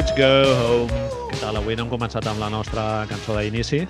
[0.00, 0.98] Let's go home.
[1.28, 1.58] Què tal?
[1.60, 3.82] Avui no hem començat amb la nostra cançó d'inici.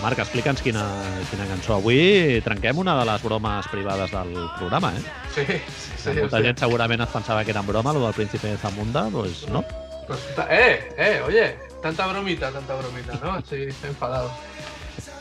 [0.00, 0.84] Marc, explica'ns quina,
[1.28, 1.74] quina cançó.
[1.76, 5.02] Avui trenquem una de les bromes privades del programa, eh?
[5.34, 6.14] Sí, sí, sí.
[6.22, 6.46] Molta sí.
[6.48, 9.60] gent segurament es pensava que era en broma, lo del príncipe de Zamunda, doncs no.
[10.08, 11.46] Pues, ta- eh, eh, oye,
[11.84, 13.36] tanta bromita, tanta bromita, no?
[13.44, 14.32] Sí, enfadado.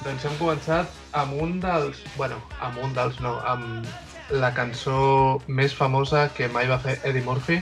[0.08, 0.88] Doncs hem començat
[1.20, 2.00] amb un dels...
[2.16, 7.28] Bueno, amb un dels no, amb la cançó més famosa que mai va fer Eddie
[7.28, 7.60] Murphy.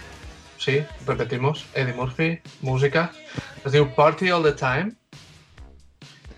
[0.62, 3.12] Sí, repetimos, Eddie Murphy, música.
[3.66, 4.92] Es diu Party All The Time.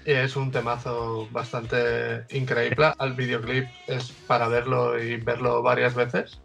[0.05, 2.93] Y es un temazo bastante increíble.
[3.01, 6.39] El videoclip es para verlo y verlo varias veces.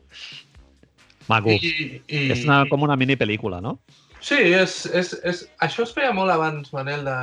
[1.28, 1.52] Maco.
[1.52, 3.76] I, i, És una, com una mini pel·lícula, no?
[4.18, 7.18] Sí, és, és, és, això es feia molt abans, Manel, de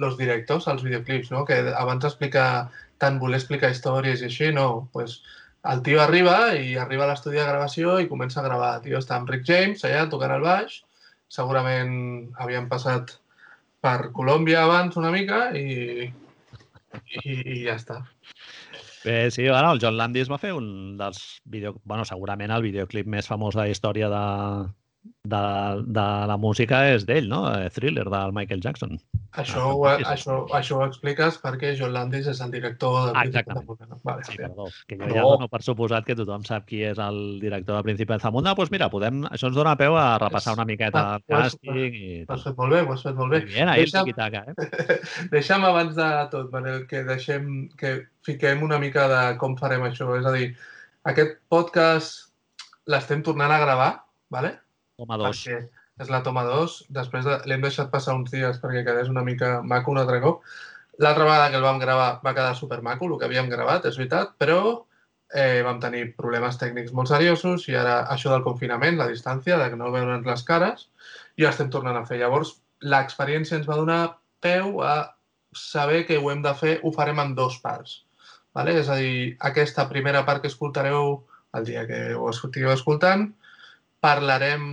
[0.00, 1.44] los directors, als videoclips, no?
[1.44, 2.70] Que abans d'explicar,
[3.04, 4.88] tant voler explicar històries i així, no.
[4.96, 5.18] Pues,
[5.68, 8.76] el tio arriba i arriba a l'estudi de gravació i comença a gravar.
[8.78, 10.80] El tio està amb Rick James allà tocant el baix.
[11.30, 11.92] Segurament
[12.40, 13.18] havien passat
[13.80, 18.00] per Colòmbia abans una mica i, i, i ja està.
[19.04, 21.78] Bé, sí, bueno, el John Landis va fer un dels vídeo...
[21.84, 24.24] Bueno, segurament el videoclip més famós de la història de,
[25.24, 25.40] de,
[25.86, 27.44] de la música és d'ell, no?
[27.54, 28.98] Eh, Thriller, del Michael Jackson.
[29.38, 33.20] Això, Ah, ho, això, això ho expliques perquè John Landis és el director del Ah,
[33.22, 33.98] Príncipe de Zamunda, no?
[34.02, 35.28] Vale, Sí, perdó, que jo ja No.
[35.30, 38.50] dono per suposat que tothom sap qui és el director de Príncipe de Zamunda.
[38.50, 41.94] Doncs pues mira, podem, això ens dona peu a repassar una miqueta Ah, el càsting
[41.94, 42.48] i Ho has tot.
[42.50, 43.40] fet molt bé, ho has fet molt bé.
[43.44, 44.54] Muy bien, ahí Deixa'm- tiquitaca, eh?
[45.30, 50.10] Deixa'm abans de tot, Manel, que deixem que fiquem una mica de com farem això.
[50.18, 50.56] És a dir,
[51.04, 52.32] aquest podcast
[52.86, 54.58] l'estem tornant a gravar, ¿vale?
[55.00, 55.44] Toma dos.
[55.44, 56.76] perquè és la toma 2.
[56.96, 57.38] Després de...
[57.50, 60.44] l'hem deixat passar uns dies perquè quedés una mica maco un altre cop.
[61.00, 64.34] L'altra vegada que el vam gravar va quedar supermaco, el que havíem gravat, és veritat,
[64.40, 64.60] però
[65.32, 69.70] eh, vam tenir problemes tècnics molt seriosos i ara això del confinament, la distància, de
[69.80, 70.88] no veure'ns les cares,
[71.36, 72.20] i ho estem tornant a fer.
[72.20, 74.02] Llavors, l'experiència ens va donar
[74.44, 74.94] peu a
[75.56, 78.02] saber que ho hem de fer, ho farem en dos parts.
[78.56, 78.76] Vale?
[78.82, 81.20] És a dir, aquesta primera part que escoltareu
[81.56, 83.30] el dia que ho estigueu escoltant,
[84.00, 84.64] parlarem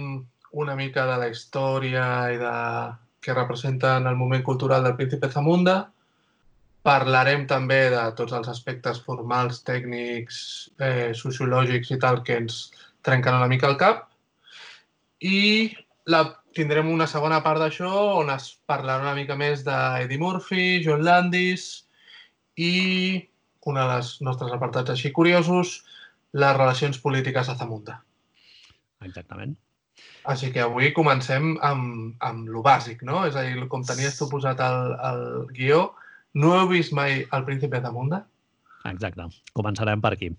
[0.51, 2.55] una mica de la història i de
[3.21, 5.91] que representa en el moment cultural del Príncipe Zamunda.
[6.87, 10.37] Parlarem també de tots els aspectes formals, tècnics,
[10.79, 12.61] eh, sociològics i tal que ens
[13.03, 14.07] trenquen una mica el cap.
[15.19, 15.75] I
[16.07, 16.23] la,
[16.55, 21.67] tindrem una segona part d'això on es parlarà una mica més d'Eddie Murphy, John Landis
[22.55, 22.73] i
[23.67, 25.81] un dels nostres apartats així curiosos,
[26.31, 28.06] les relacions polítiques a Zamunda.
[29.05, 29.55] Exactament.
[30.29, 33.25] Així que avui comencem amb, amb lo bàsic, no?
[33.25, 35.21] És a dir, com tenies tu posat al, al
[35.53, 35.91] guió,
[36.37, 38.23] no heu vist mai El príncipe de Munda?
[38.87, 39.25] Exacte.
[39.57, 40.29] Començarem per aquí.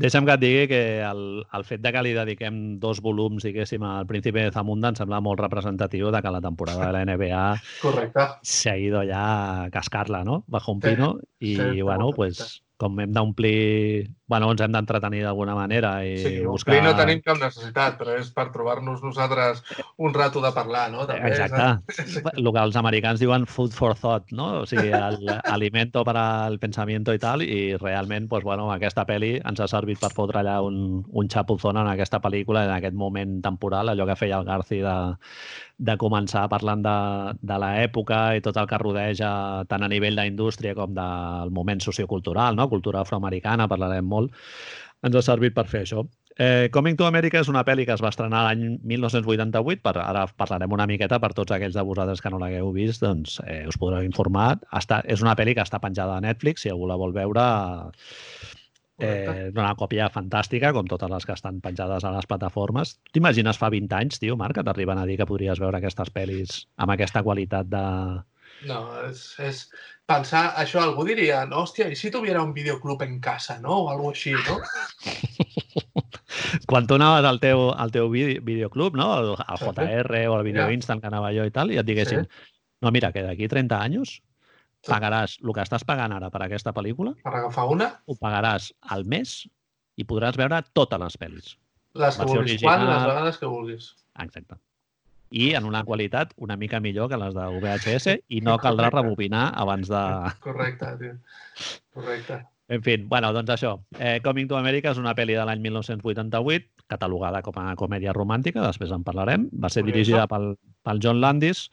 [0.00, 1.20] Deixa'm que et digui que el,
[1.54, 5.20] el fet de que li dediquem dos volums, diguéssim, al Príncipe de Zamunda em sembla
[5.22, 7.44] molt representatiu de que la temporada de la NBA
[7.82, 8.26] Correcte.
[8.42, 9.22] se ha ido ya
[9.66, 10.42] a cascarla, ¿no?
[10.48, 11.18] Bajo un Sí, pino.
[11.38, 12.62] I, sí, bueno, pues.
[12.82, 14.10] Com hem d'omplir...
[14.32, 16.72] Bueno, ens hem d'entretenir d'alguna manera i Sí, buscar...
[16.72, 19.60] omplir no tenim cap necessitat, però és per trobar-nos nosaltres
[20.00, 21.04] un rato de parlar, no?
[21.06, 21.98] També, Exacte.
[21.98, 22.22] Sí.
[22.32, 24.62] El que els americans diuen food for thought, no?
[24.62, 29.34] O sigui, el alimento para el pensamiento i tal, i realment, pues, bueno, aquesta pel·li
[29.38, 33.42] ens ha servit per fotre allà un, un xapuzón en aquesta pel·lícula, en aquest moment
[33.44, 34.96] temporal, allò que feia el Garci de,
[35.82, 36.96] de començar parlant de,
[37.42, 39.30] de l'època i tot el que rodeja
[39.68, 42.68] tant a nivell d'indústria com del moment sociocultural, no?
[42.72, 44.34] Cultura afroamericana, parlarem molt,
[45.02, 46.06] ens ha servit per fer això.
[46.38, 50.24] Eh, Coming to America és una pel·li que es va estrenar l'any 1988, per, ara
[50.40, 53.76] parlarem una miqueta per tots aquells de vosaltres que no l'hagueu vist, doncs eh, us
[53.80, 54.56] podreu informar.
[54.72, 57.44] Està, és una pel·li que està penjada a Netflix, si algú la vol veure,
[59.02, 62.96] eh, una còpia fantàstica, com totes les que estan penjades a les plataformes.
[63.12, 66.62] T'imagines fa 20 anys, tio, Marc, que t'arriben a dir que podries veure aquestes pel·lis
[66.76, 67.86] amb aquesta qualitat de...
[68.68, 69.64] No, és, és
[70.12, 73.82] pensar, això algú diria, no, hòstia, i si tuviera un videoclub en casa, no?
[73.84, 74.58] O alguna així, no?
[76.68, 79.10] Quan tu anaves al teu, al teu vide- videoclub, no?
[79.12, 79.64] Al, Sí.
[79.76, 80.72] JR o al Video Ja.
[80.72, 82.26] Instant que anava jo i tal, i et diguessin,
[82.82, 84.20] no, mira, que d'aquí 30 anys
[84.82, 84.90] Sí.
[84.90, 89.04] pagaràs el que estàs pagant ara per aquesta pel·lícula, Per agafar una, ho pagaràs al
[89.04, 89.46] mes
[89.96, 91.56] i podràs veure totes les pel·lis.
[91.94, 93.94] les que vulguis, quan, les vegades que vulguis.
[94.18, 94.56] Exacte.
[95.32, 99.02] I en una qualitat una mica millor que les de VHS i no caldrà Correcte.
[99.02, 100.02] rebobinar abans de...
[100.44, 101.14] Correcte, tio.
[101.96, 102.42] Correcte.
[102.72, 103.72] En fi, bueno, doncs això.
[103.98, 108.62] Eh, Coming to America és una pel·li de l'any 1988, catalogada com a comèdia romàntica,
[108.64, 109.48] després en parlarem.
[109.52, 111.66] Va ser dirigida pel, pel John Landis,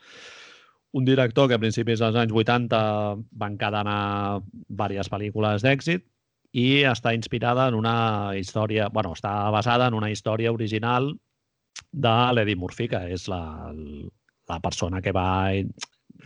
[0.92, 2.80] un director que a principis dels anys 80
[3.40, 6.04] va encadenar diverses pel·lícules d'èxit
[6.58, 11.12] i està inspirada en una història, bueno, està basada en una història original
[11.90, 13.72] de l'Eddie Murphy, que és la,
[14.50, 15.30] la persona que va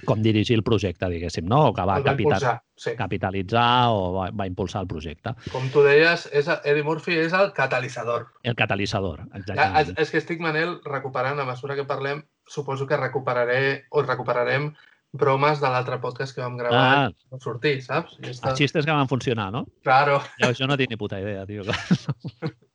[0.09, 1.69] com dirigir el projecte, diguéssim, no?
[1.69, 2.95] O que va, va capital, impulsar, sí.
[2.99, 5.35] capitalitzar o va, va impulsar el projecte.
[5.53, 8.27] Com tu deies, és, Eddie Murphy és el catalitzador.
[8.43, 10.01] El catalitzador, Ja, és, exactament.
[10.03, 14.73] és que estic, Manel, recuperant, a mesura que parlem, suposo que recuperaré o recuperarem
[15.15, 18.19] bromes de l'altre podcast que vam gravar Ah, no sortir, saps?
[18.19, 18.51] Està...
[18.51, 19.63] els xistes que van funcionar, no?
[19.87, 20.19] Claro.
[20.43, 21.63] Jo, jo no tinc ni puta idea, tio.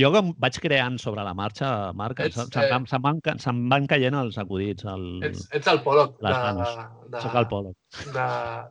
[0.00, 3.88] Jo, com vaig creant sobre la marxa, Marc, Ets, se'm, van- se'm, van, se'm van
[3.90, 4.86] caient els acudits.
[4.92, 6.34] El, Ets, ets el Pollock de,
[7.10, 7.50] de, Soc el
[8.14, 8.28] de,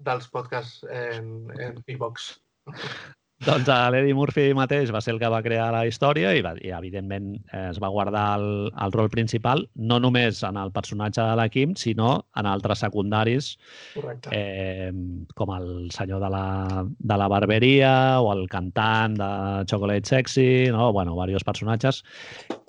[0.07, 2.31] dels podcasts en, en iVox.
[3.44, 6.54] Doncs a l'Eddie Murphy mateix va ser el que va crear la història i, va,
[6.64, 11.20] i evidentment, eh, es va guardar el, el rol principal no només en el personatge
[11.20, 13.58] de la Kim, sinó en altres secundaris
[13.94, 14.32] Correcte.
[14.32, 14.92] eh,
[15.36, 16.48] com el senyor de la,
[16.88, 19.30] de la barberia o el cantant de
[19.68, 20.94] Chocolate Sexy, no?
[20.94, 22.04] bueno, diversos personatges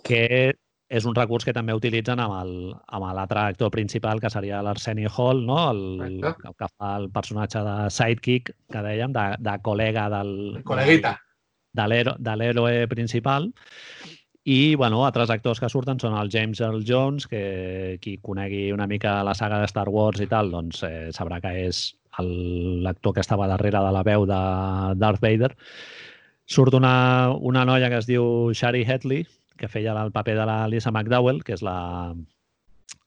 [0.03, 0.57] que
[0.89, 5.11] és un recurs que també utilitzen amb el- amb l'altre actor principal, que seria l'Arsenio
[5.17, 5.71] Hall, no?
[5.73, 6.43] el, Correcte.
[6.43, 11.17] que, que fa el personatge de sidekick, que dèiem, de, de col·lega del, Col·leguita.
[11.75, 13.51] de l'héroe principal.
[14.47, 18.87] I, bueno, altres actors que surten són el James Earl Jones, que qui conegui una
[18.87, 23.13] mica la saga de Star Wars i tal, doncs eh, sabrà que és el- l'actor
[23.13, 24.39] que estava darrere de la veu de
[25.03, 25.51] Darth Vader.
[26.47, 30.59] Surt una, una noia que es diu Shari Hetley, que feia el paper de la
[30.69, 32.15] Lisa McDowell, que és la,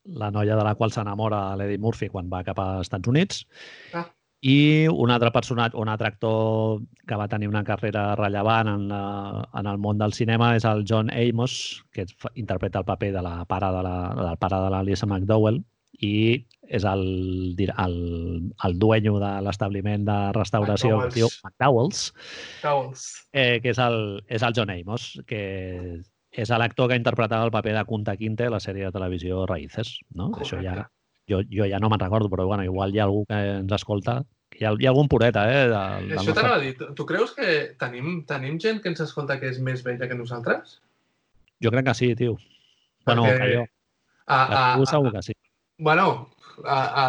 [0.06, 3.46] la noia de la qual s'enamora l'Eddie Murphy quan va cap als Estats Units.
[3.94, 4.07] Ah.
[4.42, 9.01] I un altre personatge, un altre actor que va tenir una carrera rellevant en, la,
[9.60, 12.06] en el món del cinema és el John Amos, que
[12.40, 15.60] interpreta el paper de la pare de la, del pare de la Lisa McDowell
[16.00, 17.04] i és el,
[17.60, 17.95] el,
[18.63, 22.13] el dueño de l'establiment de restauració es diu McDowell's,
[22.62, 23.04] Cauls.
[23.34, 25.42] eh, que és el, és el John Amos, que
[26.40, 29.98] és l'actor que interpretava el paper de Kunta Quinte a la sèrie de televisió Raíces.
[30.16, 30.32] No?
[30.40, 30.76] Això ja,
[31.30, 34.22] jo, jo ja no me'n recordo, però bueno, igual hi ha algú que ens escolta,
[34.58, 35.66] hi ha, hi ha algun pureta, eh?
[35.72, 36.74] Del, del Això t'anava a dir.
[36.80, 40.18] Tu, tu creus que tenim, tenim gent que ens escolta que és més vella que
[40.18, 40.80] nosaltres?
[41.64, 42.38] Jo crec que sí, tio.
[43.06, 43.68] Bueno, Perquè que jo.
[44.30, 45.34] A, a, tu a, segur que sí.
[45.80, 46.30] bueno,
[46.64, 47.06] a, a,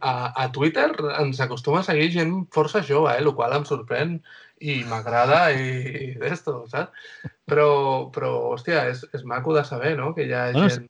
[0.00, 0.12] a,
[0.44, 3.24] a Twitter ens acostuma a seguir gent força jove, eh?
[3.24, 4.20] el qual em sorprèn
[4.60, 6.92] i m'agrada i, d'esto, saps?
[7.48, 10.86] Però, però hòstia, és, és maco de saber, no?, que hi ha Bueno, gent...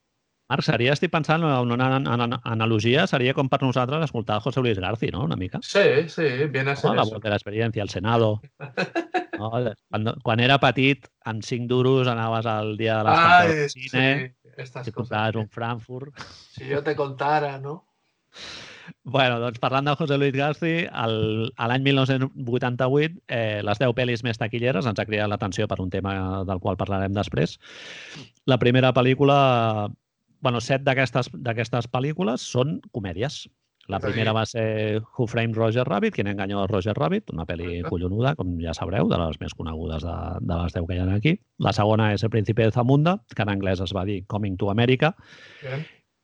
[0.50, 4.58] Marc, seria, estic pensant, en una an- an- analogia, seria com per nosaltres escoltar José
[4.60, 5.60] Luis García, no?, una mica.
[5.62, 6.96] Sí, sí, viene a ser No?
[6.98, 8.40] La volta de l'experiència, el Senado.
[9.40, 9.48] No?
[9.88, 13.86] Quan, quan era petit, amb 5 duros anaves al dia de les Ai, del sí,
[13.88, 14.96] cine, estas i cosas.
[14.98, 16.18] compraves un Frankfurt.
[16.52, 17.86] Si yo te contara, ¿no?
[19.04, 24.88] Bueno, doncs parlant de José Luis Garci, l'any 1988, eh, les 10 pel·lis més taquilleres
[24.88, 27.58] ens ha cridat l'atenció per un tema del qual parlarem després.
[28.46, 29.88] La primera pel·lícula,
[30.40, 33.46] bueno, set d'aquestes pel·lícules són comèdies.
[33.90, 37.80] La primera va ser Who Framed Roger Rabbit, Quien engañó a Roger Rabbit, una pel·li
[37.88, 40.16] collonuda, com ja sabreu, de les més conegudes de,
[40.46, 41.32] de les 10 que hi ha aquí.
[41.58, 44.70] La segona és El príncipe de Zamunda, que en anglès es va dir Coming to
[44.70, 45.16] America,
[45.64, 45.82] Bien.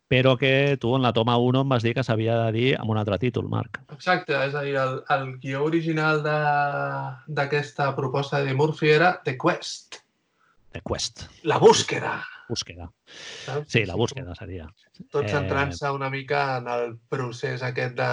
[0.09, 2.91] Però que tu en la toma 1 em vas dir que s'havia de dir amb
[2.91, 3.81] un altre títol, Marc.
[3.93, 9.37] Exacte, és a dir, el, el guió original de- d'aquesta proposta de Murphy era The
[9.37, 10.01] Quest,
[10.73, 12.23] The Quest, la búsqueda.
[12.49, 12.91] búsqueda.
[13.45, 13.73] Saps?
[13.73, 14.69] Sí, la búsqueda seria.
[15.11, 18.11] Tot Eh, centrant-se una mica en el procés aquest de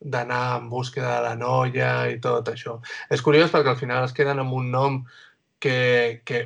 [0.00, 2.76] d'anar en búsqueda de la noia i tot això.
[3.10, 5.04] És curiós perquè al final es queden amb un nom
[5.60, 6.40] que, que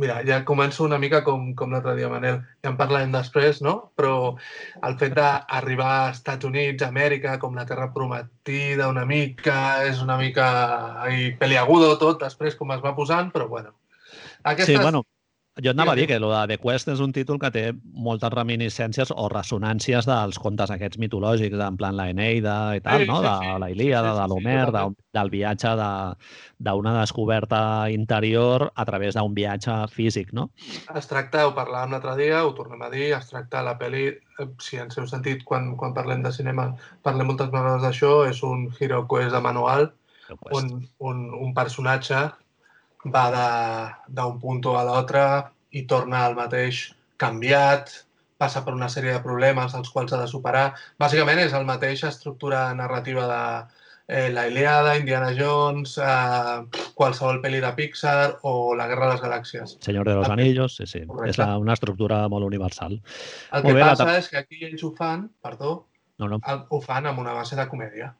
[0.00, 3.74] mira, ja començo una mica com, com l'altre dia, Manel, ja en parlarem després, no?
[3.98, 4.14] Però
[4.86, 10.18] el fet d'arribar a Estats Units, Amèrica, com la terra prometida una mica, és una
[10.20, 10.48] mica
[11.04, 13.74] ai, peliagudo tot després com es va posant, però bueno.
[14.64, 15.04] Sí, bueno,
[15.62, 18.30] jo anava a dir que lo de The Quest és un títol que té moltes
[18.32, 23.18] reminiscències o ressonàncies dels contes aquests mitològics, en plan la Eneida i tal, Sí, no?
[23.20, 23.60] sí, De sí.
[23.64, 24.84] la Ilíada, Sí, sí, de l'Homer, de,
[25.18, 26.16] del viatge de-
[26.58, 30.50] d'una descoberta interior a través d'un viatge físic, no?
[30.94, 34.08] Es tracta, ho parlàvem l'altre dia, ho tornem a dir, es tracta la pel·li,
[34.40, 38.42] eh, si ens heu sentit quan, quan parlem de cinema, parlem moltes vegades d'això, és
[38.42, 39.92] un Hero Quest de manual,
[40.54, 42.30] on un, un personatge
[43.06, 45.24] va d'un punt a l'altre
[45.72, 47.90] i torna al mateix canviat,
[48.40, 50.74] passa per una sèrie de problemes els quals ha de superar.
[50.98, 53.42] Bàsicament és la mateixa estructura narrativa de
[54.12, 59.22] eh, La Ilíada, Indiana Jones, eh, qualsevol pel·li de Pixar o La Guerra de les
[59.22, 59.76] Galàxies.
[59.84, 61.04] Señor de los Ah, Anillos, sí, sí.
[61.06, 61.30] correcte.
[61.30, 62.92] És la, una estructura molt universal.
[63.52, 65.86] El Molt que bé, la passa ta- és que aquí ells ho fan, perdó,
[66.18, 68.14] No, no, el- ho fan amb una base de comèdia.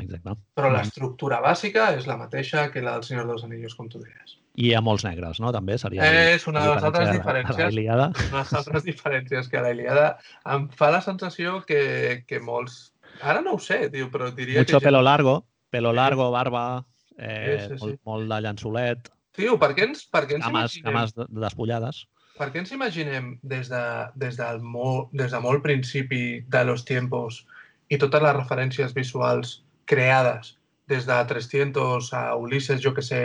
[0.00, 0.34] Exacte.
[0.58, 4.36] Però l'estructura bàsica és la mateixa que la del Senyor dels Anillos, com tu deies.
[4.58, 5.52] I hi ha molts negres, no?
[5.54, 6.06] També seria...
[6.34, 7.74] És una de les altres diferències.
[7.78, 10.08] Una de les altres diferències que a la Ilíada
[10.54, 12.92] em fa la sensació que, que molts...
[13.22, 14.84] Ara no ho sé, tio, però diria Mucho que...
[14.90, 16.84] pelo largo, pelo largo, barba,
[17.16, 17.84] eh, Sí, sí, sí.
[17.84, 20.86] Molt, molt de llançolet, Tio, per què ens, per què ens cames, imaginem...
[20.88, 22.02] cames de- despullades.
[22.38, 23.82] Per què ens imaginem des de,
[24.18, 27.44] des, del molt, des de molt principi de los tiempos
[27.90, 30.54] i totes les referències visuals creades
[30.88, 33.22] des de 300 a Ulisses, jo que sé,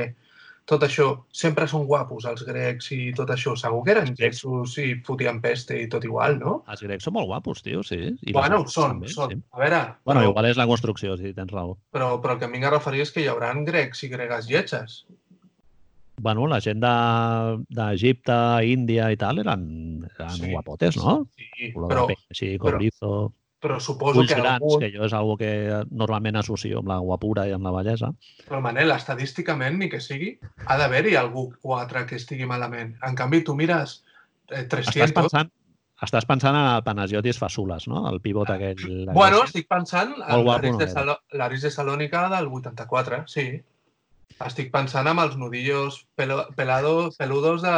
[0.68, 1.06] tot això,
[1.36, 3.52] sempre són guapos els grecs i tot això.
[3.60, 6.54] Segur que eren gessos i fotien peste i tot igual, no?
[6.72, 8.00] Els grecs són molt guapos, tio, sí.
[8.24, 9.34] I bueno, són, també, són.
[9.36, 9.42] Sí.
[9.52, 11.76] A veure, Bueno, però, igual és la construcció, sí, tens raó.
[11.92, 14.48] però, però el que em vinc a referir és que hi haurà grecs i gregues
[14.48, 15.04] lletges.
[16.24, 18.36] Bueno, la gent de- d'Egipte,
[18.70, 19.64] Índia i tal eren,
[20.16, 21.28] eren Sí, guapotes, no?
[21.36, 23.32] Sí, Color però, de pell, així, cobrizo, però
[23.80, 24.80] suposo ulls que grans, algun...
[24.82, 25.52] que jo és algo que
[25.92, 28.12] normalment associo amb la guapura i amb la bellesa.
[28.48, 30.34] Però, Manel, estadísticament, ni que sigui,
[30.68, 32.96] ha d'haver-hi algú o altre que estigui malament.
[33.08, 34.02] En canvi, tu mires
[34.52, 34.96] eh, 300...
[35.08, 35.52] Estàs pensant,
[36.04, 38.04] estàs pensant en el Panagiotis Fasulas, no?
[38.10, 38.82] El pivot aquell...
[39.08, 40.90] Ah, Bueno, aquell- estic pensant en l'Aris no de.
[40.92, 43.48] Salo de Salònica del 84, sí.
[44.44, 47.78] Estic pensant amb els nudillos pelo pelado, peludos de,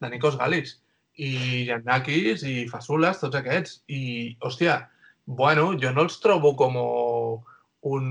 [0.00, 0.78] de Nikos Galis.
[1.20, 3.82] I Giannakis i Fasulas, tots aquests.
[3.92, 4.78] I, hòstia,
[5.26, 8.06] bueno, jo no els trobo com un,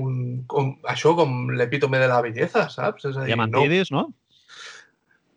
[0.00, 0.14] un
[0.48, 3.04] com, això com l'epítome de la bellesa, saps?
[3.10, 4.08] És a dir, no, Diamantidis, no?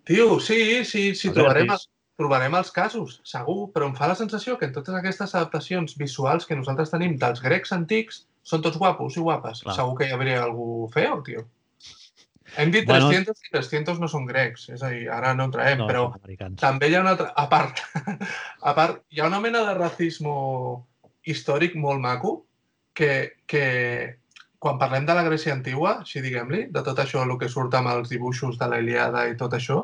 [0.07, 1.89] Tio, sí, sí, sí, trobarem, Vertis.
[2.19, 6.47] trobarem els casos, segur, però em fa la sensació que en totes aquestes adaptacions visuals
[6.47, 9.65] que nosaltres tenim dels grecs antics són tots guapos i guapes.
[9.65, 9.75] Clar.
[9.75, 11.43] Segur que hi hauria algú feo, tio.
[12.55, 15.79] Hem dit Bueno- 300 i 300 no són grecs, és a dir, ara no entrarem,
[15.83, 16.05] No, però
[16.55, 17.33] també hi ha una altra...
[17.35, 17.83] A part,
[18.71, 20.31] a part, hi ha una mena de racisme
[21.27, 22.45] històric molt maco
[22.95, 23.65] que, que
[24.59, 27.91] quan parlem de la Grècia antigua, així diguem-li, de tot això, el que surt amb
[27.93, 29.83] els dibuixos de la Ilíada i tot això,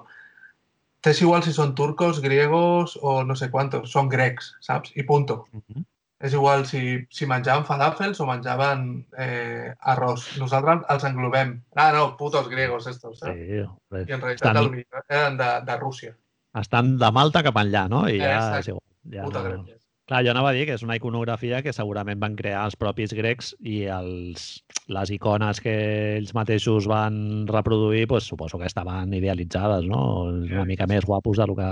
[1.03, 4.95] t'és igual si són turcos, griegos o no sé quantos, són grecs, saps?
[4.95, 5.43] I punto.
[5.51, 5.83] Mhm.
[6.23, 8.85] És igual si, si menjaven falàfels o menjaven
[9.19, 10.29] eh, arròs.
[10.39, 11.57] Nosaltres els englobem.
[11.75, 13.19] Ah, no, putos griegos estos.
[13.27, 13.33] Eh?
[13.35, 14.03] Sí.
[14.07, 16.15] I en realitat Estan- potser eren de, de Rússia.
[16.55, 18.05] Estan de Malta cap enllà, no?
[18.07, 18.59] I ja Exacte.
[18.61, 18.85] és igual.
[19.17, 19.49] Ja Puta no...
[19.49, 19.79] Grècia.
[20.03, 23.13] Clar, jo anava a dir que és una iconografia que segurament van crear els propis
[23.15, 24.47] grecs i els,
[24.91, 25.75] les icones que
[26.17, 30.25] ells mateixos van reproduir, pues, suposo que estaven idealitzades, no?
[30.27, 31.69] Una mica més guapos del que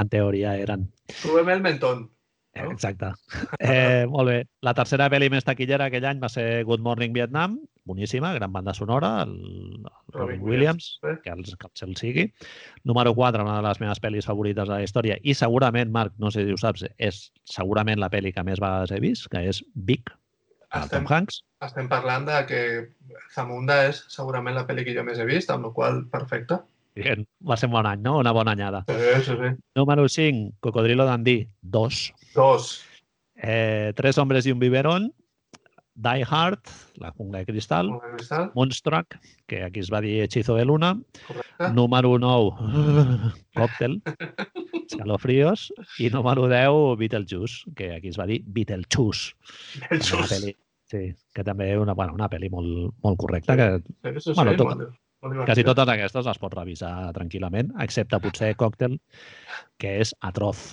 [0.00, 0.88] en teoria eren.
[1.20, 2.08] Trobem el mentón.
[2.52, 2.72] Eh, No?
[2.72, 3.12] Exacte.
[3.60, 4.38] Eh, molt bé.
[4.66, 8.74] La tercera pel·li més taquillera aquell any va ser Good Morning Vietnam, boníssima, gran banda
[8.74, 9.36] sonora, el,
[9.84, 11.16] el Robin Williams, eh?
[11.22, 12.26] que els, que se'l sigui.
[12.84, 16.32] Número 4, una de les meves pel·lis favorites de la història, i segurament, Marc, no
[16.34, 19.62] sé si ho saps, és segurament la pel·li que més vegades he vist, que és
[19.74, 20.10] Big,
[20.70, 21.40] Estem, Tom Hanks.
[21.66, 22.60] estem parlant de que
[23.34, 26.60] Zamunda és segurament la pel·li que jo més he vist, amb la qual perfecte.
[27.02, 27.26] Bien.
[27.48, 28.18] Va ser un bon any, no?
[28.18, 28.84] Una bona anyada.
[28.88, 29.56] Sí, sí, sí.
[29.74, 32.14] Número 5, Cocodrilo Dundee, 2.
[32.34, 32.84] Dos.
[33.42, 35.14] Eh, Tres hombres y un biberón,
[35.94, 36.60] Die Hard,
[36.96, 39.16] La jungla de cristal, cristal, Moonstruck,
[39.46, 41.70] que aquí es va dir Hechizo de Luna, correcte.
[41.72, 42.52] número 9,
[43.54, 44.02] Cocktail,
[44.86, 49.34] Escalofríos, i número 10, Beetlejuice, que aquí es va dir Beetlejuice.
[49.90, 50.54] Una pel·li,
[50.90, 51.02] sí,
[51.34, 54.74] que també una, bueno, una pel·li molt, molt correcta, que Sí, sí, sí, Bueno, tot-
[54.76, 54.96] molt.
[55.20, 58.98] Quasi totes aquestes les pots revisar tranquil·lament, excepte potser Cocktail,
[59.80, 60.70] que és atroz.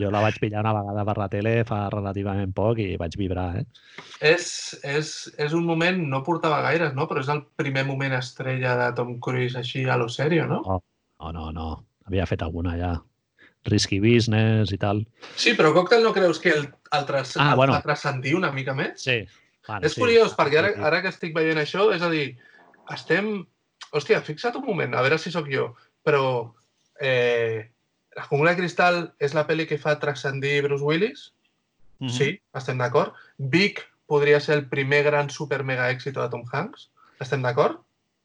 [0.00, 3.60] Jo la vaig pillar una vegada per la tele fa relativament poc i vaig vibrar,
[3.60, 3.64] eh?
[4.26, 7.06] És, és, és un moment, no portava gaires, no?
[7.06, 10.62] però és el primer moment estrella de Tom Cruise així a lo serio, no?
[10.66, 11.68] No, no, no.
[12.08, 12.96] Havia fet alguna ja.
[13.70, 15.06] Risky Business i tal.
[15.40, 17.78] Sí, però Cocktail no creus que el, el, tras, Ah, el bueno.
[17.80, 18.98] transcendir una mica més?
[19.00, 19.22] Sí.
[19.66, 20.02] Bueno, és sí.
[20.02, 22.34] curiós, perquè ara, ara que estic veient això, és a dir,
[22.92, 23.46] estem...
[23.94, 25.70] Hòstia, fixa't un moment, a veure si sóc jo,
[26.04, 26.52] però
[27.00, 27.70] eh,
[28.16, 31.32] La jungla de cristal és la pel·li que fa transcendir Bruce Willis?
[31.98, 32.10] Mhm.
[32.14, 33.12] Sí, estem d'acord.
[33.38, 36.90] Vic podria ser el primer gran super mega èxit de Tom Hanks?
[37.20, 37.80] Estem d'acord?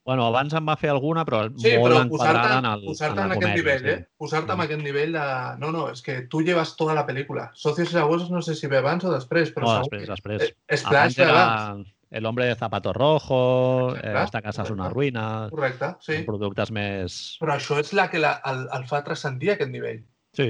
[0.06, 3.10] Bueno, abans en va fer alguna, però Sí, molt però enquadrada posar-te en, el, posar
[3.10, 3.88] en en aquest nivell, sí.
[3.90, 4.06] eh?
[4.16, 4.60] Posar-te en Mm.
[4.68, 5.26] aquest nivell de...
[5.58, 7.50] No, no, és que tu lleves tota la pel·lícula.
[7.54, 10.54] Socios y abuelos no sé si ve abans o després, però No, després, que- després.
[10.70, 11.88] Splash Abans era abans.
[12.10, 14.96] El hombre de zapato rojo, eh, Esta casa és una correcte.
[14.98, 16.22] ruïna, Correcte, sí.
[16.26, 17.36] productes més...
[17.40, 20.00] Però això és la que la, el, el fa transcendir aquest nivell.
[20.34, 20.48] Sí,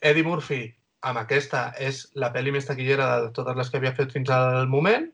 [0.00, 4.12] Eddie Murphy, amb aquesta, és la pel·li més taquillera de totes les que havia fet
[4.12, 5.08] fins al moment,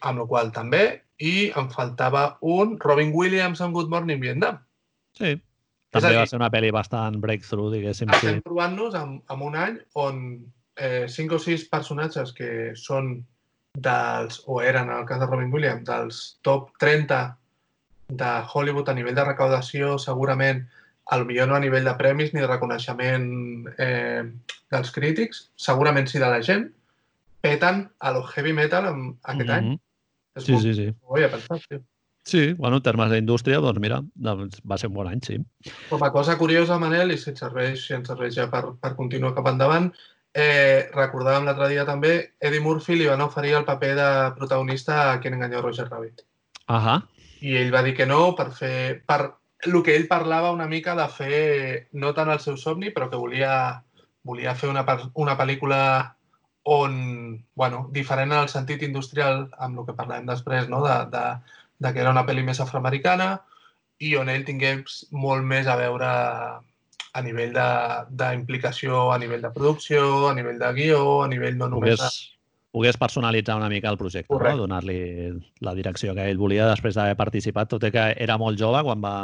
[0.00, 4.58] amb la qual també, i em faltava un Robin Williams amb Good Morning Vietnam.
[5.18, 5.36] sí.
[5.90, 8.10] També va ser una pel·li bastant breakthrough, diguéssim.
[8.12, 8.40] Estem Sí.
[8.44, 10.18] trobant-nos amb, amb un any on
[10.76, 13.24] eh, cinc o sis personatges que són
[13.74, 17.36] dels, o eren en el cas de Robin Williams, dels top 30
[18.08, 20.64] de Hollywood a nivell de recaudació, segurament,
[21.08, 23.28] a lo millor no a nivell de premis ni de reconeixement
[23.78, 24.24] eh,
[24.70, 26.68] dels crítics, segurament sí de la gent,
[27.40, 29.58] peten a lo heavy metal en, aquest mm -hmm.
[29.58, 29.78] any.
[30.36, 30.94] És Sí, molt- sí, sí.
[31.02, 31.78] Ho havia pensat, sí.
[32.24, 35.38] Sí, bueno, en termes d'indústria, doncs mira, doncs va ser un bon any, sí.
[35.88, 38.94] Com a cosa curiosa, Manel, i si et serveix, si ens serveix ja per, per
[38.96, 39.94] continuar cap endavant,
[40.34, 45.20] eh, recordàvem l'altre dia també, Eddie Murphy li van oferir el paper de protagonista a
[45.20, 46.24] Quien enganyó Roger Rabbit.
[46.68, 47.00] Ahà.
[47.40, 49.02] I ell va dir que no per fer...
[49.06, 49.20] Per
[49.66, 53.18] el que ell parlava una mica de fer, no tant el seu somni, però que
[53.18, 53.82] volia,
[54.22, 54.84] volia fer una,
[55.18, 55.80] una pel·lícula
[56.68, 60.82] on, bueno, diferent en el sentit industrial, amb el que parlem després, no?
[60.84, 61.24] de, de,
[61.78, 63.38] de que era una pel·li més afroamericana
[63.98, 66.10] i on ell tingués molt més a veure
[67.18, 71.68] a nivell de- d'implicació, a nivell de producció, a nivell de guió, a nivell no
[71.68, 72.02] només de...
[72.08, 72.18] Pogués,
[72.70, 74.56] pogués personalitzar una mica el projecte, Correcte.
[74.56, 74.66] no?
[74.66, 74.98] donar-li
[75.64, 79.00] la direcció que ell volia després d'haver participat, tot i que era molt jove quan
[79.02, 79.14] va,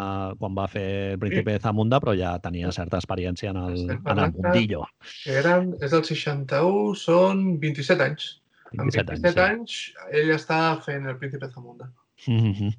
[0.41, 4.19] quan va fer el Príncipe de Zamunda, però ja tenia certa experiència en el, en
[4.25, 4.87] el mundillo.
[5.29, 8.31] Eren, és del 61, són 27 anys.
[8.75, 11.93] Amb 27 27 anys, anys, ell està fent el Príncipe Zamunda.
[12.17, 12.33] sí.
[12.33, 12.73] Mhm.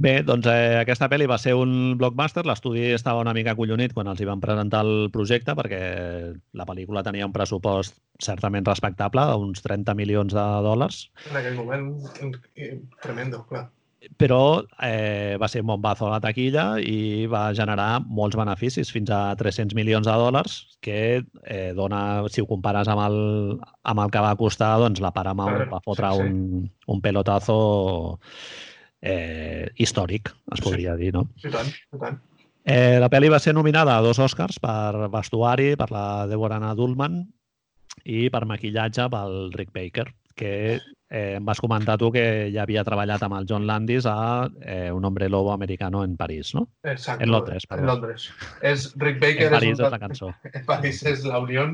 [0.00, 2.46] Bé, doncs eh, aquesta pel·li va ser un blockbuster.
[2.48, 5.80] L'estudi estava una mica acollonit quan els hi van presentar el projecte perquè
[6.56, 11.92] la pel·lícula tenia un pressupost certament respectable, d'uns 30 milions de dòlars, En aquell moment,
[12.56, 13.66] eh, tremendo, clar.
[14.16, 19.12] però eh, va ser un bombazo a la taquilla i va generar molts beneficis, fins
[19.12, 23.20] a 300 milions de dòlars, que eh, dona, si ho compares amb el,
[23.84, 26.26] amb el que va costar, doncs la Paramount va fotre sí, sí.
[26.32, 27.60] un, un pelotazo
[29.02, 30.64] eh, històric, es Sí.
[30.64, 31.28] podria dir, no?
[31.44, 32.18] I tant, i tant.
[32.64, 36.74] Eh, la pel·li va ser nominada a dos Oscars per vestuari, per la Deborah Anna
[36.74, 37.22] Dullman
[38.04, 42.22] i per maquillatge pel Rick Baker, que eh, em vas comentar tu que
[42.54, 46.54] ja havia treballat amb el John Landis a eh, Un hombre lobo americano en París,
[46.54, 46.68] no?
[46.84, 47.24] Exacte.
[47.24, 47.82] En Londres, perdó.
[47.82, 48.28] En Londres.
[48.62, 49.48] És Rick Baker...
[49.50, 50.32] En París és, un és la cançó.
[50.52, 51.66] En París és la Unió.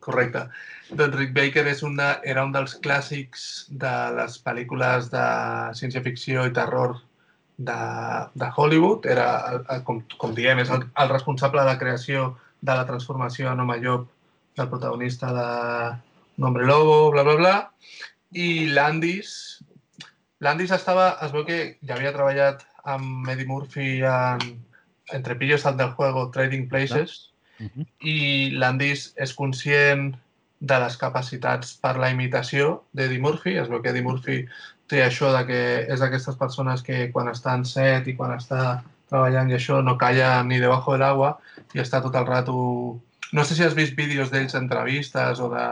[0.00, 0.42] Correcte.
[0.90, 5.24] Doncs Rick Baker és un de, era un dels clàssics de les pel·lícules de
[5.78, 6.96] ciència-ficció i terror
[7.58, 7.78] de,
[8.34, 9.06] de Hollywood.
[9.06, 12.86] Era, el- el- com, com diem, és el, el responsable de la creació de la
[12.88, 14.08] transformació en home llop
[14.58, 15.48] del protagonista de
[16.38, 17.54] Un hombre lobo, bla, bla, bla.
[18.32, 19.64] I Landis...
[20.40, 21.16] Landis estava...
[21.24, 24.44] Es veu que ja havia treballat amb Eddie Murphy en
[25.12, 27.24] Entre pillos sal del juego, Trading Places,
[27.58, 27.86] Mhm.
[28.06, 30.12] i Landis és conscient
[30.60, 33.56] de les capacitats per la imitació d'Eddie Murphy.
[33.58, 34.46] Es veu que Eddie Murphy
[34.86, 35.62] té això de que
[35.92, 39.96] és d'aquestes persones que quan està en set i quan està treballant i això no
[39.98, 41.38] calla ni debajo del agua
[41.74, 43.00] i està tot el rato...
[43.32, 45.66] No sé si has vist vídeos d'ells entrevistes o de,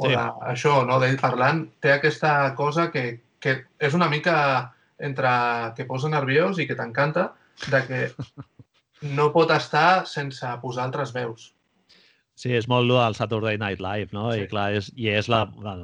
[0.00, 0.16] o Sí.
[0.16, 0.98] de això, no?
[1.00, 1.66] d'ell parlant.
[1.80, 5.30] Té aquesta cosa que, que és una mica entre
[5.76, 7.32] que posa nerviós i que t'encanta,
[7.68, 8.00] de que
[9.16, 11.50] no pot estar sense posar altres veus.
[12.40, 14.30] Sí, és molt del Saturday Night Live, no?
[14.32, 14.46] Sí.
[14.46, 15.42] I clar, és, i és la,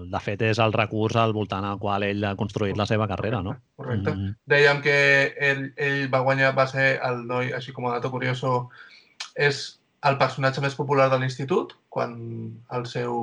[0.09, 3.43] de fet és el recurs al voltant al qual ell ha construït la seva carrera,
[3.45, 3.59] no?
[3.77, 4.15] Correcte.
[4.15, 4.37] Mm.
[4.49, 4.97] Dèiem que
[5.51, 8.71] ell, ell va guanyar, va ser el noi, així com a dato curioso,
[9.37, 12.17] és el personatge més popular de l'institut, quan
[12.77, 13.15] el seu,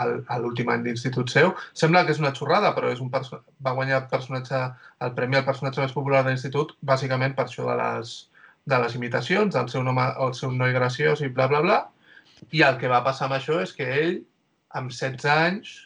[0.00, 1.52] a l'últim any d'institut seu.
[1.76, 4.62] Sembla que és una xorrada, però és un va guanyar personatge,
[5.04, 8.14] el premi al personatge més popular de l'institut, bàsicament per això de les,
[8.66, 11.82] de les imitacions, el seu, nom, el seu noi graciós i bla, bla, bla.
[12.52, 14.16] I el que va passar amb això és que ell,
[14.76, 15.76] amb 16 anys,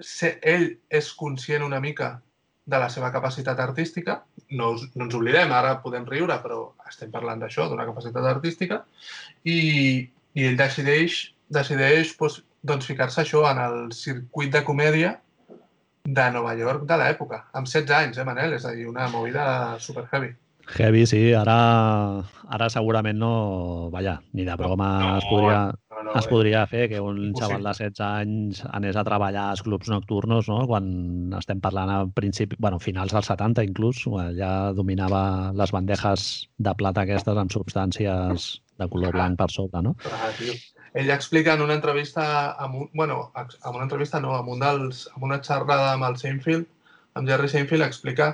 [0.00, 2.18] se, ell és conscient una mica
[2.66, 4.22] de la seva capacitat artística.
[4.50, 8.84] No, us- no ens oblidem, ara podem riure, però estem parlant d'això, d'una capacitat artística.
[9.44, 9.58] I,
[10.34, 15.18] i ell decideix, decideix doncs, doncs, ficar-se això en el circuit de comèdia
[16.04, 18.52] de Nova York de l'època, amb 16 anys, eh, Manel?
[18.56, 19.44] És a dir, una movida
[19.80, 20.34] super heavy.
[20.66, 21.22] Heavy, sí.
[21.36, 23.90] Ara, ara segurament no...
[23.92, 25.58] Vaja, ni de broma No, es podria,
[25.94, 29.62] No, no, es podria fer que un xaval de 16 anys anés a treballar als
[29.62, 30.64] clubs nocturnos, no?
[30.66, 30.86] quan
[31.38, 34.02] estem parlant a principi, bueno, finals dels 70 inclús,
[34.38, 38.48] ja dominava les bandejes de plata aquestes amb substàncies
[38.80, 39.94] de color blanc per sobre, no?
[40.10, 40.32] Ah.
[40.94, 42.24] Ell explica en una entrevista,
[42.62, 46.18] amb un, bueno, en una entrevista no, amb, un dels, amb una xerrada amb el
[46.20, 46.68] Seinfeld,
[47.18, 48.28] amb Jerry Seinfeld, explica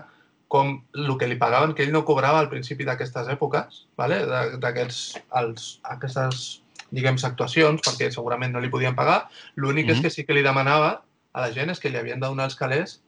[0.50, 4.16] com el que li pagaven, que ell no cobrava al principi d'aquestes èpoques, vale?
[4.26, 5.02] de- d'aquests,
[5.38, 9.28] els- aquestes, diguem actuacions, perquè segurament no li podien pagar.
[9.54, 10.02] L'únic és Mhm.
[10.02, 12.56] que sí que li demanava a la gent és que li havien de donar els
[12.56, 13.00] calés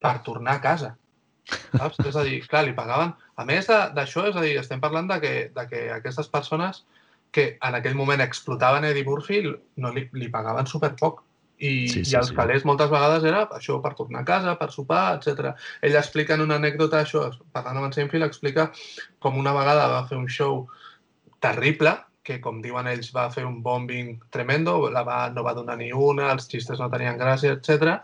[0.00, 0.96] per tornar a casa.
[1.78, 2.00] Saps?
[2.04, 3.14] És a dir, clar, li pagaven...
[3.36, 6.84] A més d'això, és a dir, estem parlant de que, de que aquestes persones
[7.30, 9.44] que en aquell moment explotaven Eddie Murphy
[9.76, 11.22] no li, li pagaven super poc.
[11.58, 12.32] I, Sí, sí, i els sí.
[12.32, 12.36] sí.
[12.36, 15.54] calés moltes vegades era això per tornar a casa, per sopar, etc.
[15.82, 18.68] Ell explica en una anècdota això, parlant amb en Seinfeld, explica
[19.18, 20.68] com una vegada va fer un show
[21.40, 25.78] terrible, que com diuen ells va fer un bombing tremendo, la va, no va donar
[25.80, 28.02] ni una, els xistes no tenien gràcia, etc.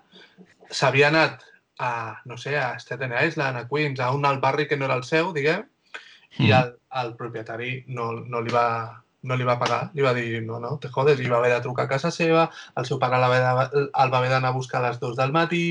[0.71, 1.45] S'havia anat
[1.79, 4.97] a, no sé, a Staten Island, a Queens, a un alt barri que no era
[4.97, 5.67] el seu, diguem,
[6.39, 6.53] i Mm.
[6.57, 6.71] el,
[7.05, 10.75] el propietari no, no, li va, no li va pagar, li va dir, no, no,
[10.83, 13.85] te jodes, i va haver de trucar a casa seva, el seu pare l'haver de-
[13.89, 15.65] el va haver d'anar a buscar a les dues del matí,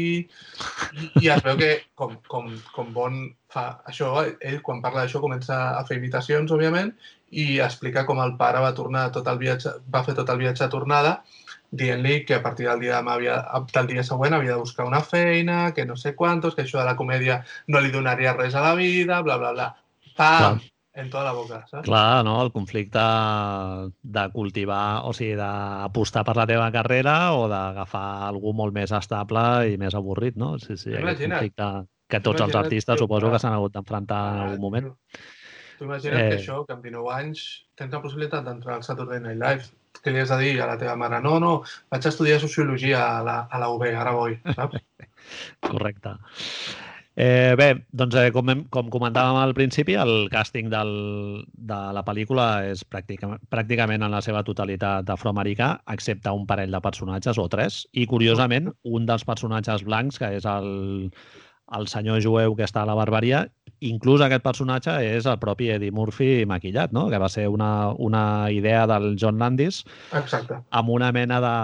[0.98, 3.20] i, i es veu que com, com, com bon
[3.54, 4.12] fa això,
[4.42, 6.92] ell quan parla d'això comença a fer imitacions, òbviament,
[7.34, 10.66] i explica com el pare va tornar tot el viatge, va fer tot el viatge
[10.66, 11.16] a tornada,
[11.74, 13.39] dient-li que a partir del dia, demà havia,
[13.74, 16.86] del dia següent havia de buscar una feina, que no sé quantos, que això de
[16.86, 19.72] la comèdia no li donaria res a la vida, bla, bla, bla.
[20.16, 20.60] Pam!
[20.60, 20.73] Clar.
[20.96, 21.88] En tota la boca, saps?
[21.88, 22.36] Clar, no?
[22.44, 23.02] El conflicte
[24.04, 29.44] de cultivar, o sigui, d'apostar per la teva carrera o d'agafar algú molt més estable
[29.74, 30.52] i més avorrit, no?
[30.62, 31.70] Sí, sí, aquest conflicte
[32.14, 34.92] que tots els artistes que- suposo que s'han hagut d'enfrontar en algun moment.
[35.80, 36.30] Tu imagina't Eh.
[36.30, 39.64] que això, que amb 19 anys tens la possibilitat d'entrar al Saturday Night Live.
[40.04, 41.20] Què li has de dir a la teva mare?
[41.22, 44.78] No, no, vaig estudiar Sociologia a la, a la UB, ara vull, saps?
[45.72, 46.18] Correcte.
[47.15, 50.93] Eh, bé, doncs eh, com, hem, com comentàvem al principi, el càsting del,
[51.54, 56.82] de la pel·lícula és pràcticament, pràcticament en la seva totalitat afroamericà, excepte un parell de
[56.82, 61.13] personatges, o tres, i curiosament, un dels personatges blancs, que és el,
[61.78, 63.45] el senyor jueu que està a la barbaria,
[63.84, 67.10] inclús aquest personatge és el propi Eddie Murphy maquillat, no?
[67.12, 69.84] que va ser una, una idea del John Landis
[70.15, 70.63] Exacte.
[70.71, 71.56] amb una mena de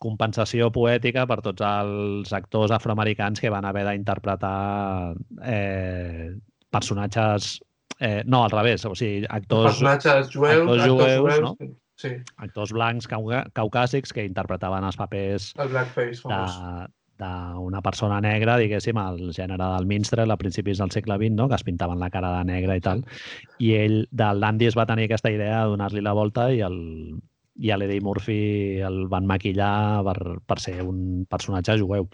[0.00, 6.34] compensació poètica per tots els actors afroamericans que van haver d'interpretar eh,
[6.70, 7.56] personatges...
[8.00, 11.74] Eh, no, al revés, o sigui, actors, Personatges jueus, actors actors jueus, jueus, no?
[11.94, 12.10] Sí,
[12.42, 16.56] actors blancs cauca caucàsics que interpretaven els papers el blackface de, famós.
[17.22, 21.46] d'una persona negra, diguéssim, al gènere del minstrel a principis del segle XX, no?
[21.48, 23.04] que es pintaven la cara de negre i tal.
[23.62, 26.80] I ell, del Landis, va tenir aquesta idea de donar-li la volta i el,
[27.56, 32.08] i a l'Eddie Murphy el van maquillar per, per ser un personatge jueu.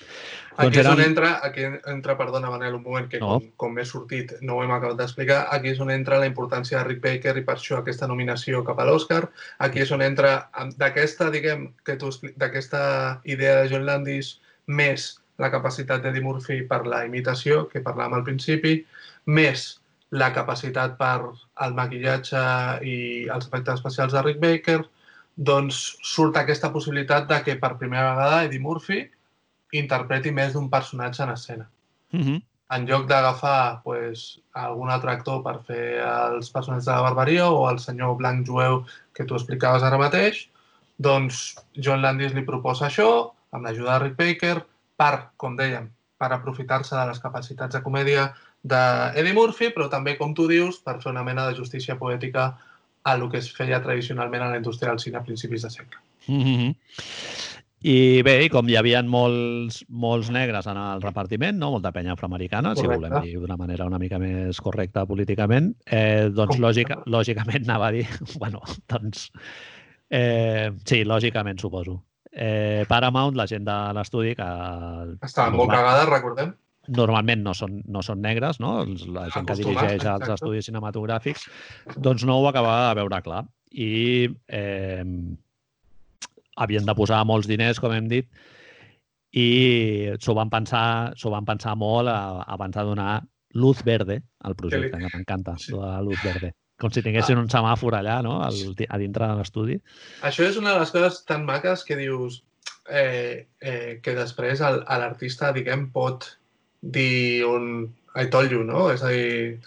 [0.58, 3.38] Aquí doncs és on eren- entra, aquí entra, perdona Manel, un moment, que No.
[3.38, 6.78] com, com m'he sortit no ho hem acabat d'explicar, aquí és on entra la importància
[6.78, 9.30] de Rick Baker i per això aquesta nominació cap a l'Oscar.
[9.58, 15.48] Aquí és on entra d'aquesta, diguem, que tu d'aquesta idea de John Landis més la
[15.50, 18.84] capacitat d'Eddie Murphy per la imitació, que parlàvem al principi,
[19.24, 19.78] més
[20.12, 21.22] la capacitat per
[21.64, 22.40] el maquillatge
[22.84, 22.96] i
[23.32, 24.82] els efectes especials de Rick Baker,
[25.36, 29.00] doncs surt aquesta possibilitat de que per primera vegada Eddie Murphy
[29.72, 31.68] interpreti més d'un personatge en escena.
[32.12, 32.42] Mm -hmm.
[32.70, 37.68] En lloc d'agafar pues, algun altre actor per fer els personatges de la barbaria o
[37.70, 40.48] el senyor blanc jueu que tu explicaves ara mateix,
[40.98, 44.66] doncs John Landis li proposa això, amb l'ajuda de Rick Baker,
[44.96, 50.34] per, com dèiem, per aprofitar-se de les capacitats de comèdia d'Eddie Murphy, però també, com
[50.36, 52.58] tu dius, per fer una mena de justícia poètica
[53.04, 55.96] a el que es feia tradicionalment a la indústria del cine a principis de segle.
[56.26, 56.74] Mm -hmm.
[57.80, 61.70] I bé, i com hi havia molts, molts negres en el repartiment, no?
[61.70, 66.58] molta penya afroamericana, si volem dir d'una manera una mica més correcta políticament, eh, doncs
[66.58, 68.06] Com lògica, lògicament anava a dir...
[68.42, 69.30] bueno, doncs...
[70.10, 72.02] Eh, sí, lògicament, suposo.
[72.30, 74.48] Eh, Paramount, la gent de l'estudi, que
[75.24, 76.52] Estaven molt cagades, recordem.
[76.96, 78.80] Normalment no són, no són negres, no?
[79.14, 80.36] La gent que dirigeix els exacte.
[80.38, 81.46] estudis cinematogràfics,
[81.96, 83.44] doncs no ho acabava de veure clar.
[83.70, 83.90] I
[84.48, 85.04] eh,
[86.60, 88.26] havien de posar molts diners, com hem dit,
[89.30, 93.12] i s'ho van pensar, van pensar molt a, abans de donar
[93.54, 95.72] luz verde al projecte, que m'encanta, Sí.
[95.74, 96.52] la luz verde.
[96.80, 98.56] Com si tinguessin un semàfor allà, no?, al,
[98.88, 99.80] a dintre de l'estudi.
[100.24, 102.42] Això és una de les coses tan maques que dius
[102.88, 106.39] eh, eh, que després l'artista, diguem, pot
[106.80, 108.88] dir un I told you, no?
[108.90, 109.60] És a dir,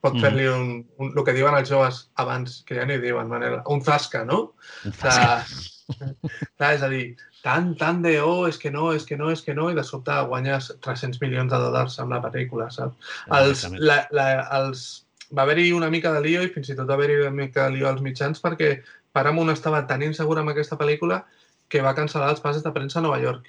[0.00, 0.20] pot Mhm.
[0.22, 3.82] fer-li un, un, el que diuen els joves abans, que ja ni diuen, Manel, un
[3.84, 4.54] zasca, no?
[4.84, 5.44] Un De, zasca.
[6.58, 9.42] clar, és a dir, tant, tant de, oh, és que no, és que no, és
[9.42, 12.96] que no, i de sobte guanyes 300 milions de dòlars amb la pel·lícula, saps?
[13.30, 14.26] els, la, la,
[14.58, 15.04] els,
[15.36, 17.76] va haver-hi una mica de lío i fins i tot va haver-hi una mica de
[17.76, 21.22] lío als mitjans perquè Paramount estava tan insegura amb aquesta pel·lícula
[21.68, 23.46] que va cancel·lar els passes de premsa a Nova York.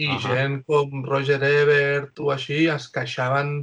[0.00, 0.20] I Ahà.
[0.24, 3.62] gent com Roger Ebert o així es queixaven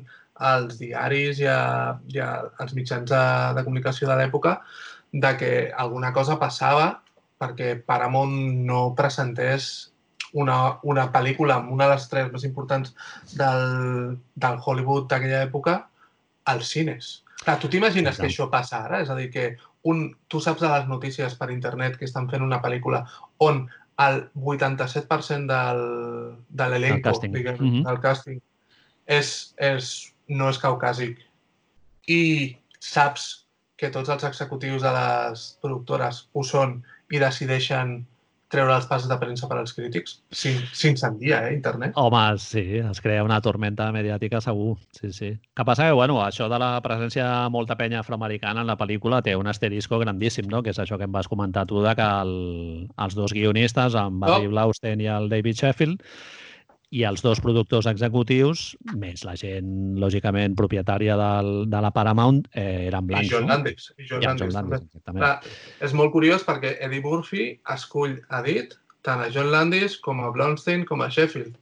[0.50, 3.24] als diaris i, a, i a, als mitjans de,
[3.58, 4.60] de comunicació de l'època
[5.12, 7.00] de que alguna cosa passava
[7.40, 8.36] perquè Paramount
[8.68, 9.90] no presentés
[10.34, 12.94] una, una pel·lícula amb una de les tres més importants
[13.34, 15.80] del, del Hollywood d'aquella època
[16.50, 17.10] als cines.
[17.40, 19.00] Clar, tu t'imagines que això passa ara?
[19.02, 19.54] És a dir, que
[19.90, 23.06] un, tu saps de les notícies per internet que estan fent una pel·lícula
[23.46, 23.64] on
[24.00, 25.82] el 87% del,
[26.50, 27.84] de l'elenco, diguem, mm -hmm.
[27.88, 28.40] del càsting,
[29.06, 31.18] és, és, no és caucàsic.
[32.08, 38.06] I saps que tots els executius de les productores ho són i decideixen
[38.50, 40.16] treure els passes de premsa per als crítics.
[40.34, 41.94] S'incendia, eh, internet.
[42.02, 45.32] Home, sí, es crea una tormenta mediàtica segur, sí, sí.
[45.56, 49.22] Que passa que, bueno, això de la presència de molta penya afroamericana en la pel·lícula
[49.26, 50.64] té un asterisco grandíssim, no?
[50.66, 52.36] Que és això que em vas comentar tu, de que el,
[52.98, 54.56] els dos guionistes, en Barry oh.
[54.56, 56.04] Blaustein i el David Sheffield,
[56.90, 62.88] i els dos productors executius, més la gent, lògicament, propietària del, de la Paramount, eh,
[62.90, 63.30] eren blancs.
[63.30, 63.92] I John Landis.
[63.98, 65.26] I John, I Landis, John Landis, exactament.
[65.26, 68.74] Clar, és molt curiós perquè Eddie Murphy escull a dit
[69.06, 71.54] tant a John Landis com a Blonstein com a Sheffield.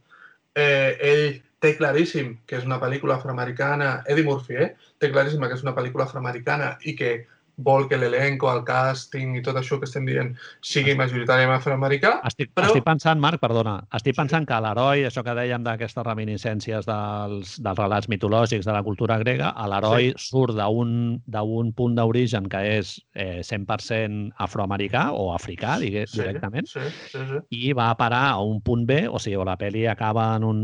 [0.58, 1.26] Eh, ell
[1.62, 4.70] té claríssim que és una pel·lícula afroamericana, Eddie Murphy, eh?
[5.02, 7.12] té claríssim que és una pel·lícula afroamericana i que
[7.58, 12.18] vol que l'elenco, el càsting i tot això que estem dient sigui majoritàriament afroamericà.
[12.30, 12.70] Estic, però...
[12.70, 17.82] estic pensant, Marc, perdona, estic pensant que l'heroi, això que dèiem d'aquestes reminiscències dels, dels
[17.82, 20.28] relats mitològics de la cultura grega, l'heroi sí.
[20.30, 26.84] surt d'un punt d'origen que és eh, 100% afroamericà o africà, digués, sí, directament, sí,
[27.10, 27.42] sí, sí.
[27.58, 30.62] i va parar a un punt B, o sigui, o la pel·li acaba en un...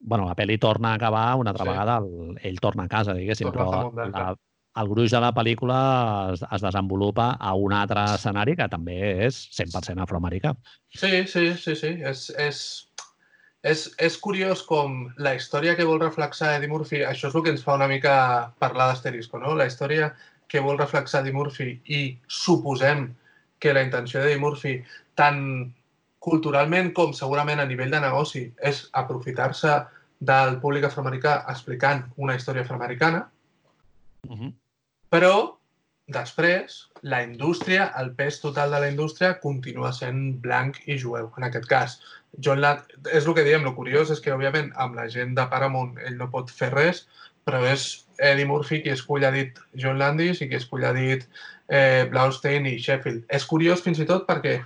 [0.00, 1.70] bueno, la pel·li torna a acabar una altra sí.
[1.70, 4.32] vegada, el, ell torna a casa, diguéssim, torna però la,
[4.80, 5.78] el gruix de la pel·lícula
[6.32, 10.54] es, es desenvolupa a un altre escenari que també és 100% afroamericà.
[10.96, 11.92] Sí, sí, sí, sí.
[12.08, 12.62] És, és,
[13.68, 17.52] és, és curiós com la història que vol reflexar Eddie Murphy, això és el que
[17.54, 18.14] ens fa una mica
[18.62, 19.56] parlar d'Asterisco, no?
[19.58, 20.12] La història
[20.48, 23.10] que vol reflexar Eddie Murphy i suposem
[23.62, 24.78] que la intenció d'Eddie Murphy,
[25.18, 25.42] tant
[26.22, 29.82] culturalment com segurament a nivell de negoci, és aprofitar-se
[30.22, 33.24] del públic afroamericà explicant una història afroamericana,
[34.28, 34.54] Uh -huh.
[35.12, 35.34] Però,
[36.14, 41.48] després, la indústria, el pes total de la indústria continua sent blanc i jueu, en
[41.48, 41.98] aquest cas.
[42.40, 45.44] John Land, és el que diem, el curiós és que, òbviament, amb la gent de
[45.52, 47.04] Paramount ell no pot fer res,
[47.44, 47.84] però és
[48.22, 51.28] Eddie Murphy qui escull ha dit John Landis i qui escull ha dit
[51.68, 53.26] eh, Blaustein i Sheffield.
[53.28, 54.60] És curiós fins i tot perquè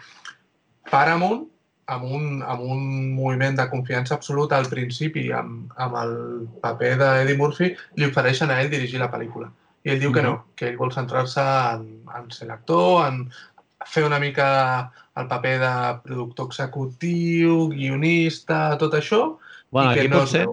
[0.93, 1.47] Paramount,
[1.91, 6.17] amb un, amb un moviment de confiança absoluta al principi amb, amb el
[6.63, 9.51] paper d'Eddie Murphy, li ofereixen a ell dirigir la pel·lícula.
[9.87, 11.43] I ell diu que no, que ell vol centrar-se
[11.77, 13.21] en, en ser l'actor, en
[13.87, 14.47] fer una mica
[15.17, 19.21] el paper de productor executiu, guionista, tot això,
[19.71, 20.47] bueno, i que no potser,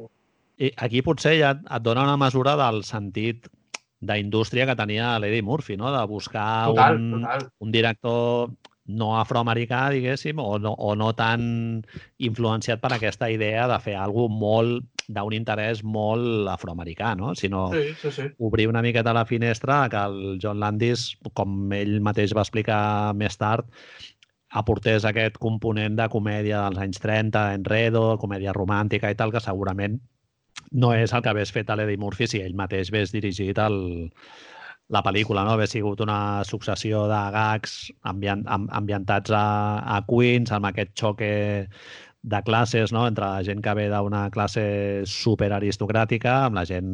[0.86, 3.50] Aquí potser ja et dona una mesura del sentit
[4.04, 5.89] d'indústria que tenia l'Eddie Murphy, no?
[5.91, 7.48] de buscar total, un, total.
[7.60, 8.54] un director
[8.86, 11.82] no afroamericà, diguéssim, o no, o no tan
[12.19, 17.33] influenciat per aquesta idea de fer alguna molt d'un interès molt afroamericà, no?
[17.35, 18.29] sinó sí, sí, sí.
[18.39, 23.37] obrir una miqueta la finestra que el John Landis, com ell mateix va explicar més
[23.37, 23.67] tard,
[24.53, 29.99] aportés aquest component de comèdia dels anys 30, enredo, comèdia romàntica i tal, que segurament
[30.71, 33.77] no és el que hagués fet a l'Eddie Murphy si ell mateix hagués dirigit el,
[34.93, 35.55] la pel·lícula, no?
[35.57, 37.77] Haver sigut una successió de gags
[38.09, 39.45] ambient, ambientats a,
[39.97, 41.31] a Queens, amb aquest xoque
[42.23, 43.05] de classes, no?
[43.07, 44.63] entre la gent que ve d'una classe
[45.12, 46.88] superaristocràtica amb la gent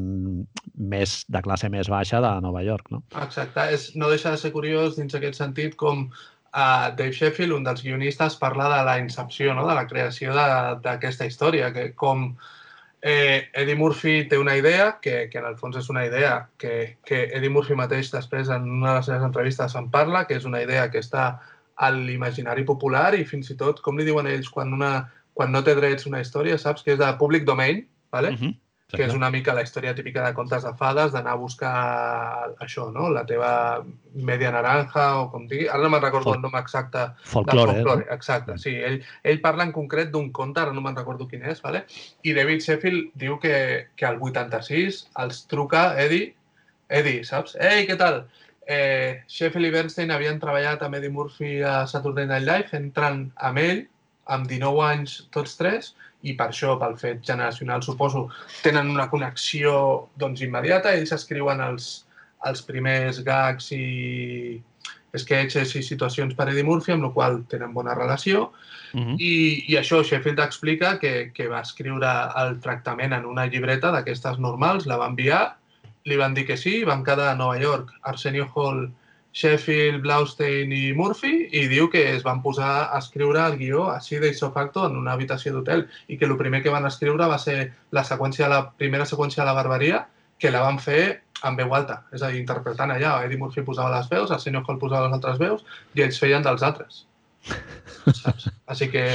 [0.73, 2.89] més de classe més baixa de Nova York.
[2.89, 3.03] No?
[3.21, 3.67] Exacte.
[3.75, 7.85] És, no deixa de ser curiós dins aquest sentit com uh, Dave Sheffield, un dels
[7.85, 9.67] guionistes, parla de la incepció, no?
[9.69, 12.31] de la creació d'aquesta història, que com
[13.01, 16.97] eh, Eddie Murphy té una idea, que, que en el fons és una idea que,
[17.05, 20.49] que Eddie Murphy mateix després en una de les seves entrevistes en parla, que és
[20.49, 21.29] una idea que està
[21.79, 24.91] a l'imaginari popular i fins i tot, com li diuen ells, quan, una,
[25.39, 28.35] quan no té drets una història, saps que és de public domain, ¿vale?
[28.35, 28.57] Uh -huh
[28.89, 31.73] que és una mica la història típica de contes de fades, d'anar a buscar
[32.65, 33.09] això, no?
[33.13, 33.51] La teva
[34.15, 35.67] media naranja o com digui.
[35.69, 37.03] Ara no me'n recordo Fol el nom exacte.
[37.29, 38.15] Folklore, folklore eh?
[38.15, 38.73] Exacte, sí.
[38.87, 41.83] Ell, ell parla en concret d'un conte, ara no me'n recordo quin és, ¿vale?
[42.25, 43.53] i David Sheffield diu que,
[43.95, 46.33] que al 86 els truca Eddie,
[46.89, 47.55] Eddie, saps?
[47.61, 48.23] Ei, què tal?
[48.65, 53.61] Eh, Sheffield i Bernstein havien treballat amb Eddie Murphy a Saturday Night Live, entren amb
[53.61, 53.85] ell,
[54.35, 55.93] amb 19 anys tots tres,
[56.27, 58.27] i per això, pel fet generacional, suposo,
[58.63, 59.75] tenen una connexió
[60.19, 60.91] doncs, immediata.
[60.95, 61.91] Ells escriuen els,
[62.49, 64.59] els primers gags i
[65.17, 68.51] sketches i situacions per Eddie Murphy, amb la qual tenen bona relació.
[68.93, 69.15] Uh -huh.
[69.19, 72.11] I, I això, Sheffield explica que, que va escriure
[72.43, 75.57] el tractament en una llibreta d'aquestes normals, la va enviar,
[76.05, 78.91] li van dir que sí, van quedar a Nova York, Arsenio Hall
[79.33, 84.17] Sheffield, Blaustein i Murphy i diu que es van posar a escriure el guió així
[84.19, 87.59] d'ixo facto en una habitació d'hotel i que el primer que van escriure va ser
[87.95, 90.07] la seqüència, la primera seqüència de la barbaria
[90.39, 93.13] que la van fer en veu alta, és a dir, interpretant allà.
[93.23, 95.63] Eddie Murphy posava les veus, el senyor Hall posava les altres veus
[95.95, 97.03] i ells feien dels altres.
[98.21, 98.49] Saps?
[98.67, 99.05] Així que,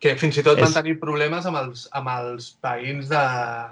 [0.00, 3.24] que fins i tot van tenir problemes amb els, amb els veïns de,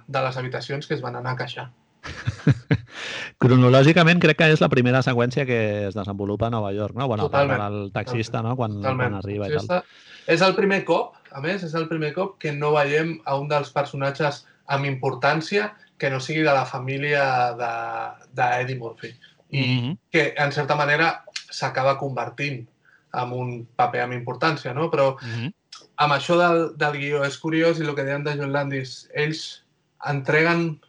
[0.09, 1.68] de les habitacions que es van anar a queixar.
[3.42, 7.07] Cronològicament crec que és la primera seqüència que es desenvolupa a Nova York, no?
[7.09, 7.61] Bueno, Totalment.
[7.62, 8.57] del taxista, no?
[8.57, 9.83] Quan, quan arriba i tal.
[10.27, 13.49] És el primer cop, a més, és el primer cop que no veiem a un
[13.49, 19.12] dels personatges amb importància que no sigui de la família de- d'Eddie de, Murphy.
[19.51, 19.99] I Mhm.
[20.11, 22.66] que, en certa manera, s'acaba convertint
[23.14, 24.90] en un paper amb importància, no?
[24.90, 25.53] Però Mhm.
[25.99, 29.62] amb això del, del guió és curiós i el que deien de John Landis, ells
[30.05, 30.81] entreguen...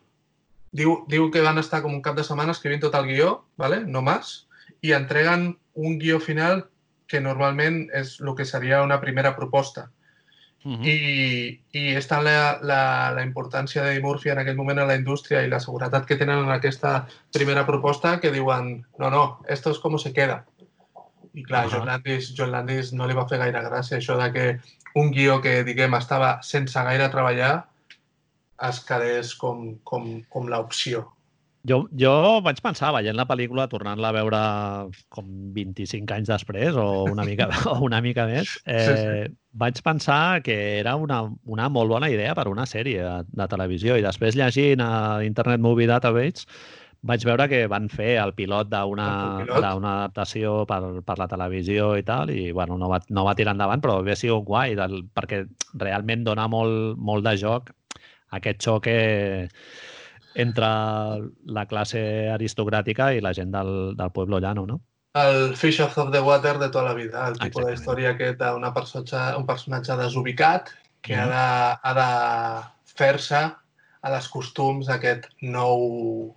[0.78, 3.82] Diu, diu que van estar com un cap de setmana escrivint tot el guió, ¿vale?
[3.86, 4.48] no más,
[4.86, 6.68] i entreguen un guió final
[7.08, 9.88] que normalment és el que seria una primera proposta.
[10.68, 10.84] Mhm.
[10.84, 10.96] I,
[11.80, 12.82] i és tant la, la,
[13.16, 16.44] la importància de Murphy en aquell moment a la indústria i la seguretat que tenen
[16.44, 20.44] en aquesta primera proposta que diuen, no, no, esto es como se queda.
[21.34, 21.72] I clar, Ahà.
[21.72, 24.46] John, Landis, John Landis no li va fer gaire gràcia això de que
[24.98, 27.68] un guió que, diguem, estava sense gaire treballar
[28.70, 31.06] es quedés com, com, com l'opció.
[31.68, 32.12] Jo, jo
[32.46, 34.40] vaig pensar, veient la pel·lícula, tornant-la a veure
[35.12, 40.56] com 25 anys després o una mica, o una mica més, eh, vaig pensar que
[40.80, 44.84] era una, una molt bona idea per una sèrie de, de televisió i després llegint
[44.86, 44.92] a
[45.28, 46.48] Internet Movie Database
[47.08, 48.70] vaig veure que van fer El pilot?
[48.72, 53.54] d'una adaptació per, per la televisió i tal, i bueno, no va, no va tirar
[53.56, 55.44] endavant, però hauria sigut guai, del, perquè
[55.76, 57.72] realment dona molt, molt de joc
[58.36, 58.88] aquest xoc
[60.38, 60.68] entre
[61.46, 62.00] la classe
[62.34, 64.82] aristocràtica i la gent del, del pueblo llano, no?
[65.18, 69.22] El Fish of the Water de tota la vida, el tipus d'història aquest d'un personatge,
[69.38, 70.70] un personatge desubicat
[71.02, 71.22] que Mhm.
[71.24, 73.40] ha de, ha de fer-se
[74.02, 76.36] a les costums d'aquest nou,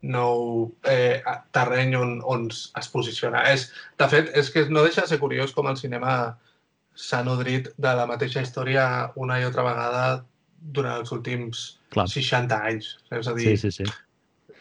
[0.00, 3.42] nou eh, terreny on, on es posiciona.
[3.52, 6.38] És, de fet, és que no deixa de ser curiós com el cinema
[6.94, 10.24] s'ha nodrit de la mateixa història una i altra vegada
[10.72, 12.08] durant els últims Clar.
[12.08, 12.96] 60 anys.
[13.12, 13.92] És a dir, Sí, sí, sí.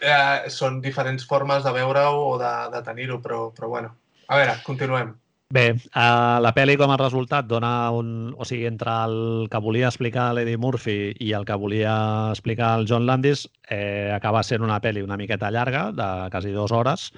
[0.02, 3.94] eh, són diferents formes de veure-ho o de, de tenir-ho, però, però bueno.
[4.28, 5.14] A veure, continuem.
[5.54, 8.34] Bé, eh, la pel·li com a resultat dona un...
[8.38, 11.94] O sigui, entre el que volia explicar l'Eddie Murphy i el que volia
[12.32, 16.74] explicar el John Landis, eh, acaba sent una pel·li una miqueta llarga, de quasi dues
[16.74, 17.12] hores,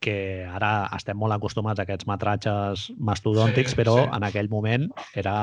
[0.00, 4.06] que ara estem molt acostumats a aquests metratges mastodòntics, Sí, però sí.
[4.16, 5.34] en aquell moment era,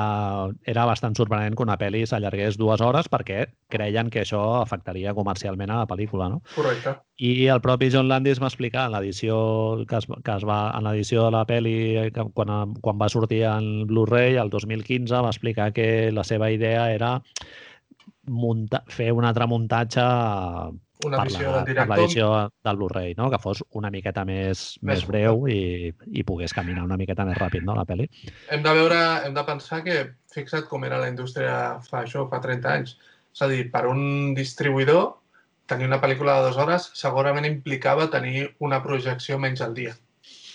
[0.66, 5.70] era bastant sorprenent que una pel·li s'allargués dues hores perquè creien que això afectaria comercialment
[5.70, 6.42] a la pel·lícula, no?
[6.56, 6.96] Correcte.
[7.18, 9.38] I el propi John Landis va explicar en l'edició
[9.88, 13.44] que es, que es va en l'edició de la pel·li que quan, quan va sortir
[13.48, 17.20] en Blu-ray el 2015 va explicar que la seva idea era
[18.28, 20.04] munta, fer un altre muntatge
[21.06, 21.96] Una per visió la- del per director.
[21.98, 22.28] l'edició
[22.64, 23.30] del Blu-ray, no?
[23.30, 27.38] que fos una miqueta més, Més més breu i, i pogués caminar una miqueta més
[27.38, 28.08] ràpid, no, la pel·li.
[28.50, 29.98] Hem de veure, hem de pensar que,
[30.34, 32.96] fixa't com era la indústria fa això, fa 30 anys.
[33.34, 35.14] És a dir, per un distribuïdor,
[35.70, 39.94] tenir una pel·lícula de dues hores segurament implicava tenir una projecció menys al dia.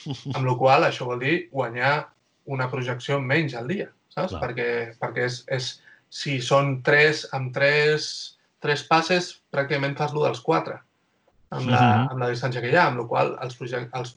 [0.35, 2.09] Amb la qual això vol dir guanyar
[2.51, 4.33] una projecció menys al dia, saps?
[4.35, 4.41] Clar.
[4.43, 5.69] Perquè, perquè és, és,
[6.09, 8.32] si són tres, amb tres,
[8.63, 10.79] tres passes, pràcticament fas lo dels quatre
[11.53, 12.07] amb la, Mhm.
[12.15, 14.15] amb la distància que hi ha, amb la qual els els,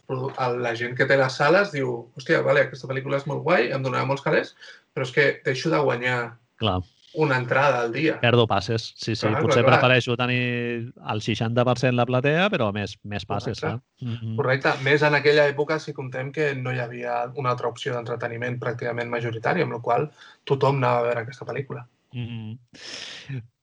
[0.62, 3.82] la gent que té les sales diu hòstia, vale, aquesta pel·lícula és molt guai, em
[3.85, 4.54] donarà molts calés,
[4.94, 6.78] però és que deixo de guanyar Clar,
[7.16, 8.18] una entrada al dia.
[8.20, 8.94] perdo passes.
[8.96, 9.26] Sí, sí.
[9.26, 9.80] Clar, Potser clar, clar.
[9.80, 13.82] prefereixo tenir el 60% la platea, però més, més passes, Correcte.
[14.00, 14.12] clar.
[14.22, 14.37] Mhm.
[14.37, 14.72] Correcte.
[14.82, 19.09] Més en aquella època si comptem que no hi havia una altra opció d'entreteniment pràcticament
[19.11, 20.11] majoritària, amb la qual
[20.44, 21.87] tothom anava a veure aquesta pel·lícula.
[22.16, 22.59] Mhm.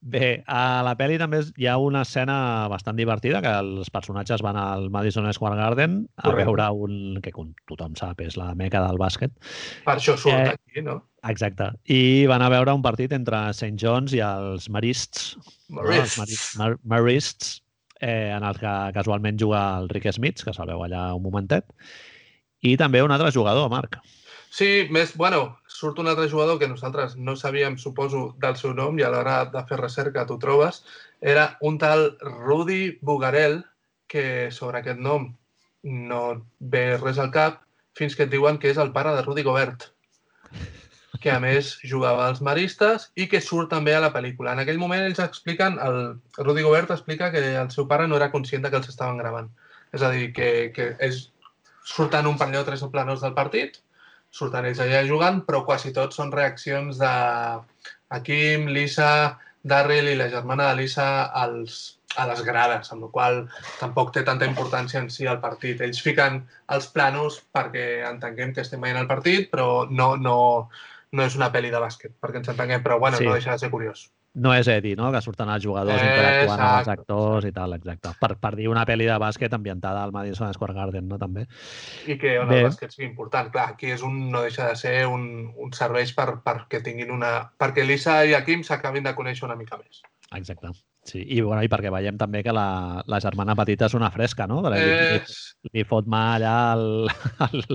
[0.03, 4.57] Bé, a la pel·li també hi ha una escena bastant divertida que els personatges van
[4.59, 6.43] al Madison Square Garden a Correcte.
[6.51, 9.31] veure un que com tothom sap és la meca del bàsquet.
[9.87, 10.99] Per això surt Eh, aquí, no?
[11.23, 11.71] Exacte.
[11.87, 13.77] I van a veure un partit entre St.
[13.79, 15.37] John's i els Marists.
[15.69, 15.81] no?
[15.89, 16.57] Els Marists.
[16.59, 17.63] Mar Marists,
[18.01, 21.65] eh, en el que casualment juga el Rick Smith, que se'l veu allà un momentet.
[22.61, 23.97] I també un altre jugador, Marc.
[24.53, 28.99] Sí, més, bueno, surt un altre jugador que nosaltres no sabíem, suposo, del seu nom
[28.99, 30.83] i a l'hora de fer recerca t'ho trobes.
[31.31, 33.63] Era un tal Rudy Bugarel,
[34.05, 35.31] que sobre aquest nom
[36.11, 36.19] no
[36.59, 37.63] ve res al cap,
[37.97, 39.87] fins que et diuen que és el pare de Rudy Gobert,
[41.23, 44.53] que a més jugava als maristes i que surt també a la pel·lícula.
[44.53, 45.97] En aquell moment ells expliquen, el
[46.37, 49.49] Rudy Gobert explica que el seu pare no era conscient de que els estaven gravant.
[49.97, 51.23] És a dir, que, que és,
[51.95, 53.81] surten un parell o tres planos del partit,
[54.33, 57.11] surten ells allà jugant, però quasi tots són reaccions de
[58.13, 59.09] Hakim, Lisa,
[59.63, 61.07] Darryl i la germana de Lisa
[61.43, 63.37] als, a les grades, amb la qual
[63.79, 65.85] tampoc té tanta importància en si el partit.
[65.85, 66.41] Ells fiquen
[66.75, 70.39] els planos perquè entenguem que estem veient el partit, però no, no,
[71.13, 73.29] no és una pel·li de bàsquet, perquè ens entenguem, però bueno, sí.
[73.29, 75.11] no deixa de ser curiós no és Eddie, no?
[75.13, 76.65] que surten els jugadors eh, interactuant exacte.
[76.65, 78.13] amb els actors i tal, exacte.
[78.19, 81.19] Per, per dir una pel·li de bàsquet ambientada al Madison Square Garden, no?
[81.21, 81.45] també.
[82.09, 82.61] I que on Bé.
[82.61, 83.51] el bàsquet sigui important.
[83.53, 87.35] Clar, aquí és un, no deixa de ser un, un servei per, perquè tinguin una...
[87.59, 90.01] perquè Lisa i Akim s'acabin de conèixer una mica més.
[90.33, 90.73] Exacte.
[91.03, 94.45] Sí, i, bueno, i perquè veiem també que la, la germana petita és una fresca,
[94.47, 94.61] no?
[94.63, 96.85] Perquè li, li, li fot mà allà al,
[97.47, 97.65] al,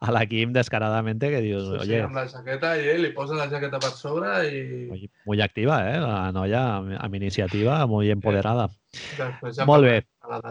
[0.00, 1.66] a l'equip descaradament que dius...
[1.68, 4.62] Sí, oye, sí, amb la jaqueta i ell li posa la jaqueta per sobre i...
[4.88, 6.00] Muy, muy activa, eh?
[6.00, 8.70] La noia amb iniciativa, molt empoderada.
[9.18, 9.28] Ja
[9.68, 10.00] molt bé.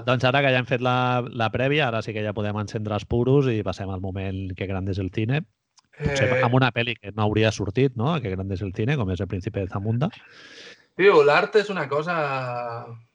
[0.05, 2.93] Doncs ara que ja hem fet la, la prèvia, ara sí que ja podem encendre
[2.99, 5.41] els puros i passem al moment que gran és el cine.
[5.97, 6.41] Potser eh...
[6.45, 8.13] amb una pel·li que no hauria sortit, no?
[8.21, 10.13] Que gran és el cine, com és el príncipe de Zamunda.
[10.99, 12.15] Tio, l'art és una cosa...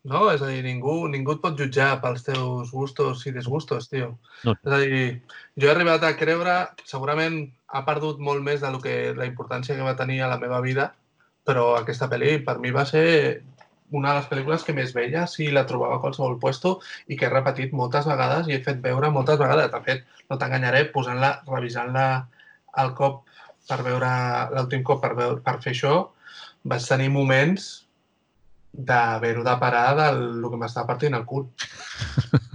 [0.09, 0.23] No?
[0.33, 4.15] És a dir, ningú, ningú et pot jutjar pels teus gustos i disgustos, tio.
[4.47, 4.55] No.
[4.57, 5.03] És a dir,
[5.61, 6.55] jo he arribat a creure,
[6.89, 10.41] segurament ha perdut molt més de lo que la importància que va tenir a la
[10.41, 10.89] meva vida,
[11.45, 13.05] però aquesta pel·li per mi va ser
[13.91, 17.29] una de les pel·lícules que més veia si la trobava a qualsevol puesto i que
[17.29, 19.71] he repetit moltes vegades i he fet veure moltes vegades.
[19.73, 22.07] De fet, no t'enganyaré, posant-la, revisant-la
[22.83, 23.25] al cop
[23.69, 24.11] per veure
[24.55, 25.97] l'últim cop per, veure, per fer això,
[26.65, 27.69] vaig tenir moments
[28.73, 31.49] d'haver-ho de parar del que m'estava partint el cul.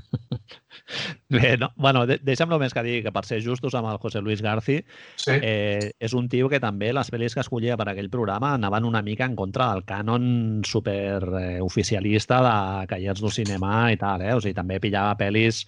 [1.30, 1.72] Bé, no?
[1.76, 4.76] bueno, de deixa'm només que digui que per ser justos amb el José Luis Garci,
[5.18, 5.34] sí.
[5.34, 9.02] eh, és un tio que també les pel·lis que escollia per aquell programa anaven una
[9.02, 12.56] mica en contra del cànon super eh, oficialista de
[12.92, 14.36] Callers del Cinema i tal, eh?
[14.38, 15.64] O sigui, també pillava pel·lis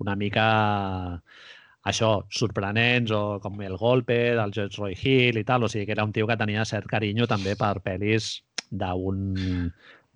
[0.00, 0.46] una mica
[1.88, 5.96] això, sorprenents, o com El Golpe, del George Roy Hill i tal, o sigui que
[5.96, 8.36] era un tio que tenia cert carinyo també per pel·lis
[8.70, 9.34] d'un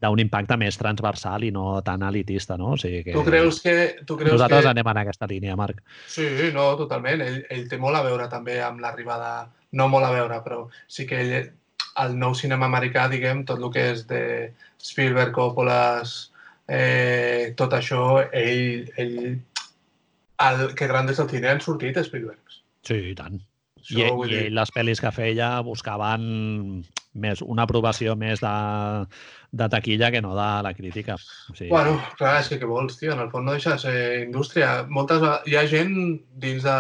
[0.04, 2.74] d'un impacte més transversal i no tan elitista, no?
[2.74, 3.14] O sigui que...
[3.14, 3.74] Tu creus que...
[4.04, 4.72] Tu creus Nosaltres que...
[4.74, 5.80] anem en aquesta línia, Marc.
[6.10, 7.22] Sí, no, totalment.
[7.24, 9.48] Ell, ell té molt a veure també amb l'arribada...
[9.74, 10.60] No molt a veure, però
[10.92, 11.48] sí que ell,
[12.04, 14.20] el nou cinema americà, diguem, tot el que és de
[14.78, 16.04] Spielberg, Coppola,
[16.68, 19.16] eh, tot això, ell, ell
[20.52, 22.60] el, que gran des del cine han sortit Spielberg.
[22.84, 23.40] Sí, i tant.
[23.84, 24.42] Això, I, i dir...
[24.56, 26.22] les pel·lis que feia buscaven
[27.20, 28.54] més una aprovació més de,
[29.52, 31.18] de taquilla que no de la crítica.
[31.50, 31.70] O sigui...
[31.70, 33.12] Bueno, clar, és que què vols, tio?
[33.14, 34.72] En el fons no deixa de ser indústria.
[34.88, 35.94] Moltes, hi ha gent
[36.40, 36.78] dins, de,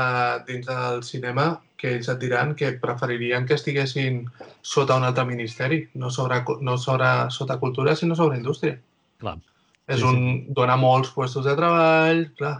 [0.48, 1.48] dins del cinema
[1.80, 4.22] que ells et diran que preferirien que estiguessin
[4.64, 8.78] sota un altre ministeri, no sobre, no sobre sota cultura, sinó sobre indústria.
[9.20, 9.36] Clar.
[9.84, 10.54] És sí, un, sí.
[10.56, 12.54] dona molts puestos de treball, clar,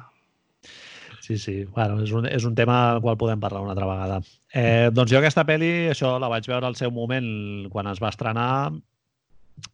[1.24, 1.64] Sí, sí.
[1.64, 4.18] Bueno, és un, és un tema al qual podem parlar una altra vegada.
[4.52, 7.30] Eh, doncs jo aquesta pel·li, això la vaig veure al seu moment
[7.72, 8.50] quan es va estrenar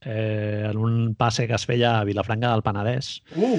[0.00, 3.58] eh, en un passe que es feia a Vilafranca del Penedès, uh.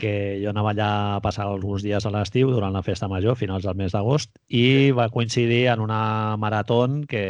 [0.00, 3.68] que jo anava allà a passar alguns dies a l'estiu durant la festa major, finals
[3.68, 4.90] del mes d'agost, i sí.
[4.96, 6.02] va coincidir en una
[6.40, 7.24] marató que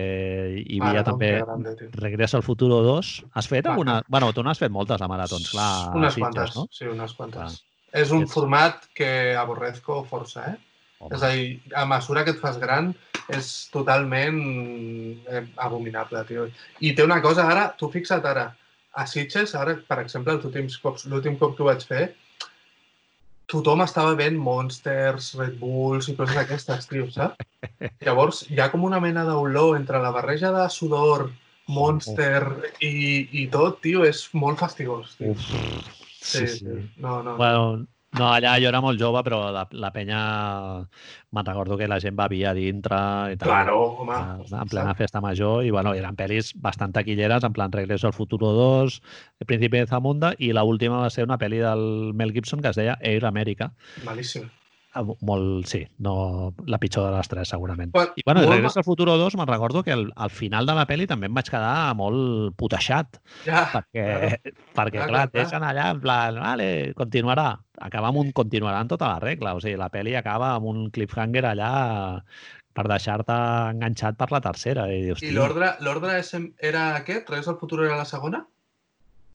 [0.62, 3.16] hi havia maratón, també grande, Regreso al Futuro 2.
[3.34, 4.04] Has fet alguna...
[4.06, 5.72] Bueno, tu n'has fet moltes de maratons, clar.
[5.98, 6.68] Unes quantes, no?
[6.70, 7.42] sí, unes quantes.
[7.58, 7.67] Clar.
[7.96, 10.56] És un format que aborrezco força, eh?
[10.98, 11.14] Home.
[11.14, 12.90] És a dir, a mesura que et fas gran
[13.32, 14.38] és totalment
[15.30, 16.48] eh, abominable, tio.
[16.80, 18.48] I té una cosa, ara, tu fixa't ara,
[18.98, 20.98] a Sitges, ara, per exemple, l'últim cop,
[21.38, 22.08] cop que ho vaig fer,
[23.48, 27.46] tothom estava veient Monsters, Red Bulls i coses d'aquestes, tio, saps?
[28.06, 31.28] Llavors, hi ha com una mena d'olor entre la barreja de sudor,
[31.68, 32.42] Monster
[32.80, 35.36] i, i tot, tio, és molt fastigós, tio.
[35.36, 35.97] Uf.
[36.28, 36.58] Sí, sí.
[36.64, 36.90] sí.
[36.98, 37.36] No, no.
[37.36, 40.20] Bueno, no, allà jo era molt jove, però la, la penya...
[41.36, 42.96] Me'n recordo que la gent bevia dintre
[43.34, 43.50] i tal.
[43.50, 44.16] Claro, home.
[44.48, 45.60] En plena festa major.
[45.66, 49.00] I, bueno, eren pel·lis bastant taquilleres, en plan Regreso al Futuro 2,
[49.44, 52.72] El Príncipe de Zamunda, i la última va ser una pel·li del Mel Gibson que
[52.72, 53.74] es deia Air America.
[54.08, 54.48] Malíssim.
[54.96, 57.90] Ah, molt, sí, no, la pitjor de les tres, segurament.
[57.94, 60.86] Well, I, bueno, Regreso al Futuro 2, me'n recordo que al, al final de la
[60.88, 63.18] pel·li també em vaig quedar molt puteixat.
[63.44, 64.54] Ja, perquè, ja.
[64.78, 67.50] perquè ja, clar, et deixen allà en plan, vale, continuarà.
[67.84, 69.52] Acaba amb un continuarà en tota la regla.
[69.54, 71.72] O sigui, la pel·li acaba amb un cliffhanger allà
[72.78, 73.38] per deixar-te
[73.74, 74.88] enganxat per la tercera.
[74.88, 77.28] I, dius, I l'ordre era aquest?
[77.28, 78.46] Regreso al Futuro era la segona?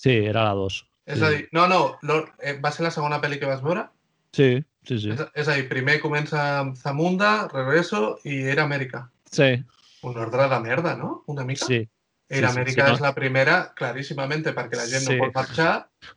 [0.01, 0.83] Sí, era la 2.
[1.13, 1.23] És sí.
[1.23, 3.85] a dir, no, no, eh, va ser la segona pel·li que vas veure?
[4.33, 5.11] Sí, sí, sí.
[5.15, 9.07] És, és a dir, primer comença amb Zamunda, Regreso i Era Amèrica.
[9.31, 9.55] Sí.
[10.03, 11.23] Un ordre de merda, no?
[11.31, 11.65] Una mica.
[11.65, 11.83] Sí.
[12.29, 13.07] Era sí, Amèrica sí, sí, és no?
[13.07, 15.13] la primera, claríssimament, perquè la gent sí.
[15.13, 15.71] no pot marxar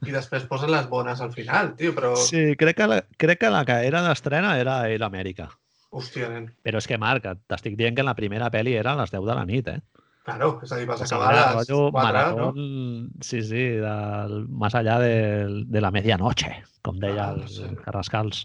[0.06, 2.14] i després posen les bones al final, tio, però...
[2.16, 5.50] Sí, crec que la, crec que, la que era d'estrena era Era Amèrica.
[5.96, 6.48] Hòstia, nen.
[6.66, 9.36] Però és que, Marc, t'estic dient que la primera pel·li era a les 10 de
[9.38, 9.80] la nit, eh?
[10.26, 12.00] Claro, és a dir, vas acabar a les rotllo 4, no?
[12.02, 17.52] maratón, sí, sí, del, más allá de, de la medianoche, com deia Ah, el no
[17.52, 17.68] sé.
[17.84, 18.40] Carrascals.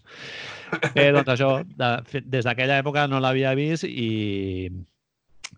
[0.94, 4.70] Eh, doncs això, de, des d'aquella època no l'havia vist i,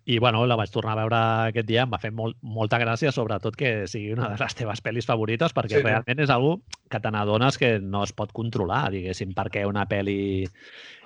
[0.08, 1.20] i bueno, la vaig tornar a veure
[1.52, 4.80] aquest dia, em va fer molt, molta gràcia, sobretot que sigui una de les teves
[4.80, 5.92] pel·lis favorites, perquè Sí, sí, no?
[5.92, 6.56] realment és algo
[6.88, 10.48] que te n'adones que no es pot controlar, diguéssim, perquè una pel·li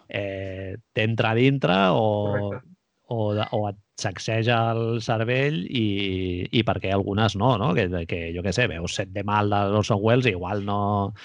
[0.09, 2.78] eh, t'entra dintre o, Correcte.
[3.09, 7.73] O, de- o et sacseja el cervell i, i perquè algunes no, no?
[7.75, 10.79] Que, que jo què sé, veus set de mal de Orson Welles i igual no,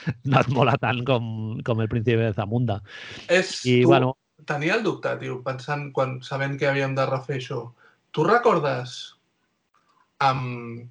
[0.31, 1.25] no et mola tant com,
[1.65, 2.79] com el príncipe de Zamunda.
[3.27, 4.15] És, I, tu, bueno,
[4.49, 7.61] tenia el dubte, tio, pensant, quan, sabent que havíem de refer això.
[8.13, 8.97] Tu recordes
[10.23, 10.87] amb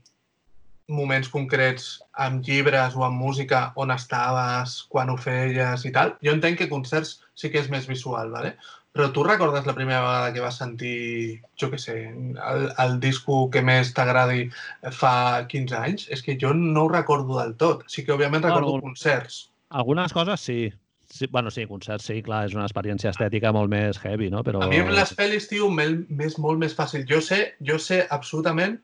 [0.92, 1.86] moments concrets,
[2.20, 6.14] amb llibres o amb música, on estaves, quan ho feies i tal?
[6.24, 8.54] Jo entenc que concerts sí que és més visual, ¿vale?
[8.92, 13.46] Però tu recordes la primera vegada que vas sentir, jo què sé, el, el disco
[13.52, 14.50] que més t'agradi
[14.92, 15.14] fa
[15.48, 16.06] 15 anys?
[16.12, 17.86] És que jo no ho recordo del tot.
[17.88, 19.48] Sí que, òbviament, recordo Bueno, concerts.
[19.70, 20.72] algunes coses sí.
[21.08, 21.26] sí.
[21.32, 24.44] Bueno, sí, concerts sí, clar, és una experiència estètica molt més heavy, no?
[24.44, 24.60] Però...
[24.60, 27.06] A mi amb les pel·lis, tio, m'és molt més fàcil.
[27.08, 28.76] Jo sé, jo sé absolutament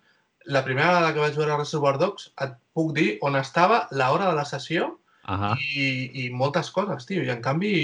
[0.49, 4.37] la primera vegada que vaig veure Reservoir Dogs et puc dir on estava, l'hora de
[4.41, 4.95] la sessió
[5.29, 5.53] Ahà.
[5.61, 7.21] i, i moltes coses, tio.
[7.21, 7.75] I en canvi,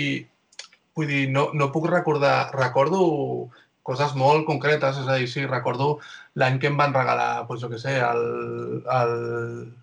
[0.96, 2.50] vull dir, no, no puc recordar...
[2.54, 3.50] Recordo
[3.84, 5.98] coses molt concretes, és a dir, sí, recordo
[6.40, 8.22] l'any que em van regalar, doncs jo què sé, el,
[8.88, 9.12] el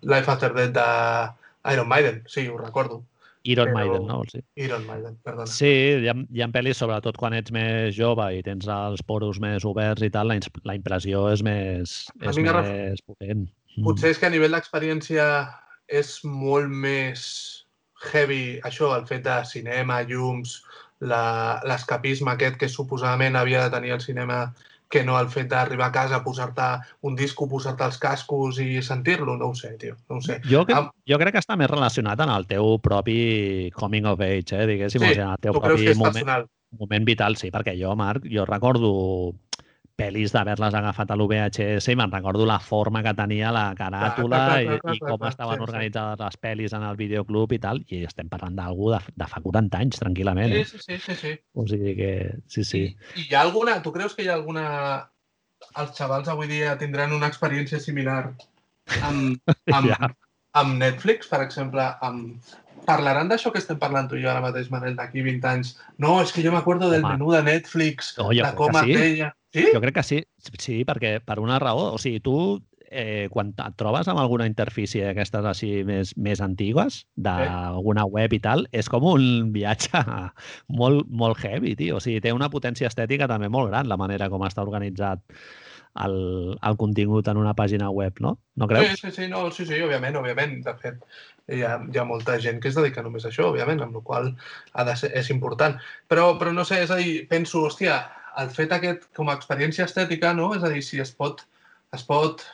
[0.02, 3.04] Life After Death de Iron Maiden, sí, ho recordo.
[3.44, 4.16] Iron però- Maiden, no?
[4.30, 4.40] Sí.
[4.56, 5.46] Iron Maiden, perdona.
[5.46, 5.70] Sí,
[6.02, 9.64] hi ha, hi ha pel·lis, sobretot quan ets més jove i tens els poros més
[9.70, 13.46] oberts i tal, la, la impressió és més, és m'ha ref- més potent.
[13.76, 13.86] Mm.
[13.86, 15.26] Potser és que a nivell d'experiència
[15.86, 17.24] és molt més
[18.12, 20.58] heavy això, el fet de cinema, llums,
[21.02, 24.52] l'escapisme aquest que suposadament havia de tenir el cinema
[24.92, 26.66] que no el fet d'arribar a casa, posar-te
[27.08, 29.38] un disco, posar-te els cascos i sentir-lo.
[29.40, 30.36] No ho sé, tio, no ho sé.
[30.44, 34.20] Jo, cre Am- jo crec que està més relacionat en el teu propi coming of
[34.20, 36.46] age, eh, diguéssim, Sí, o sigui, en el teu propi que moment, personal?
[36.78, 38.92] moment vital, sí, perquè jo, Marc, jo recordo
[40.02, 44.48] pel·lis d'haver-les agafat a l'UVHS i me'n recordo la forma que tenia la caràtula clar,
[44.50, 45.66] clar, i, clar, clar, i clar, com estaven sí, sí.
[45.68, 49.40] organitzades les pel·lis en el videoclub i tal, i estem parlant d'algú de, de fa
[49.46, 50.52] 40 anys, tranquil·lament.
[50.52, 50.64] Sí, Eh?
[50.66, 51.32] sí, sí, sí, sí.
[51.54, 52.10] O sigui que,
[52.50, 52.82] sí, sí.
[52.90, 53.78] I, I hi ha alguna...
[53.84, 54.66] Tu creus que hi ha alguna...
[55.78, 58.32] Els xavals avui dia tindran una experiència similar
[59.06, 59.38] amb,
[59.76, 60.10] amb, Ja.
[60.58, 62.52] amb Netflix, per exemple, amb...
[62.82, 65.68] Parlaran d'això que estem parlant tu i jo ara mateix, Manel, d'aquí 20 anys.
[66.02, 68.96] No, és que jo m'acuerdo del menú de Netflix, No, de com que es sí.
[68.98, 69.28] deia.
[69.52, 69.66] Sí?
[69.74, 70.22] Jo crec que sí,
[70.58, 72.36] sí, perquè per una raó, o sigui, tu
[72.92, 78.40] eh, quan et trobes amb alguna interfície d'aquestes així més, més antigues, d'alguna web i
[78.44, 79.26] tal, és com un
[79.56, 80.02] viatge
[80.68, 81.96] molt, molt heavy, tio.
[81.98, 85.24] O sigui, té una potència estètica també molt gran la manera com està organitzat
[86.00, 86.14] el,
[86.56, 88.38] el contingut en una pàgina web, no?
[88.56, 89.00] No Sí, creus?
[89.00, 90.58] sí, sí, no, sí, sí, òbviament, òbviament.
[90.64, 91.02] De fet,
[91.52, 94.04] hi ha, hi ha molta gent que es dedica només a això, òbviament, amb la
[94.04, 94.32] qual
[94.72, 95.76] ha de ser, és important.
[96.08, 97.98] Però, però no sé, és a dir, penso, hòstia,
[98.40, 100.52] el fet aquest com a experiència estètica, no?
[100.56, 101.44] És a dir, si es pot,
[101.92, 102.44] es pot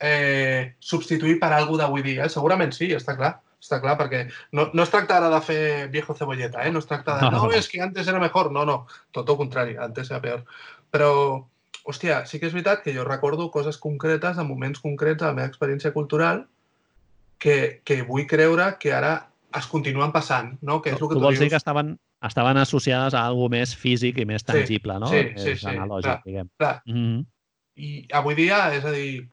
[0.00, 2.26] eh, substituir per alguna d'avui dia.
[2.26, 2.32] Eh?
[2.32, 3.36] Segurament sí, està clar.
[3.62, 4.24] Està clar, perquè
[4.58, 6.72] no, no es tracta ara de fer viejo cebolleta, eh?
[6.74, 7.52] No es tracta de, No, no, no.
[7.54, 8.50] és que antes era mejor.
[8.50, 10.42] No, no, tot el contrari, antes era peor.
[10.90, 11.12] Però,
[11.86, 15.36] hòstia, sí que és veritat que jo recordo coses concretes, en moments concrets de la
[15.38, 16.48] meva experiència cultural,
[17.38, 19.14] que, que vull creure que ara
[19.58, 20.80] es continuen passant, no?
[20.82, 21.52] Que és el que tu tu, vols dir dius.
[21.52, 25.06] que estaven, estaven associades a alguna més físic i més Sí, tangible, no?
[25.08, 26.48] sí, Que sí, és sí, analògic, clar, diguem.
[26.58, 26.82] clar.
[26.86, 27.26] Mm -hmm.
[27.76, 29.28] I avui dia, és a dir,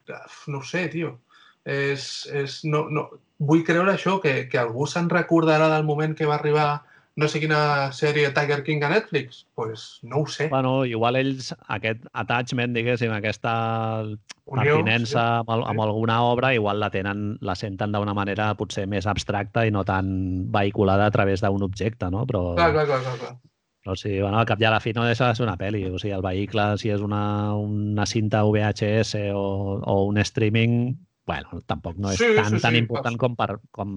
[0.47, 1.19] no sé, tio,
[1.65, 6.25] és, és, no, no, vull creure això, que, que algú se'n recordarà del moment que
[6.25, 6.83] va arribar
[7.19, 7.59] no sé quina
[7.95, 9.43] sèrie Tiger King a Netflix?
[9.43, 10.47] Doncs pues no ho sé.
[10.51, 13.53] Bueno, igual ells, aquest attachment, diguéssim, aquesta
[14.49, 15.67] pertinença amb, sí.
[15.73, 19.83] amb alguna obra, igual la tenen, la senten d'una manera potser més abstracta i no
[19.85, 20.09] tan
[20.51, 22.25] vehiculada a través d'un objecte, no?
[22.29, 23.35] Però, Clar, clar, clar, clar, clar.
[23.83, 25.83] però sí, bueno, al cap i a la fi no deixa de ser una pel·li.
[25.91, 29.45] O sigui, el vehicle, si és una, una cinta VHS o,
[29.83, 30.95] o un streaming,
[31.29, 33.95] bueno, tampoc no és Sí, tan, sí, tan sí, important com, per, com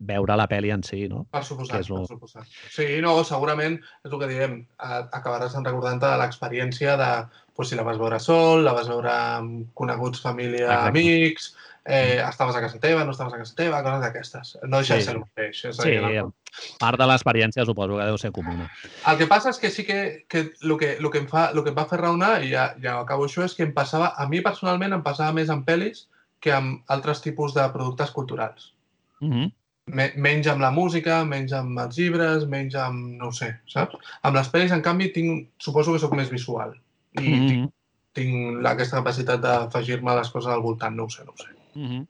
[0.00, 1.26] veure la pel·li en si, no?
[1.28, 2.48] Per és per suposat.
[2.72, 7.10] Sí, no, segurament és el que diem, acabaràs en recordant-te de l'experiència de
[7.54, 10.88] pues, si la vas veure sol, la vas veure amb coneguts, família, Exacte.
[10.94, 11.50] amics,
[11.84, 14.58] eh, estaves a casa teva, no estaves a casa teva, coses d'aquestes.
[14.62, 15.06] No deixa de Sí.
[15.06, 15.64] ser el mateix.
[15.68, 16.32] És Sí, dir, en el-
[16.80, 18.68] part de l'experiència suposo que deu ser comuna.
[19.06, 21.62] El que passa és que sí que, que el que, el que, em fa, el
[21.62, 24.26] que em va fer raonar, i ja, ja acabo això, és que em passava, a
[24.28, 26.06] mi personalment em passava més amb pel·lis
[26.40, 28.74] que amb altres tipus de productes culturals.
[29.20, 29.52] Mm -hmm.
[29.86, 33.96] Me, menys amb la música, menys amb els llibres, menys amb, no sé, saps?
[34.22, 36.74] Amb les pel·lis, en canvi, tinc, suposo que sóc més visual.
[37.18, 37.72] I Mm tinc, -hmm.
[38.12, 41.48] tinc aquesta capacitat d'afegir-me les coses al voltant, no ho sé, no ho sé.
[41.74, 42.06] Mm -hmm.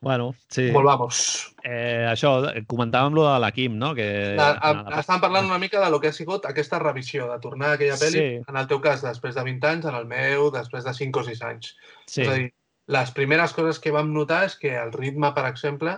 [0.00, 0.70] Bueno, sí.
[0.70, 1.54] Volvamos.
[1.64, 2.36] Eh, això,
[2.68, 3.94] comentàvem lo de la Kim, no?
[3.94, 7.38] Que, La, a, estàvem parlant una mica de lo que ha sigut aquesta revisió, de
[7.40, 8.44] tornar a aquella pel·li, Sí.
[8.46, 11.24] en el teu cas, després de 20 anys, en el meu, després de 5 o
[11.24, 11.74] 6 anys.
[12.06, 12.52] Sí, És a dir,
[12.86, 15.96] les primeres coses que vam notar és que el ritme, per exemple,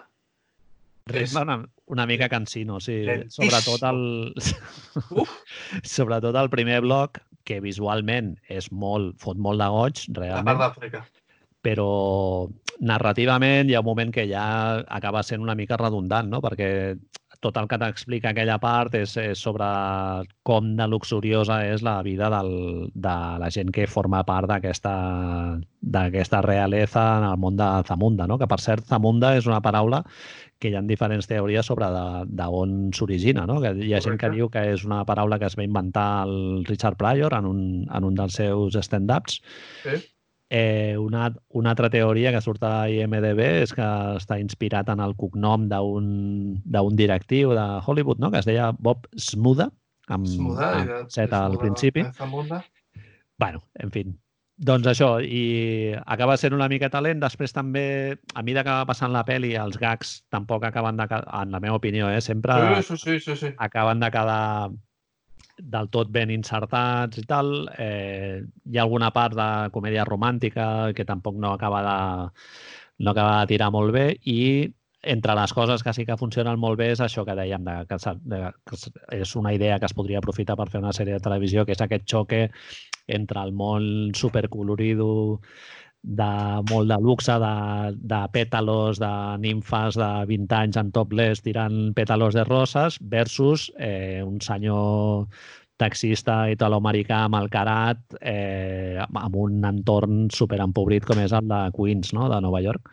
[1.08, 3.00] ritme una, una mica cansino, sí.
[3.08, 3.48] Lentíssim.
[3.48, 4.02] Sobretot el,
[5.10, 5.34] uf,
[5.96, 10.50] sobretot el primer bloc, que visualment és molt, fot molt de goig, la realment.
[10.50, 11.04] part d'Àfrica.
[11.64, 14.44] però narrativament hi ha un moment que ja
[14.94, 16.40] acaba sent una mica redundant, no?
[16.44, 16.68] perquè
[17.40, 19.66] tot el que t'explica aquella part és, és sobre
[20.46, 22.50] com de luxuriosa és la vida del,
[22.94, 28.38] de la gent que forma part d'aquesta realeza en el món de Zamunda, no?
[28.38, 30.02] que per cert Zamunda és una paraula
[30.58, 31.86] que hi ha diferents teories sobre
[32.26, 33.60] d'on s'origina, no?
[33.62, 36.64] que hi ha gent que diu que és una paraula que es va inventar el
[36.66, 39.42] Richard Pryor en un, en un dels seus stand-ups,
[39.84, 39.94] Sí?
[40.50, 45.12] Eh, una, una altra teoria que surt a IMDB és que està inspirat en el
[45.20, 48.30] cognom d'un directiu de Hollywood, no?
[48.32, 49.68] que es deia Bob Smuda,
[50.08, 52.06] amb, Smuda, amb de, set al principi.
[53.38, 54.06] bueno, en fi.
[54.58, 57.20] Doncs això, i acaba sent una mica talent.
[57.22, 57.84] Després també,
[58.34, 61.06] a mesura que va passant la pel·li, els gags tampoc acaben de...
[61.12, 62.20] En la meva opinió, eh?
[62.20, 63.52] sempre Sí, sí, sí, sí, sí.
[63.56, 64.72] acaben de quedar
[65.58, 67.68] del tot ben insertats i tal.
[67.78, 71.98] Eh, hi ha alguna part de comèdia romàntica que tampoc no acaba de,
[73.04, 74.40] no acaba de tirar molt bé i
[75.02, 77.98] entre les coses que sí que funcionen molt bé és això que dèiem, de, que,
[78.32, 78.78] de, que
[79.20, 81.82] és una idea que es podria aprofitar per fer una sèrie de televisió, que és
[81.84, 82.48] aquest xoque
[83.06, 85.40] entre el món supercolorido
[86.02, 86.30] de
[86.70, 87.54] molt de luxe, de,
[88.12, 94.22] de pètalos, de nimfes de 20 anys en topless tirant pètalos de roses versus eh,
[94.24, 95.26] un senyor
[95.78, 102.12] taxista italoamericà amb el carat eh, amb un entorn superempobrit com és el de Queens,
[102.16, 102.90] no?, de Nova York.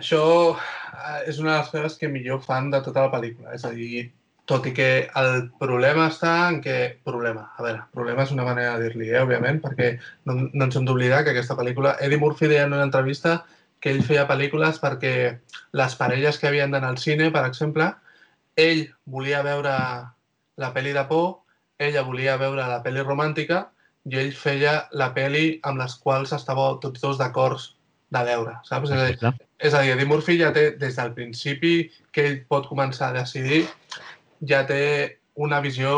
[0.00, 0.24] Això
[0.54, 3.52] eh, és una de les coses que millor fan de tota la pel·lícula.
[3.58, 4.06] És a dir,
[4.50, 4.88] tot i que
[5.20, 6.76] el problema està en que...
[7.06, 9.94] Problema, a veure, problema és una manera de dir-li, eh, òbviament, perquè
[10.28, 11.96] no, no ens hem d'oblidar que aquesta pel·lícula...
[12.04, 13.38] Eddie Murphy deia en una entrevista
[13.80, 15.14] que ell feia pel·lícules perquè
[15.80, 17.90] les parelles que havien d'anar al cine, per exemple,
[18.56, 19.74] ell volia veure
[20.60, 21.30] la pel·li de por,
[21.78, 23.64] ella volia veure la pel·li romàntica
[24.08, 27.60] i ell feia la pel·li amb les quals estàveu tots dos d'acord
[28.14, 28.92] de veure, saps?
[28.92, 31.74] És a dir, és a dir, Eddie Murphy ja té, des del principi
[32.14, 33.64] que ell pot començar a decidir,
[34.48, 34.84] ja té
[35.34, 35.94] una visió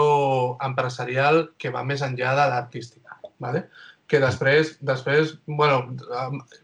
[0.65, 3.07] empresarial que va més enllà de l'artística.
[3.39, 3.67] ¿vale?
[4.07, 5.97] Que després, després bueno,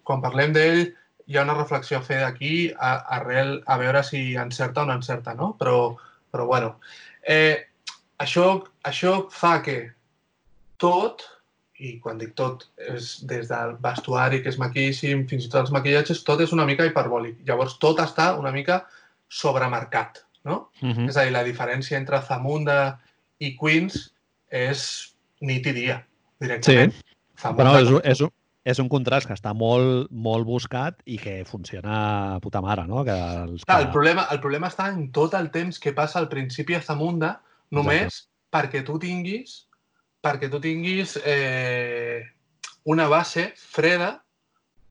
[0.05, 0.87] quan parlem d'ell,
[1.27, 5.35] hi ha una reflexió a fer d'aquí arrel a veure si encerta o no encerta,
[5.39, 5.53] no?
[5.59, 5.95] Però,
[6.33, 6.75] però bueno,
[7.23, 7.69] eh,
[8.19, 9.77] això, això fa que
[10.83, 11.23] tot,
[11.79, 15.75] i quan dic tot, és des del vestuari, que és maquíssim, fins i tot els
[15.75, 17.41] maquillatges, tot és una mica hiperbòlic.
[17.47, 18.83] Llavors, tot està una mica
[19.33, 20.71] sobremarcat, no?
[20.81, 21.09] Uh -huh.
[21.09, 23.01] És a dir, la diferència entre Zamunda
[23.39, 24.13] i Queens
[24.51, 26.07] és nit i dia,
[26.41, 26.95] directament.
[27.41, 28.31] Zamunda, Però és, és, un,
[28.65, 33.05] és un contrast que està molt, molt buscat i que funciona a puta mare, no?
[33.05, 33.73] Que els que...
[33.73, 37.41] el, problema, el problema està en tot el temps que passa al principi a Zamunda
[37.71, 39.67] només perquè tu tinguis
[40.23, 42.23] perquè tu tinguis eh,
[42.85, 44.23] una base freda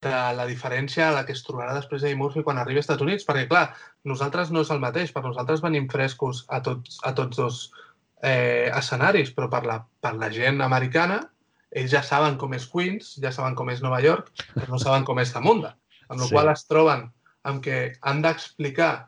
[0.02, 3.04] de la diferència a la que es trobarà després d'Eddie Murphy quan arribi als Estats
[3.06, 3.68] Units, perquè, clar,
[4.10, 7.60] nosaltres no és el mateix, per nosaltres venim frescos a tots, a tots dos
[8.26, 11.20] eh, escenaris, però per la, per la gent americana,
[11.70, 15.06] ells ja saben com és Queens, ja saben com és Nova York, però no saben
[15.06, 15.76] com és Zamunda.
[16.10, 16.34] Amb la Sí.
[16.34, 17.06] qual es troben
[17.43, 19.08] amb que han d'explicar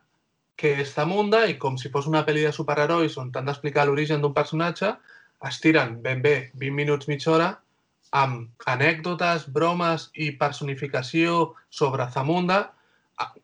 [0.58, 4.22] què és Zamunda i com si fos una pel·li de superherois on t'han d'explicar l'origen
[4.22, 4.94] d'un personatge,
[5.50, 7.50] es tiren ben bé 20 minuts, mitja hora,
[8.14, 12.60] amb anècdotes, bromes i personificació sobre Zamunda,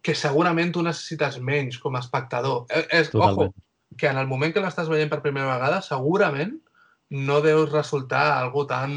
[0.06, 2.66] que segurament tu necessites menys com a espectador.
[2.70, 3.50] Eh, És, Totalment.
[3.50, 6.54] ojo, que en el moment que l'estàs veient per primera vegada, segurament
[7.10, 8.94] no deus resultar algo tan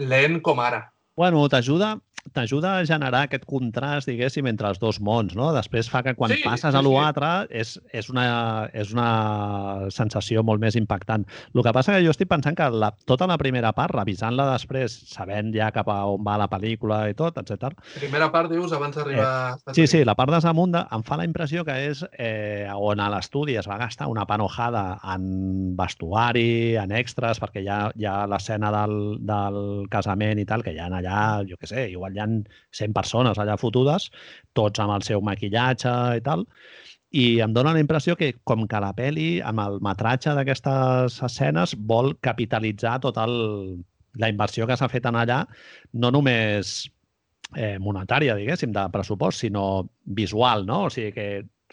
[0.00, 0.86] lent com ara.
[1.16, 1.98] Bueno, t'ajuda
[2.32, 5.50] t'ajuda a generar aquest contrast, diguéssim, entre els dos mons, no?
[5.54, 6.88] Després fa que quan Sí, passes sí, a sí.
[6.88, 11.26] l'altre és, és, una, és una sensació molt més impactant.
[11.54, 14.94] El que passa que jo estic pensant que la, tota la primera part, revisant-la després,
[15.10, 17.74] sabent ja cap a on va la pel·lícula i tot, etc.
[17.98, 21.24] Primera part, dius, abans d'arribar Estats Sí, sí, la part de Zamunda em fa la
[21.28, 26.92] impressió que és eh, on a l'estudi es va gastar una panojada en vestuari, en
[26.96, 28.96] extras, perquè hi ha, hi ha l'escena del,
[29.26, 29.58] del
[29.92, 33.38] casament i tal, que hi ha allà, jo què sé, igual hi ha 100 persones
[33.38, 34.10] allà fotudes,
[34.54, 36.46] tots amb el seu maquillatge i tal,
[37.14, 41.76] i em dóna la impressió que com que la peli, amb el metratge d'aquestes escenes,
[41.78, 43.36] vol capitalitzar tot el,
[44.18, 45.44] la inversió que s'ha fet en allà
[46.02, 46.74] no només
[47.54, 49.66] eh, monetària, diguéssim, de pressupost, sinó
[50.18, 50.84] visual, no?
[50.88, 51.28] O sigui que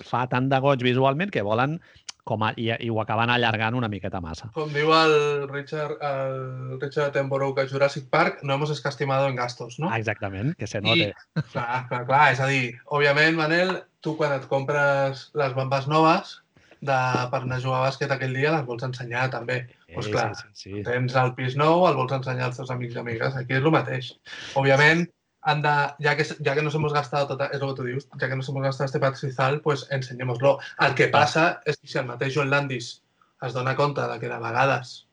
[0.05, 1.79] fa tant de goig visualment que volen
[2.23, 4.49] com a, i, i ho acaben allargant una miqueta massa.
[4.55, 5.15] Com diu el
[5.49, 9.89] Richard, el Richard Attenborough que Jurassic Park, no hemos escastimado en gastos, no?
[9.89, 11.11] Ah, exactament, que se note.
[11.11, 15.89] I, clar, clar, clar, és a dir, òbviament, Manel, tu quan et compres les bambes
[15.91, 16.37] noves
[16.81, 16.97] de,
[17.31, 19.61] per anar a jugar a bàsquet aquell dia les vols ensenyar també.
[19.87, 20.83] Doncs pues, clar, sí, sí, sí.
[20.87, 23.75] tens el pis nou, el vols ensenyar als teus amics i amigues, aquí és el
[23.75, 24.13] mateix.
[24.57, 25.05] Òbviament,
[25.41, 28.09] han de, ya que, ya que nos hemos gastado, total, es lo que tú dices,
[28.17, 30.59] ya que nos hemos gastado este pastizal, pues enseñémoslo.
[30.79, 33.01] El que passa és que si el mateix John Landis
[33.41, 35.07] es dona compte de que de vegades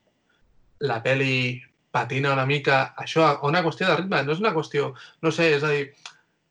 [0.79, 1.61] la peli
[1.91, 4.93] patina una mica, això, una qüestió de ritme, no és una qüestió,
[5.25, 5.87] no sé, és a dir,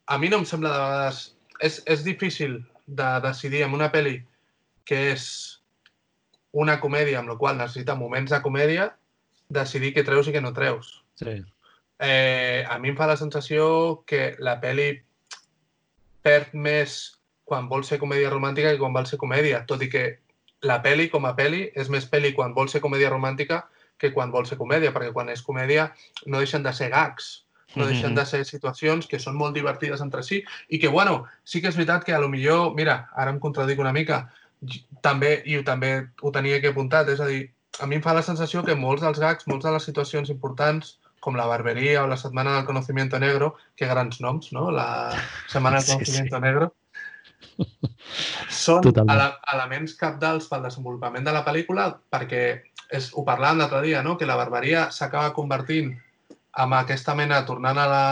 [0.06, 1.20] a mi no em sembla de vegades,
[1.62, 4.18] és, és difícil de decidir en una peli
[4.88, 5.28] que és
[6.50, 8.90] una comèdia amb la qual necessita moments de comèdia,
[9.48, 10.98] decidir què treus i què no treus.
[11.14, 11.38] Sí
[11.98, 14.90] eh, a mi em fa la sensació que la peli
[16.22, 16.98] perd més
[17.48, 20.04] quan vol ser comèdia romàntica que quan vol ser comèdia, tot i que
[20.62, 23.64] la peli com a peli és més peli quan vol ser comèdia romàntica
[23.98, 25.88] que quan vol ser comèdia, perquè quan és comèdia
[26.26, 27.44] no deixen de ser gags,
[27.76, 31.60] no deixen de ser situacions que són molt divertides entre si i que, bueno, sí
[31.60, 34.26] que és veritat que a lo millor, mira, ara em contradic una mica,
[35.02, 35.92] també, i també
[36.22, 39.04] ho tenia que apuntat, és a dir, a mi em fa la sensació que molts
[39.04, 43.18] dels gags, molts de les situacions importants com la Barberia o la Setmana del Conocimiento
[43.18, 44.70] Negro, que grans noms, no?
[44.70, 45.12] La
[45.48, 46.42] Setmana del sí, Conocimiento sí.
[46.42, 46.72] Negro.
[48.54, 52.42] Són ele elements capdals pel desenvolupament de la pel·lícula perquè
[52.88, 54.16] és, ho parlàvem l'altre dia, no?
[54.18, 55.92] que la barbaria s'acaba convertint
[56.58, 58.04] amb aquesta mena, tornant a la,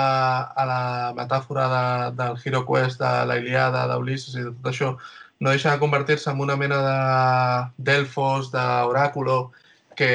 [0.55, 0.83] a la
[1.17, 1.85] metàfora de,
[2.19, 4.91] del Hero Quest, de la Iliada, d'Ulisses i de tot això,
[5.41, 9.51] no deixa de convertir-se en una mena de Delfos, d'oràculo,
[9.99, 10.13] que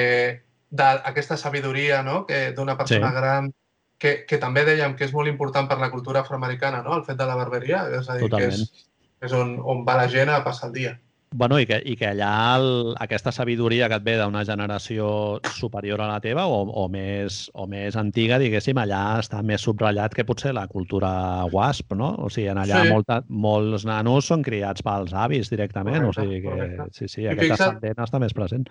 [0.72, 2.24] d'aquesta sabidoria no?
[2.26, 3.18] que d'una persona sí.
[3.18, 3.52] gran
[4.02, 6.96] que, que també dèiem que és molt important per la cultura afroamericana, no?
[6.98, 8.56] el fet de la barberia, és a dir, Totalment.
[8.56, 8.88] que és,
[9.28, 10.96] és on, on va la gent a passar el dia.
[11.34, 12.66] Bueno, i que, i que allà el,
[13.00, 17.64] aquesta sabidoria que et ve d'una generació superior a la teva o, o, més, o
[17.72, 21.12] més antiga, diguéssim, allà està més subratllat que potser la cultura
[21.54, 22.12] WASP, no?
[22.20, 22.92] O sigui, en allà sí.
[22.92, 26.88] molta, molts nanos són criats pels avis directament, correcte, o sigui que correcte.
[27.00, 28.68] sí, sí, I aquest ascendent està més present.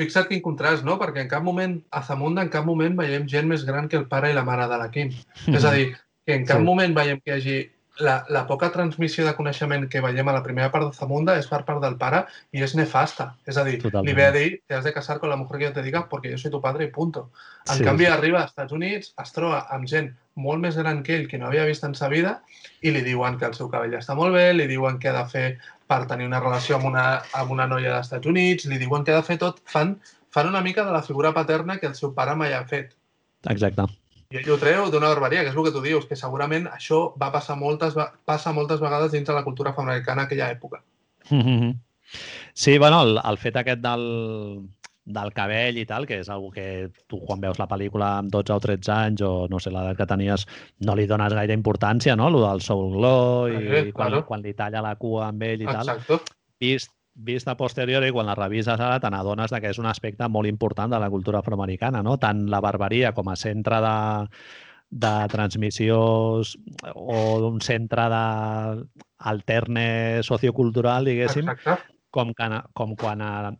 [0.00, 0.98] Fixa't quin contrast, no?
[0.98, 4.08] Perquè en cap moment, a Zamunda, en cap moment veiem gent més gran que el
[4.10, 5.14] pare i la mare de la Kim.
[5.46, 5.54] Mm.
[5.54, 5.92] És a dir,
[6.26, 6.66] que en cap sí.
[6.66, 7.56] moment veiem que hi hagi
[7.98, 11.48] la, la poca transmissió de coneixement que veiem a la primera part de Zamunda és
[11.50, 12.22] per part del pare
[12.56, 13.32] i és nefasta.
[13.46, 14.08] És a dir, Totalment.
[14.08, 16.08] li ve a dir te has de casar con la mujer que yo te diga
[16.08, 17.30] porque yo soy tu padre i punto.
[17.68, 18.10] En sí, canvi, sí.
[18.10, 21.46] arriba als Estats Units, es troba amb gent molt més gran que ell, que no
[21.46, 22.40] havia vist en sa vida,
[22.80, 25.28] i li diuen que el seu cabell està molt bé, li diuen que ha de
[25.28, 25.46] fer
[25.86, 29.12] per tenir una relació amb una, amb una noia dels Estats Units, li diuen que
[29.12, 29.98] ha de fer tot, fan,
[30.32, 32.96] fan una mica de la figura paterna que el seu pare mai ha fet.
[33.44, 33.90] Exacte.
[34.32, 37.04] I ell ho treu d'una barbaria, que és el que tu dius, que segurament això
[37.20, 40.82] va passar moltes, passa moltes vegades dins de la cultura afroamericana aquella època.
[41.30, 41.74] Mm -hmm.
[42.54, 44.68] Sí, bueno, el, el fet aquest del,
[45.04, 48.54] del cabell i tal, que és algo que tu quan veus la pel·lícula amb 12
[48.54, 50.46] o 13 anys o no sé l'edat que tenies
[50.86, 52.30] no li dones gaire importància, no?
[52.30, 54.24] Lo del soul glow i, eh, i quan, claro.
[54.26, 56.18] quan li talla la cua amb ell i Exacto.
[56.18, 56.36] tal.
[56.62, 60.48] Vist, vist a posteriori, quan la revises ara, te n'adones que és un aspecte molt
[60.48, 62.16] important de la cultura afroamericana, no?
[62.18, 63.96] Tant la barbaria com a centre de,
[65.04, 65.98] de transmissió
[66.94, 68.24] o d'un centre de
[69.32, 69.86] alterne
[70.24, 71.52] sociocultural, diguéssim,
[72.10, 73.52] com, que, com quan a,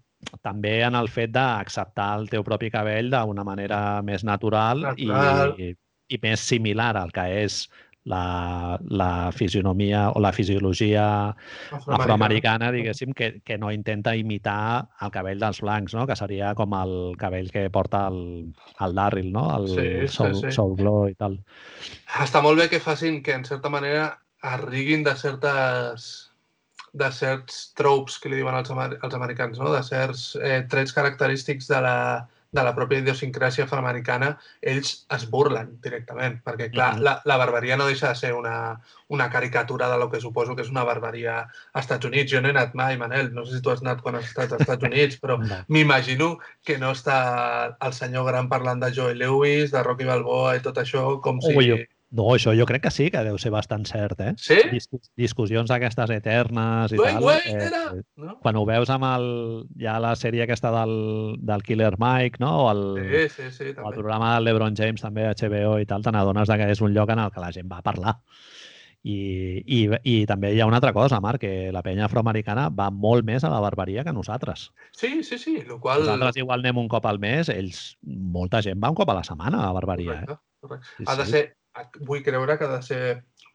[0.43, 5.57] també en el fet d'acceptar el teu propi cabell d'una manera més natural, natural.
[5.59, 5.73] I,
[6.13, 7.65] i més similar al que és
[8.05, 15.13] la, la fisionomia o la fisiologia afroamericana, afroamericana diguéssim, que, que no intenta imitar el
[15.15, 16.07] cabell dels blancs, no?
[16.07, 18.51] que seria com el cabell que porta el,
[18.81, 19.47] el Darryl, no?
[19.59, 19.87] el sí,
[20.17, 20.57] Soul, sí, sí.
[20.59, 21.39] Soul Glow i tal.
[22.25, 24.11] Està molt bé que facin que, en certa manera,
[24.43, 26.11] arriguin de certes
[26.93, 29.71] de certs tropes que li diuen els, amer els americans, no?
[29.73, 31.97] de certs eh, trets característics de la,
[32.53, 34.35] de la pròpia idiosincràsia afroamericana,
[34.73, 37.05] ells es burlen directament, perquè, clar, mm -hmm.
[37.07, 40.63] la, la barbaria no deixa de ser una, una caricatura de lo que suposo que
[40.63, 42.33] és una barbaria als Estats Units.
[42.33, 44.53] Jo no he anat mai, Manel, no sé si tu has anat quan has estat
[44.53, 45.65] als Estats Units, però no.
[45.69, 50.61] m'imagino que no està el senyor gran parlant de Joe Lewis, de Rocky Balboa i
[50.61, 51.57] tot això, com si...
[51.57, 54.33] Ui, no, això jo crec que sí, que deu ser bastant cert, eh?
[54.37, 54.59] Sí?
[54.71, 57.25] Dis discussions aquestes eternes i wait, tal.
[57.25, 57.83] Wait, eh, era...
[58.21, 58.35] no?
[58.45, 59.27] Quan ho veus amb el,
[59.81, 60.93] ja la sèrie aquesta del,
[61.41, 62.53] del Killer Mike, no?
[62.67, 63.89] O el, sí, sí, sí, també.
[63.89, 67.11] el programa del LeBron James també HBO i tal, te n'adones que és un lloc
[67.17, 68.19] en el que la gent va a parlar.
[69.03, 72.87] I, i, I també hi ha una altra cosa, Marc, que la penya afroamericana va
[72.95, 74.69] molt més a la barbaria que nosaltres.
[74.95, 75.57] Sí, sí, sí.
[75.67, 76.05] Lo qual...
[76.05, 79.25] Nosaltres igual anem un cop al mes, ells, molta gent va un cop a la
[79.27, 80.21] setmana a la barbaria.
[80.21, 80.61] Correcte, Eh?
[80.63, 80.87] correcte.
[80.99, 81.31] Sí, Ha de sí.
[81.33, 81.43] ser,
[82.09, 83.03] vull creure que ha de ser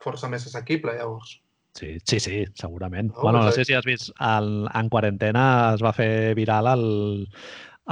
[0.02, 1.38] força més assequible, llavors.
[1.78, 3.12] Sí, sí, sí, segurament.
[3.14, 6.86] No, bueno, no sé si has vist, el, en quarantena es va fer viral el,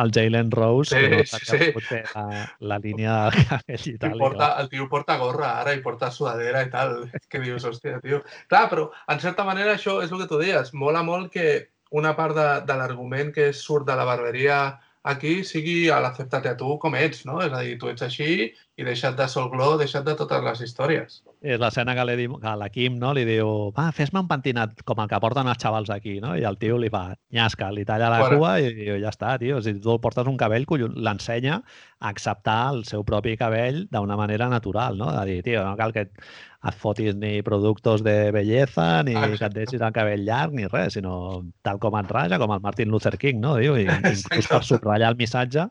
[0.02, 1.38] el Jalen Rose, Sí, que no sí,
[1.86, 2.00] sí.
[2.14, 4.16] la, la línia del cabell i tal.
[4.16, 6.98] i porta, el tio porta gorra ara i porta sudadera i tal.
[7.30, 8.22] Que dius, hòstia, tio.
[8.50, 10.74] Clar, però en certa manera això és el que tu deies.
[10.74, 11.46] Mola molt que
[11.94, 14.58] una part de, de l'argument que surt de la barberia
[15.06, 17.38] aquí sigui a l'acceptar-te a tu com ets, no?
[17.44, 20.60] És a dir, tu ets així i deixa't de Sol Glow, deixa't de totes les
[20.66, 21.20] històries.
[21.46, 24.82] És l'escena que, li diu- que la Kim no, li diu va, fes-me un pentinat
[24.88, 26.34] com el que porten els xavals aquí, no?
[26.36, 28.36] I el tio li fa nyasca, li talla la Fora.
[28.40, 29.60] cua i, i ja està, tio.
[29.64, 31.60] Si tu portes un cabell, l'ensenya
[32.00, 35.12] a acceptar el seu propi cabell d'una manera natural, no?
[35.12, 36.10] De dir, tio, no cal que
[36.66, 39.38] et fotis ni productes de bellesa, ni Exacte.
[39.38, 42.64] que et deixis el cabell llarg, ni res, sinó tal com et raja, com el
[42.64, 43.56] Martin Luther King, no?
[43.60, 45.68] Diu, i inclús per subratllar el missatge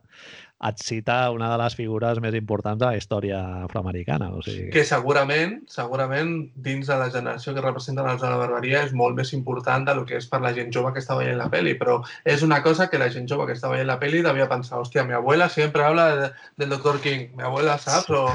[0.63, 4.29] et cita una de les figures més importants de la història afroamericana.
[4.33, 8.85] O sigui, Que segurament, segurament, dins de la generació que representen els de la barberia
[8.87, 11.49] és molt més important del que és per la gent jove que està veient la
[11.51, 14.49] peli, però és una cosa que la gent jove que està veient la peli devia
[14.49, 17.01] pensar, hòstia, mi abuela sempre habla de, del Dr.
[17.03, 18.09] King, mi abuela saps?
[18.09, 18.25] O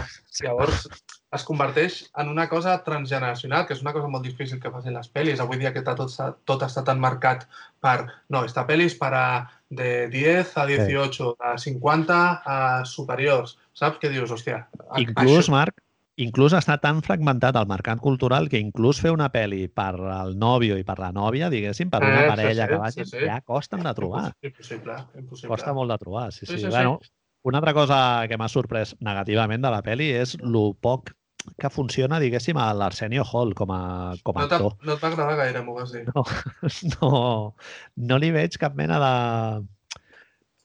[0.42, 0.86] llavors
[1.32, 5.10] es converteix en una cosa transgeneracional, que és una cosa molt difícil que facin les
[5.12, 5.40] pel·lis.
[5.42, 6.10] Avui dia que està tot,
[6.44, 7.46] tot està tan marcat
[7.82, 9.26] per, no, esta pel·li és per a
[9.70, 13.56] de 10 a 18, de 50 a superiors.
[13.74, 14.30] Saps què dius?
[14.30, 15.78] Hòstia, a- Inclús, això- Marc,
[16.20, 20.76] inclús està tan fragmentat el mercat cultural que inclús fer una pel·li per al nòvio
[20.76, 23.18] i per la nòvia, diguéssim, per una Eh, sí, parella sí, que sí, vagin, sí.
[23.26, 24.32] ja costen de trobar.
[24.42, 25.48] Impossible, impossible.
[25.54, 26.60] Costa molt de trobar, sí, Sí, sí.
[26.66, 27.10] sí, sí.
[27.42, 31.12] Una altra cosa que m'ha sorprès negativament de la pel·li és lo poc
[31.56, 33.78] que funciona, diguéssim, a l'Arsenio Hall com a,
[34.22, 34.74] com a No actor.
[34.84, 36.02] no et va agradar gaire, m'ho vas dir.
[37.00, 37.54] No,
[37.96, 39.12] no li veig cap mena de...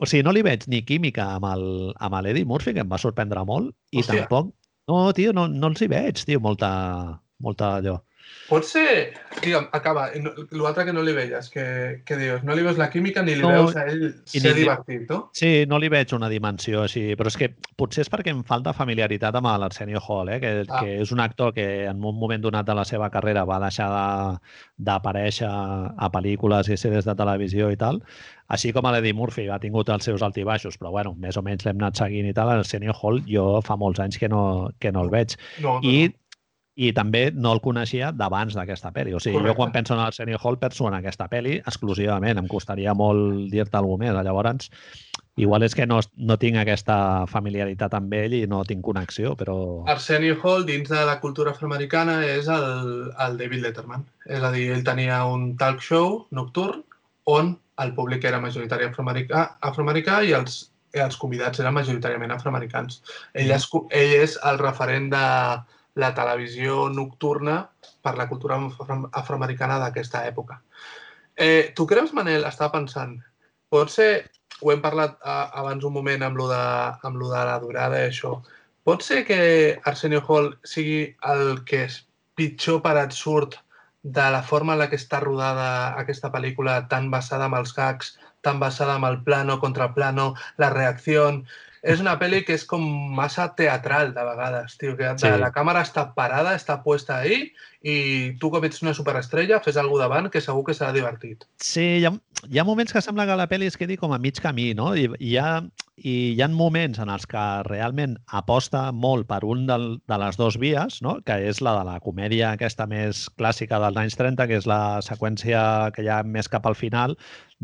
[0.03, 2.99] O sigui, no li veig ni química amb el- amb l'Eddie Murphy, que em va
[2.99, 4.25] sorprendre molt, i Hòstia.
[4.27, 4.51] tampoc...
[4.91, 6.69] No, tio, no, no els hi veig, tio, molta,
[7.41, 7.95] molta allò.
[8.45, 10.03] Pot ser, digue'm, acaba,
[10.53, 13.41] l'altre que no li veies, que, que dius, no li veus la química ni li
[13.41, 15.31] No, veus a ell ser ni- divertit, no?
[15.33, 18.73] Sí, no li veig una dimensió així, però és que potser és perquè em falta
[18.77, 20.39] familiaritat amb l'Arsenio Hall, eh?
[20.39, 20.79] que, Ah.
[20.83, 23.89] que és un actor que en un moment donat de la seva carrera va deixar
[23.89, 24.37] de-
[24.77, 28.03] d'aparèixer a pel·lícules i sèries de televisió i tal,
[28.47, 31.77] així com l'Eddie Murphy ha tingut els seus altibaixos, però bueno, més o menys l'hem
[31.81, 35.09] anat seguint i tal, l'Arsenio Hall jo fa molts anys que no, que no el
[35.09, 35.33] veig.
[35.63, 36.13] No, no, I, no.
[36.75, 39.13] I també no el coneixia d'abans d'aquesta pel·li.
[39.15, 39.53] O sigui, Correcte.
[39.53, 42.37] jo quan penso en Arsenio Hall penso en aquesta pel·li exclusivament.
[42.37, 44.25] Em costaria molt dir-te alguna més.
[44.27, 44.69] Llavors,
[45.39, 46.97] igual és que no, no tinc aquesta
[47.31, 49.85] familiaritat amb ell i no tinc connexió, però...
[49.87, 52.67] Arsenio Hall, dins de la cultura afroamericana, és el,
[53.23, 54.03] el David Letterman.
[54.27, 56.83] És a dir, ell tenia un talk show nocturn
[57.23, 60.59] on el públic era majoritari afroamericà, afroamericà i els,
[60.95, 63.01] els convidats eren majoritàriament afroamericans.
[63.33, 65.23] Ell, és, ell és el referent de
[65.95, 67.61] la televisió nocturna
[68.03, 70.59] per la cultura afro- afroamericana d'aquesta època.
[71.35, 73.17] Eh, tu creus, Manel, estava pensant,
[73.71, 74.29] pot ser,
[74.61, 76.61] ho hem parlat a, abans un moment amb lo, de,
[77.07, 78.37] amb lo de la durada i això,
[78.87, 79.39] pot ser que
[79.83, 82.03] Arsenio Hall sigui el que és
[82.35, 83.57] pitjor per et surt
[84.05, 85.67] de la forma en la que està rodada
[85.99, 88.13] aquesta pel·lícula tan basada en els gags,
[88.45, 91.43] tan basada en el plano contra plano, la reacció...
[91.85, 92.81] És una pel·li que és com
[93.13, 95.29] massa teatral de vegades, tio, que Sí.
[95.37, 97.51] la càmera està parada, està puesta ahí
[97.85, 101.45] i tu com ets una superestrella fes alguna davant que segur que serà divertit.
[101.61, 102.11] Sí, hi ha,
[102.49, 104.95] hi ha moments que sembla que la pel·li es quedi com a mig camí, no?
[104.97, 105.61] I, hi, ha,
[105.97, 110.41] i hi ha moments en els que realment aposta molt per un del, de les
[110.41, 111.19] dues vies, no?
[111.21, 115.01] que és la de la comèdia aquesta més clàssica dels anys 30, que és la
[115.05, 117.13] seqüència que hi ha més cap al final,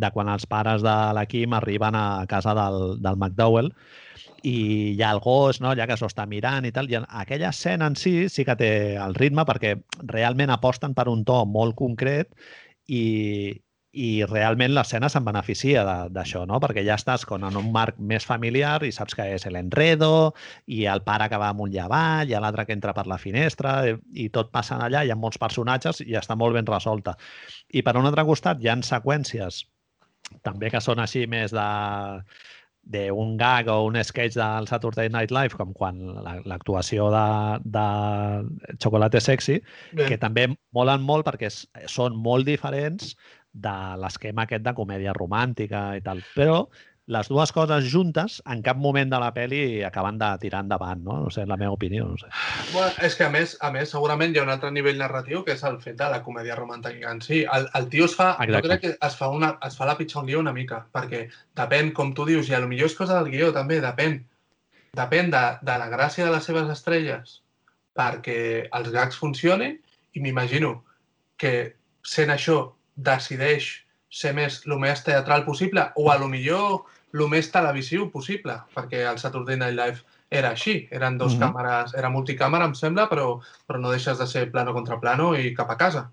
[0.01, 3.71] de quan els pares de la Kim arriben a casa del, del McDowell
[4.43, 4.55] i
[4.95, 5.73] hi ha el gos, no?
[5.77, 8.71] ja que s'ho està mirant i tal, i aquella escena en si sí que té
[8.97, 9.75] el ritme perquè
[10.13, 12.33] realment aposten per un to molt concret
[12.89, 13.03] i,
[13.91, 15.83] i realment l'escena se'n beneficia
[16.15, 16.59] d'això, no?
[16.63, 20.31] perquè ja estàs con, en un marc més familiar i saps que és l'enredo
[20.65, 23.75] i el pare que va amunt i avall i l'altre que entra per la finestra
[23.89, 27.17] i, i tot passant allà, hi ha molts personatges i està molt ben resolta.
[27.69, 29.65] I per un altre costat hi han seqüències
[30.43, 31.67] també que són així més de
[32.91, 37.25] d'un gag o un sketch del Saturday Night Live, com quan la- l'actuació de,
[37.77, 39.59] de Chocolate Sexy,
[39.93, 41.51] Bé, que també molen molt perquè
[41.87, 43.13] són molt diferents
[43.53, 46.23] de l'esquema aquest de comèdia romàntica i tal.
[46.33, 46.63] Però
[47.11, 51.17] les dues coses juntes en cap moment de la pel·li acaben de tirar endavant, no?
[51.25, 52.29] No sé, la meva opinió, no sé.
[52.71, 55.57] Bueno, és que a més, a més, segurament hi ha un altre nivell narratiu que
[55.57, 57.43] és el fet de la comèdia romàntica en si.
[57.57, 58.55] El, el tio es fa, Exacte.
[58.55, 61.25] jo crec que es fa, una, es fa la pitjor un lío una mica, perquè
[61.59, 64.21] depèn, com tu dius, i a lo millor és cosa del guió també, depèn.
[64.95, 67.41] Depèn de, de la gràcia de les seves estrelles
[67.97, 69.75] perquè els gags funcionin
[70.15, 70.77] i m'imagino
[71.39, 71.73] que
[72.07, 73.71] sent això decideix
[74.11, 76.83] ser més el més teatral possible o a lo millor
[77.13, 81.41] el més televisiu possible, perquè el Saturday Night Live era així, eren dos Mhm.
[81.41, 85.53] càmeres, era multicàmera, em sembla, però, però no deixes de ser plano contra plano i
[85.53, 86.09] cap a casa.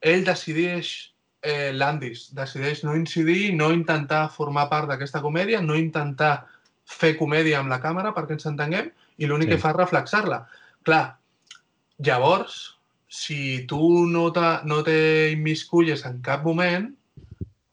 [0.00, 1.12] Ell decideix,
[1.42, 6.46] eh, Landis, decideix no incidir, no intentar formar part d'aquesta comèdia, no intentar
[6.84, 9.54] fer comèdia amb la càmera perquè ens entenguem, i l'únic Sí.
[9.54, 10.46] que fa és reflexar-la.
[10.82, 11.16] Clar,
[11.98, 12.76] llavors,
[13.08, 16.94] si tu no, te, no t'immisculles en cap moment,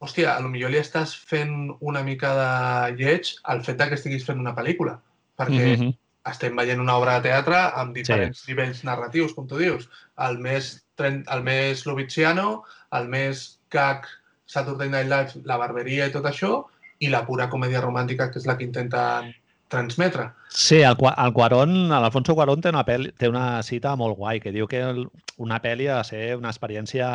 [0.04, 4.26] hòstia, a lo millor li estàs fent una mica de lleig al fet que estiguis
[4.28, 5.00] fent una pel·lícula.
[5.40, 5.94] Perquè Mhm.
[6.30, 8.52] estem veient una obra de teatre amb diferents sí.
[8.52, 9.90] nivells narratius, com tu dius.
[10.18, 14.06] El més, tren- el més Lovitziano, el més gag
[14.46, 16.66] Saturday Night Live, la barberia i tot això,
[17.00, 19.34] i la pura comèdia romàntica, que és la que intenten
[19.74, 20.30] transmetre.
[20.54, 24.54] Sí, el, el Cuarón, l'Alfonso Cuarón té una, pel, té una cita molt guai que
[24.56, 25.04] diu que el,
[25.42, 27.08] una pel·li ha de ser una experiència...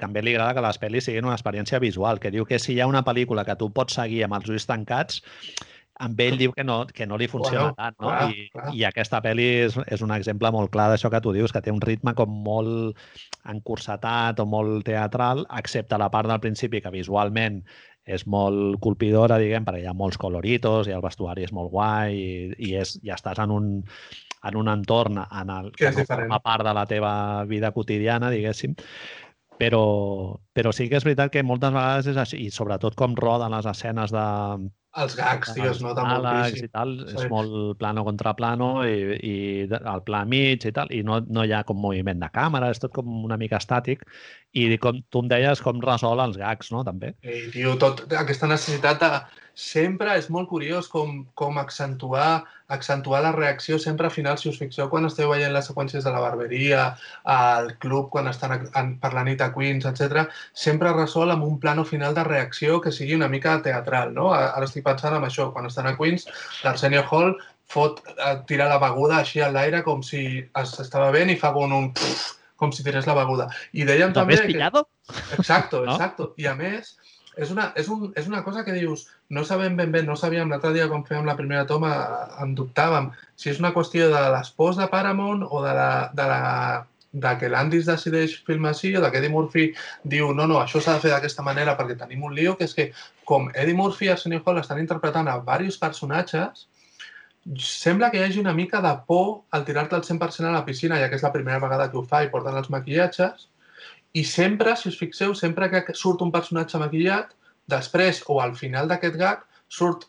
[0.00, 2.80] També li agrada que les pel·lis siguin una experiència visual, que diu que si hi
[2.80, 5.20] ha una pel·lícula que tu pots seguir amb els ulls tancats,
[5.98, 8.08] amb ell diu que no, que no li funciona Bueno, tant, no?
[8.12, 8.70] clar, I, clar.
[8.74, 11.74] I aquesta pel·li és, és un exemple molt clar d'això que tu dius, que té
[11.74, 13.02] un ritme com molt
[13.50, 17.62] encursetat o molt teatral, excepte la part del principi que visualment
[18.08, 22.16] és molt colpidora, diguem, perquè hi ha molts coloritos i el vestuari és molt guai
[22.16, 23.70] i, i, és, i estàs en un,
[24.48, 27.12] en un entorn en el, Que és no forma part de la teva
[27.50, 28.76] vida quotidiana, diguéssim,
[29.60, 29.84] però,
[30.54, 33.68] però sí que és veritat que moltes vegades és així, i sobretot com roden les
[33.68, 34.26] escenes de,
[34.96, 36.64] Els gags, tio, es nota moltíssim.
[36.64, 37.14] i tal, Sí.
[37.14, 39.34] és molt plano contra plano i, i
[39.76, 42.80] el pla mig i tal, i no, no hi ha com moviment de càmera, és
[42.80, 44.02] tot com una mica estàtic,
[44.54, 47.14] i com tu em deies, com resol els gags, no?, també.
[47.22, 49.12] I, tio, tot, aquesta necessitat de...
[49.58, 54.60] Sempre és molt curiós com, com accentuar, accentuar la reacció sempre al final, si us
[54.60, 56.84] fixeu, quan esteu veient les seqüències de la barberia,
[57.34, 61.58] al club, quan estan en, per la nit a Queens, etc, sempre resol amb un
[61.58, 64.30] plano final de reacció que sigui una mica teatral, no?
[64.36, 66.28] Ara estic pensant en això, quan estan a Queens,
[66.62, 67.34] l'Arsenio Hall
[67.68, 71.52] fot, eh, tira la beguda així a l'aire com si es estava ben i fa
[71.56, 71.92] com un...
[72.58, 73.44] Com si tirés la beguda.
[73.78, 74.54] I dèiem ¿Lo també habéis que...
[74.54, 74.88] pillado?
[75.36, 75.94] Exacto, No?
[75.94, 76.32] exacto.
[76.42, 76.96] I a més,
[77.38, 80.50] és una, és, un, és una cosa que dius, no sabem ben bé, no sabíem
[80.50, 81.92] l'altre dia quan fèiem la primera toma,
[82.42, 86.30] en dubtàvem si és una qüestió de les pors de Paramount o de la, de
[86.30, 86.40] la
[87.12, 89.68] de que l'Andis decideix filmar així o de que Eddie Murphy
[90.04, 92.74] diu no, no, això s'ha de fer d'aquesta manera perquè tenim un lío, que és
[92.76, 92.90] que
[93.28, 96.66] com Eddie Murphy i Arsenio Hall estan interpretant a diversos personatges,
[97.64, 100.98] sembla que hi hagi una mica de por al tirar-te al 100% a la piscina,
[101.00, 103.48] ja que és la primera vegada que ho fa i porten els maquillatges,
[104.14, 107.34] i sempre, si us fixeu, sempre que surt un personatge maquillat,
[107.68, 110.06] després o al final d'aquest gag surt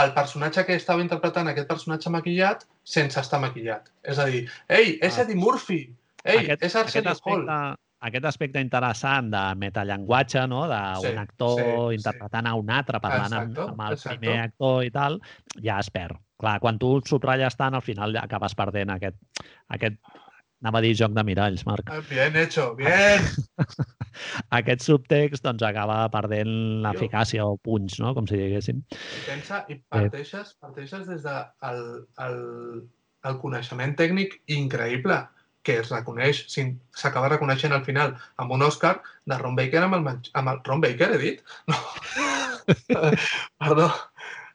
[0.00, 3.90] el personatge que estava interpretant aquest personatge maquillat sense estar maquillat.
[4.02, 5.22] És a dir, ei, és Ah.
[5.22, 5.82] Eddie Murphy!
[6.24, 7.48] Ei, aquest, és aquest Arsenio Hall!
[7.48, 10.64] aspecte, aquest aspecte interessant de metallenguatge, no?
[10.68, 11.94] d'un Sí, actor sí, sí.
[11.98, 14.18] interpretant a un altre, parlant amb, Exacto, amb el exacto.
[14.18, 15.20] primer actor i tal,
[15.62, 16.16] ja es perd.
[16.38, 19.16] Clar, quan tu subratlles tant, al final acabes perdent aquest,
[19.68, 19.98] aquest
[20.62, 21.90] anava a dir joc de miralls, Marc.
[21.90, 23.24] Ah, Bien hecho, bien!
[24.58, 26.52] Aquest subtext doncs, acaba perdent
[26.84, 28.12] l'eficàcia o punys, no?
[28.14, 28.82] com si diguéssim.
[28.92, 31.82] I pensa, i parteixes, parteixes des del de el,
[32.26, 32.36] el,
[33.30, 35.18] el coneixement tècnic increïble
[35.62, 38.96] que es reconeix, sin- s'acaba reconeixent al final amb un Òscar
[39.30, 41.42] de Ron Baker amb el, amb el Ron Baker, he dit?
[41.70, 41.78] No.
[43.62, 43.88] Perdó.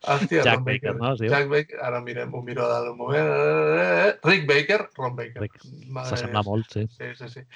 [0.06, 1.32] Hòstia, Jack Ron Baker, no, es diu?
[1.32, 4.20] Jack Baker, ara mirem, ho miro del moment.
[4.28, 5.42] Rick Baker, Ron Baker.
[5.46, 5.64] Rick,
[6.10, 6.86] S'assembla molt, sí.
[6.98, 7.48] Sí, sí, sí.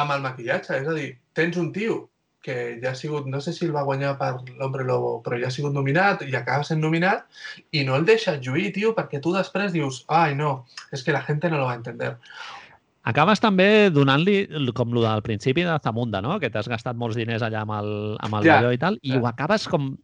[0.00, 2.06] Amb el maquillatge, és a dir, tens un tio
[2.40, 5.50] que ja ha sigut, no sé si el va guanyar per l'Hombre Lobo, però ja
[5.50, 7.26] ha sigut nominat i acaba sent nominat
[7.76, 11.20] i no el deixa lluir, tio, perquè tu després dius, ai, no, és que la
[11.26, 12.14] gente no lo va a entender.
[13.10, 14.42] Acabes també donant-li,
[14.76, 16.36] com lo del principi de Zamunda, no?
[16.40, 19.20] que t'has gastat molts diners allà amb el, amb el Ja, i tal, i ja.
[19.20, 19.94] ho acabes com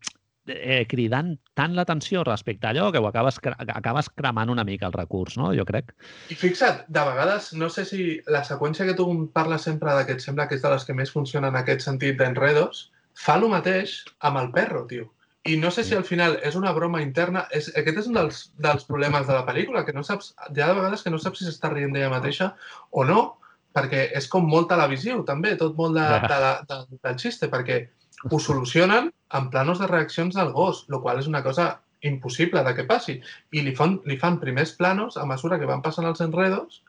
[0.48, 4.86] eh, cridant tant l'atenció respecte a allò que ho acabes, cre- acabes cremant una mica
[4.86, 5.52] el recurs, no?
[5.56, 5.92] Jo crec.
[6.30, 10.12] I fixa't, de vegades, no sé si la seqüència que tu parles sempre de que
[10.18, 13.48] et sembla que és de les que més funciona en aquest sentit d'enredos, fa el
[13.48, 15.12] mateix amb el perro, tio.
[15.46, 17.44] I no sé si al final és una broma interna.
[17.54, 20.64] És, aquest és un dels, dels problemes de la pel·lícula, que no saps, ha de
[20.74, 22.48] vegades que no saps si s'està rient d'ella mateixa
[22.90, 23.36] o no,
[23.76, 26.18] perquè és com molt televisiu, també, tot molt de, Ja.
[26.26, 27.88] de, la- de, del xiste, perquè
[28.24, 32.74] ho solucionen en planos de reaccions del gos, el qual és una cosa impossible de
[32.74, 33.18] que passi.
[33.52, 36.82] I li fan, li fan primers planos a mesura que van passant els enredos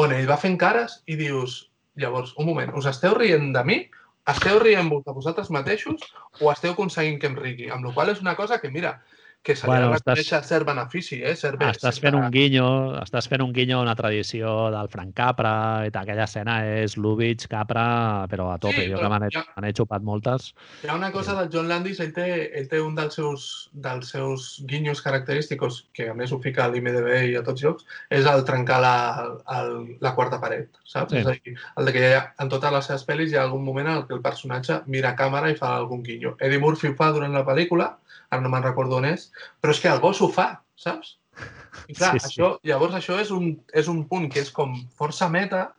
[0.00, 3.78] on ell va fent cares i dius, llavors, un moment, us esteu rient de mi?
[4.30, 6.04] Esteu rient-vos de vosaltres mateixos
[6.40, 7.70] o esteu aconseguint que em rigui?
[7.72, 8.98] Amb la qual és una cosa que, mira,
[9.42, 11.34] que se li Bueno, ha de estàs- cert benefici, eh?
[11.34, 12.66] Cert bé, Estàs fent un guinyo,
[13.00, 17.48] estàs fent un guinyo a una tradició del Frank Capra i aquella escena és Lubitsch,
[17.48, 18.84] Capra, però a tope.
[18.84, 20.52] Sí, jo que me n'he ja- me n'he xupat moltes.
[20.84, 24.08] Hi ha una cosa del John Landis, ell té, ell té un dels seus, dels
[24.10, 28.26] seus guinyos característics, que a més ho fica a l'IMDB i a tots llocs, és
[28.26, 31.12] el trencar la, el, la quarta paret, saps?
[31.12, 31.18] Sí.
[31.18, 33.64] És a dir, el de que ha, en totes les seves pel·lis hi ha algun
[33.64, 36.36] moment en què el personatge mira a càmera i fa algun guinyo.
[36.38, 37.96] Eddie Murphy ho fa durant la pel·lícula,
[38.30, 39.29] ara no me'n recordo on és,
[39.60, 41.16] però és que el gos ho fa, saps?
[41.88, 42.26] I clar, Sí, sí, sí.
[42.26, 42.32] sí.
[42.32, 45.70] Això, llavors això és un, és un punt que és com força meta,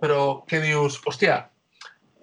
[0.00, 1.42] però que dius, hòstia,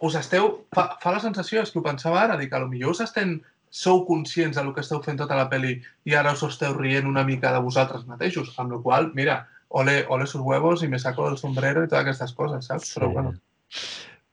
[0.05, 0.49] us esteu...
[0.76, 3.38] Fa, fa la sensació, és que ho pensava ara, dic, a lo millor us estem
[3.74, 5.76] sou conscients del que esteu fent tota la pel·li
[6.07, 9.99] i ara us esteu rient una mica de vosaltres mateixos, amb la qual mira, ole,
[10.13, 12.93] ole sus huevos i me saco el sombrero i totes aquestes coses, saps?
[12.95, 13.36] Però bueno,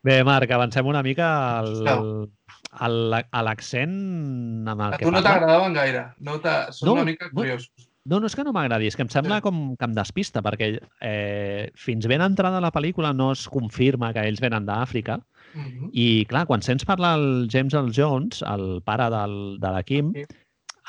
[0.04, 1.26] Bé, Marc, avancem una mica
[1.58, 2.28] al.
[2.72, 6.38] Al, a l'accent amb el a que tu no t'agradaven gaire, no
[6.72, 7.40] són No, una mica no.
[7.40, 7.70] curiosos.
[8.06, 9.42] No, no és que no m'agradi, és que em sembla Sí.
[9.42, 14.20] com que em despista, perquè eh, fins ben entrada la pel·lícula no es confirma que
[14.28, 15.20] ells venen d'Àfrica,
[15.54, 15.90] Mhm.
[15.92, 20.12] i clar, quan sents parlar el James Earl Jones, el pare del, de la Kim,
[20.12, 20.24] Sí.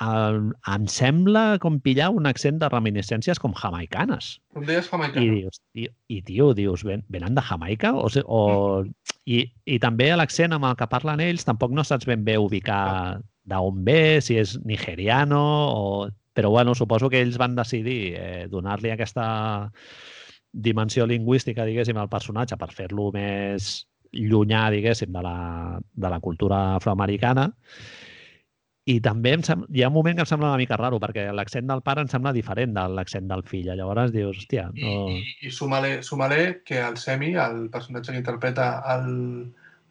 [0.03, 0.39] El,
[0.73, 4.35] em sembla com pillar un accent de reminiscències com jamaicanes.
[4.55, 5.23] Com deies jamaicano.
[5.23, 7.93] I dius, tio, i tio, dius, ven, venen de Jamaica?
[7.95, 8.41] O, o,
[9.25, 13.21] i, I també l'accent amb el que parlen ells tampoc no saps ben bé ubicar
[13.45, 15.41] d'on ve, si és nigeriano
[15.71, 16.05] o...
[16.35, 19.71] Però bueno, suposo que ells van decidir eh, donar-li aquesta
[20.51, 23.85] dimensió lingüística, diguéssim, al personatge per fer-lo més
[24.15, 25.37] llunyà, diguéssim, de la,
[25.79, 27.49] de la cultura afroamericana.
[28.85, 31.23] I també em sembla, hi ha un moment que em sembla una mica raro, perquè
[31.33, 33.71] l'accent del pare em sembla diferent de l'accent del fill.
[33.73, 35.07] Llavors dius, hòstia, I, no...
[35.09, 39.09] i, i súmale, súmale que el Semi, el personatge que interpreta el,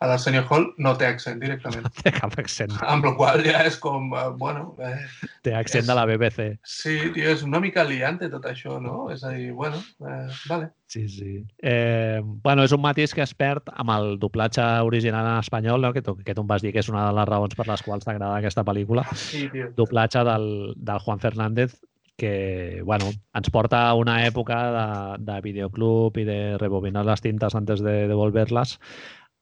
[0.05, 1.89] a l'Arsenio Hall, no té accent directament.
[2.05, 2.73] té cap accent.
[2.85, 4.99] Amb la qual ja és com, eh, bueno, eh,
[5.45, 6.47] Té accent És- de la BBC.
[6.63, 9.09] sí, tio, és una mica liante tot això, no?
[9.13, 10.71] És a dir, bueno, eh, vale.
[10.87, 11.41] Sí, sí.
[11.61, 15.93] Eh, bueno, és un matís que es perd amb el doblatge original en espanyol, no?
[15.93, 17.83] que, tu, que tu em vas dir que és una de les raons per les
[17.83, 19.03] quals t'agrada aquesta pel·lícula.
[19.19, 19.73] Sí, tio.
[19.75, 20.47] Doblatge del,
[20.77, 21.75] del Juan Fernández,
[22.17, 27.57] que bueno, ens porta a una època de, de videoclub i de rebobinar les tintes
[27.59, 28.77] antes de devolver-les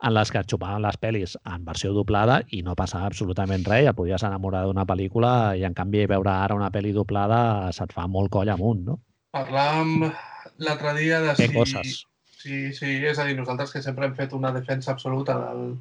[0.03, 3.84] en les que et xupaven les pel·lis en versió doblada i no passava absolutament res,
[3.86, 8.09] ja podies enamorar d'una pel·lícula i en canvi veure ara una pel·li doblada se't fa
[8.11, 8.98] molt coll amunt, no?
[9.32, 10.11] Parlàvem
[10.59, 11.55] l'altre dia de Què si...
[11.55, 11.94] coses?
[12.42, 15.76] Sí, sí, és a dir, nosaltres que sempre hem fet una defensa absoluta del,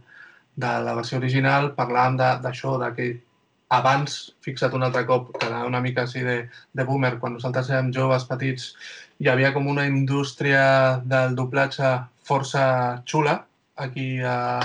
[0.62, 3.08] de la versió original, parlàvem de- d'això, de, que
[3.74, 6.36] abans, fixa't un altre cop, que era una mica així de,
[6.78, 8.76] de boomer, quan nosaltres érem joves, petits,
[9.18, 10.64] hi havia com una indústria
[11.06, 11.96] del doblatge
[12.30, 13.40] força xula
[13.82, 14.60] aquí a,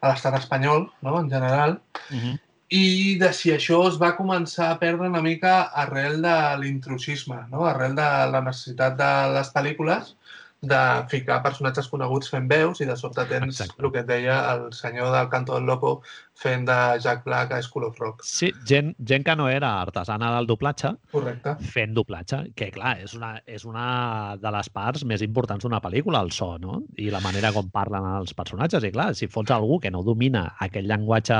[0.00, 2.38] a l'estat espanyol, no?, en general, Uh -huh.
[2.70, 7.64] i de si això es va començar a perdre una mica arrel de l'intrusisme, no?
[7.66, 10.14] arrel de la necessitat de les pel·lícules
[10.60, 13.82] de ficar personatges coneguts fent veus i de sobte tens Exacte.
[13.82, 16.02] el que et deia el senyor del Canto del Loco
[16.38, 18.22] fent de Jack Black a School of Rock.
[18.22, 21.56] Sí, gent, gent que no era artesana del doblatge Correcte.
[21.72, 26.22] fent doblatge, que clar, és una, és una de les parts més importants d'una pel·lícula,
[26.22, 26.84] el so, no?
[26.96, 28.86] I la manera com parlen els personatges.
[28.86, 31.34] I clar, si fots algú que no domina aquest llenguatge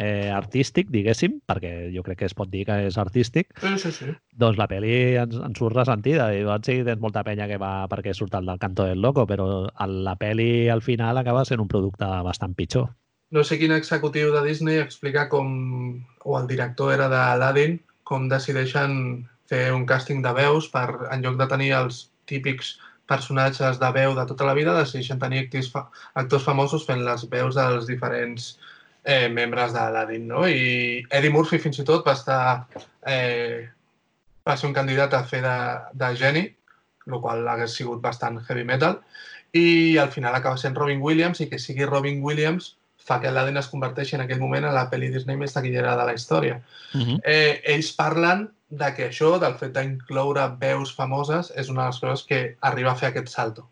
[0.00, 3.92] eh, artístic, diguéssim, perquè jo crec que es pot dir que és artístic, Sí, sí,
[3.92, 4.12] sí.
[4.36, 6.30] doncs la pel·li ens, ens surt ressentida.
[6.36, 9.26] I doncs sí, tens molta penya que va perquè surt el del canto del loco,
[9.26, 9.48] però
[9.88, 12.90] la pel·li al final acaba sent un producte bastant pitjor.
[13.30, 15.50] No sé quin executiu de Disney explica com,
[16.26, 18.94] o el director era d'Aladdin, com decideixen
[19.50, 22.00] fer un càsting de veus per, en lloc de tenir els
[22.30, 22.72] típics
[23.10, 25.84] personatges de veu de tota la vida, decideixen tenir actors, fa
[26.22, 28.52] actors famosos fent les veus dels diferents
[29.04, 30.42] eh, membres d'Aladdin, no?
[30.46, 32.40] I Eddie Murphy fins i tot va estar...
[33.06, 33.68] Eh,
[34.46, 35.56] va ser un candidat a fer de,
[36.02, 36.44] de geni,
[37.06, 38.98] el qual hagués sigut bastant heavy metal,
[39.54, 42.72] i al final acaba sent Robin Williams i que sigui Robin Williams
[43.04, 46.04] fa que Aladdin es converteixi en aquell moment en la pel·li Disney més taquillera de
[46.06, 46.60] la història.
[46.94, 47.20] Uh -huh.
[47.24, 51.98] Eh, ells parlen de que això, del fet d'incloure veus famoses, és una de les
[52.00, 53.68] coses que arriba a fer aquest salto.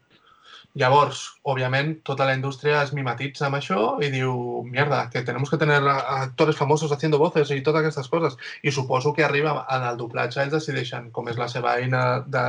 [0.74, 5.56] Llavors, òbviament, tota la indústria es mimetitza amb això i diu, mierda, que tenemos que
[5.56, 8.36] tener a- actores famosos haciendo voces i totes aquestes coses.
[8.62, 12.44] I suposo que arriba en el doblatge, ells decideixen, com és la seva eina de,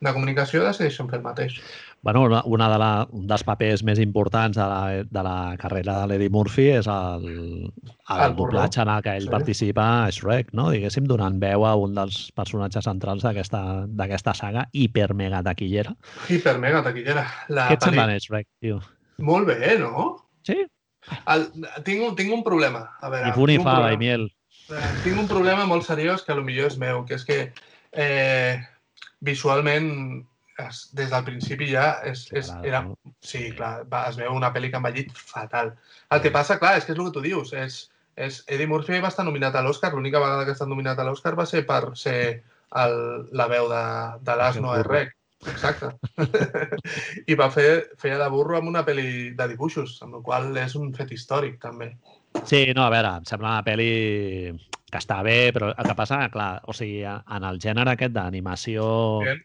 [0.00, 1.60] de comunicació, decideixen fer el mateix.
[2.00, 5.96] Bueno, una, una de la, un dels papers més importants de la, de la carrera
[6.00, 7.26] de l'Eddie Murphy és el,
[7.74, 9.32] el, El doblatge en el que ell sí.
[9.32, 10.68] participa a Shrek, no?
[10.70, 15.96] Diguéssim, donant veu a un dels personatges centrals d'aquesta saga hiper mega taquillera.
[16.30, 17.26] Hiper mega taquillera.
[17.50, 18.78] La Què et sembla Shrek, tio?
[19.18, 20.08] Molt bé, no?
[20.46, 20.60] Sí?
[21.26, 21.48] El,
[21.82, 22.84] tinc, un, tinc un problema.
[23.02, 24.04] A veure, Ni fu ni tinc un fava i problema.
[24.06, 24.28] miel.
[24.68, 27.38] Eh, Tinc un problema molt seriós que potser és meu, que és que
[27.92, 28.58] eh,
[29.24, 30.27] visualment
[30.66, 32.82] es, des del principi ja és, és, era,
[33.24, 35.72] sí, clar, va, es veu una pel·li que ha envellit fatal.
[36.14, 37.78] El que passa, clar, és que és el que tu dius, és,
[38.18, 41.06] és Eddie Murphy va estar nominat a l'Oscar, l'única vegada que ha estat nominat a
[41.06, 42.18] l'Oscar va ser per ser
[42.82, 42.98] el,
[43.38, 43.84] la veu de,
[44.26, 45.14] de l'Asno a Rec.
[45.46, 45.92] Exacte.
[47.30, 47.68] I va fer,
[48.00, 51.60] feia de burro amb una pel·li de dibuixos, amb la qual és un fet històric,
[51.62, 51.92] també.
[52.42, 53.92] Sí, no, a veure, em sembla una pel·li
[54.88, 58.88] que està bé, però el que passa, clar, o sigui, en el gènere aquest d'animació
[59.22, 59.42] Bien.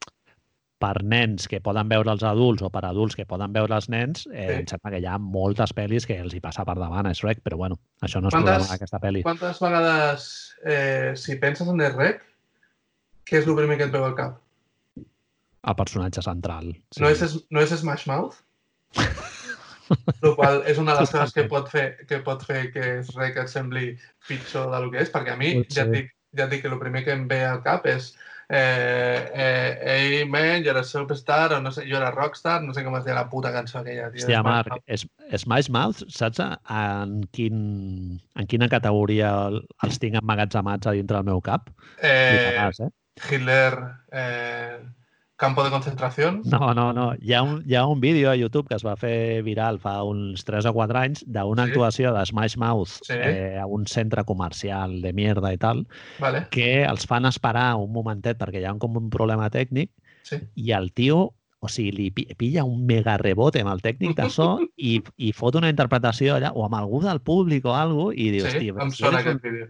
[0.84, 4.26] Per nens que poden veure els adults o per adults que poden veure els nens,
[4.34, 4.56] eh, Sí.
[4.60, 7.40] em sembla que hi ha moltes pel·lis que els hi passa per davant a Shrek,
[7.46, 9.24] però bueno, això no és Quantes- problema d'aquesta pel·li.
[9.24, 12.22] Quantes vegades, eh, si penses en el rec,
[13.26, 14.40] què és el primer que et veu al cap?
[15.64, 16.74] El personatge central.
[16.92, 17.02] Sí.
[17.02, 18.36] No, és, no és Smash Mouth?
[20.22, 23.38] Lo qual és una de les coses que pot fer que pot fer que rec
[23.38, 23.98] et sembli
[24.28, 26.72] pitjor del que és, perquè a mi Pot ja et, dic, ja et dic que
[26.72, 28.14] el primer que em ve al cap és
[28.49, 32.84] eh, eh, hey man, you're a superstar, o no sé, you're a rockstar, no sé
[32.84, 34.24] com es deia la puta cançó aquella, tio.
[34.24, 35.06] Hòstia, Marc, és,
[35.44, 37.61] Smash Mouth, saps en, quin,
[38.40, 39.32] en quina categoria
[39.86, 41.72] els tinc emmagatzemats a dintre del meu cap?
[42.02, 42.91] Eh, Fliparàs, eh?
[43.30, 43.74] Hitler,
[44.11, 44.78] eh,
[45.36, 46.42] campo de concentración.
[46.46, 47.14] No, no, no.
[47.20, 49.98] Hi ha, un, hi ha un vídeo a YouTube que es va fer viral fa
[50.06, 51.72] uns 3 o 4 anys d'una Sí.
[51.72, 53.14] actuació de Smash Mouth Sí.
[53.18, 55.88] eh, a un centre comercial de mierda i tal,
[56.20, 59.90] Vale, que els fan esperar un momentet perquè hi ha com un problema tècnic
[60.24, 60.38] sí.
[60.56, 64.30] i el tio, o sigui, li pi- pilla un mega rebote amb el tècnic de
[64.30, 68.30] so i, i fot una interpretació allà, o amb algú del públic o alguna i
[68.32, 69.70] dius, sí, em sona aquest vídeo.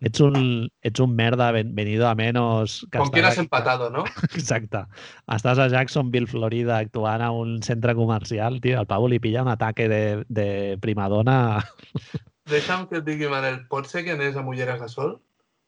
[0.00, 2.86] Ets, un, ets un merda ven, venido a menos...
[2.90, 4.04] que Com quien has empatado, no?
[4.34, 4.84] Exacte.
[5.26, 9.48] Estàs a Jacksonville, Florida, actuant a un centre comercial, tio, el Pau li pilla un
[9.52, 10.48] ataque de, de
[10.82, 11.62] primadona.
[12.50, 15.14] Deixa'm que et digui, Manel, pot ser que anés amb ulleres de sol?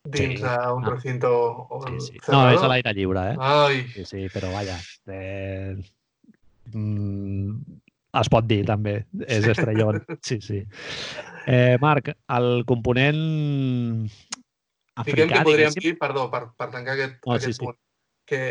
[0.07, 0.43] Dins Sí.
[0.43, 0.89] d'un Ah.
[0.93, 1.29] recinto
[1.97, 2.19] Sí, sí.
[2.31, 3.35] No, és a l'aire lliure, eh?
[3.39, 4.77] Ai, Sí, sí, però vaja.
[5.07, 5.75] Eh,
[6.71, 7.57] mm,
[8.21, 9.05] es pot dir, també.
[9.27, 10.03] És estrellón.
[10.21, 10.61] Sí, sí.
[11.47, 14.09] Eh, Marc, el component diguem
[14.99, 15.85] africà, que podríem diguéssim...
[15.85, 17.65] dir, perdó, per, per tancar aquest, sí, aquest sí.
[17.65, 17.77] punt,
[18.27, 18.41] que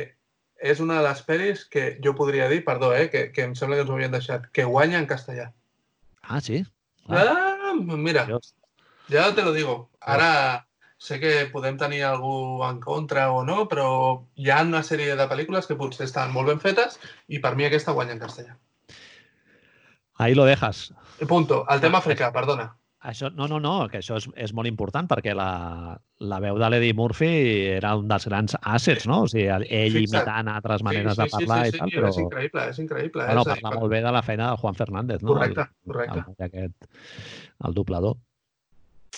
[0.72, 3.76] és una de les pel·lis que jo podria dir, perdó, eh, que, que em sembla
[3.76, 5.50] que ens ho havien deixat, que guanya en castellà.
[6.22, 6.62] Ah, sí?
[7.06, 7.26] Clar,
[7.66, 8.54] Ah, mira, Dios.
[9.10, 9.90] ja te lo digo.
[10.00, 10.66] Ara
[10.96, 15.28] sé que podem tenir algú en contra o no, però hi ha una sèrie de
[15.28, 16.96] pel·lícules que potser estan molt ben fetes
[17.28, 18.56] i per mi aquesta guanya en castellà.
[20.16, 20.94] Ahí lo dejas.
[21.28, 21.66] Punto.
[21.68, 22.70] El tema africà, perdona.
[23.06, 25.94] Això, no, no, no, que això és, és molt important perquè la,
[26.26, 27.28] la veu de l'Eddie Murphy
[27.76, 29.20] era un dels grans assets, no?
[29.22, 30.24] O sigui, el- ell Fixa't.
[30.24, 32.80] imitant altres maneres sí, de parlar sí, i sí, tal, sí, però és increïble, és
[32.82, 33.26] increïble.
[33.28, 35.34] bueno, és parla molt bé de la feina del Juan Fernández, no?
[35.36, 36.18] Correcte, el, correcte.
[36.18, 36.88] El, noi aquest,
[37.68, 38.16] el doblador.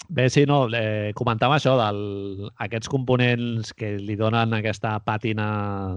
[0.08, 5.48] Bé, sí, no, eh, comentava això del aquests components que li donen aquesta pàtina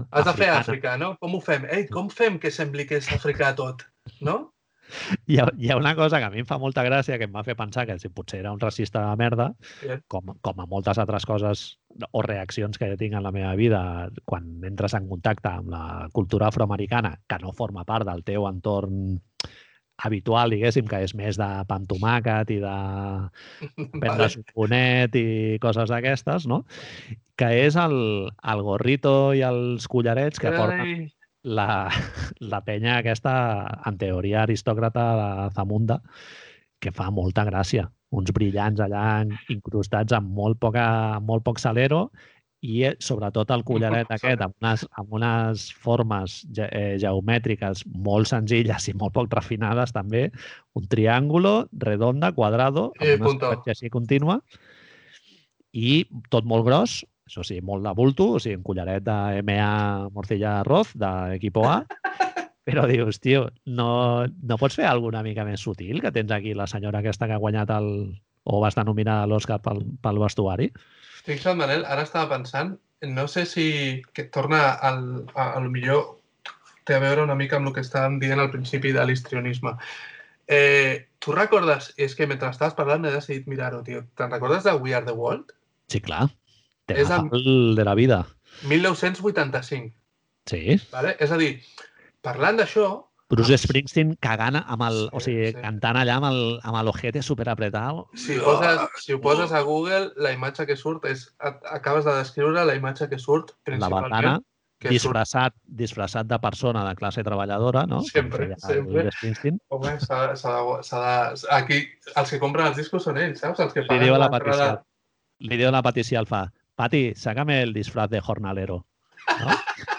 [0.10, 0.64] Has de fer africana.
[0.64, 1.12] Àfrica, no?
[1.22, 1.68] Com ho fem?
[1.70, 3.84] Ei, com fem que sembli que és africà tot?
[4.26, 4.40] No?
[5.30, 7.34] Hi ha, hi ha una cosa que a mi em fa molta gràcia, que em
[7.36, 9.52] va fer pensar que si potser era un racista de merda,
[10.12, 11.66] com, com a moltes altres coses
[12.12, 13.82] o reaccions que jo tinc en la meva vida
[14.26, 19.20] quan entres en contacte amb la cultura afroamericana, que no forma part del teu entorn
[20.02, 22.76] habitual, diguéssim, que és més de pa amb tomàquet i de
[24.02, 24.30] prendre Vale.
[24.34, 25.26] suponet i
[25.62, 26.64] coses d'aquestes, no?
[27.38, 27.96] Que és el,
[28.54, 31.10] el gorrito i els collarets que porten Ai,
[31.44, 31.90] la,
[32.40, 33.34] la penya aquesta,
[33.86, 36.02] en teoria aristòcrata de Zamunda,
[36.82, 37.88] que fa molta gràcia.
[38.12, 39.24] Uns brillants allà
[39.54, 40.84] incrustats amb molt, poca,
[41.18, 42.10] amb molt poc salero
[42.62, 48.30] i eh, sobretot el collaret aquest amb unes, amb unes formes ge eh, geomètriques molt
[48.30, 50.28] senzilles i molt poc refinades també,
[50.78, 53.48] un triàngulo redonda, quadrado, Eh, amb una punto.
[53.48, 54.42] superfície així contínua
[55.74, 60.10] i tot molt gros, això sí, molt de bulto, o sigui, un collaret de MA
[60.14, 61.82] Morcilla Arroz, d'Equipo A,
[62.68, 63.92] però dius, tio, no,
[64.28, 67.44] no pots fer alguna mica més sutil que tens aquí la senyora aquesta que ha
[67.44, 67.92] guanyat el,
[68.44, 70.72] o va estar nominada a l'Oscar pel, pel vestuari?
[71.26, 73.68] Fixa't, Manel, ara estava pensant, no sé si
[74.14, 76.18] que torna al, a, a lo millor
[76.86, 79.76] té a veure una mica amb el que estàvem dient al principi de l'histrionisme.
[80.52, 84.04] Eh, tu recordes, és que mentre estaves parlant he decidit mirar-ho, tio.
[84.18, 85.54] Te'n recordes de We Are the World?
[85.94, 86.26] Sí, clar.
[86.88, 88.26] És el de la vida.
[88.68, 89.94] 1985,
[90.46, 90.80] Sí.
[90.92, 91.16] vale?
[91.20, 91.62] És a dir,
[92.22, 93.08] parlant d'això...
[93.32, 94.98] Bruce Springsteen cagant amb el...
[95.06, 95.60] Sí, o sigui, sí.
[95.62, 98.02] cantant allà amb el, amb l'ojete superapretat.
[98.20, 101.30] Si, poses, si ho poses a Google, la imatge que surt és...
[101.40, 104.10] Acabes de descriure la imatge que surt La principalment.
[104.12, 104.34] bandana,
[104.82, 108.02] que surt, disfressat, disfressat de persona de classe treballadora, no?
[108.02, 109.08] Com Sempre, sempre.
[109.16, 109.62] Springsteen.
[109.70, 111.48] home, s'ha- s'ha de- s'ha de...
[111.62, 111.80] Aquí,
[112.18, 113.60] els que compren els discos són ells, saps?
[113.64, 116.50] Els que Li diu a la l'entrada- Patricia, li diu a la Patricia Alfa,
[116.82, 118.88] Pati, sácame el disfraz de jornalero.
[119.40, 119.52] No?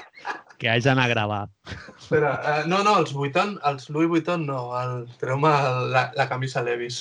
[0.59, 1.43] que haig d'anar a gravar.
[1.95, 5.53] Espera, uh, no, no, els Vuitton, els Louis Vuitton no, el, treu-me
[5.95, 6.99] la, la camisa Levis.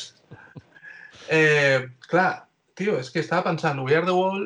[1.33, 2.45] Eh, clar,
[2.77, 4.45] tio, és que estava pensant, We Are The Wall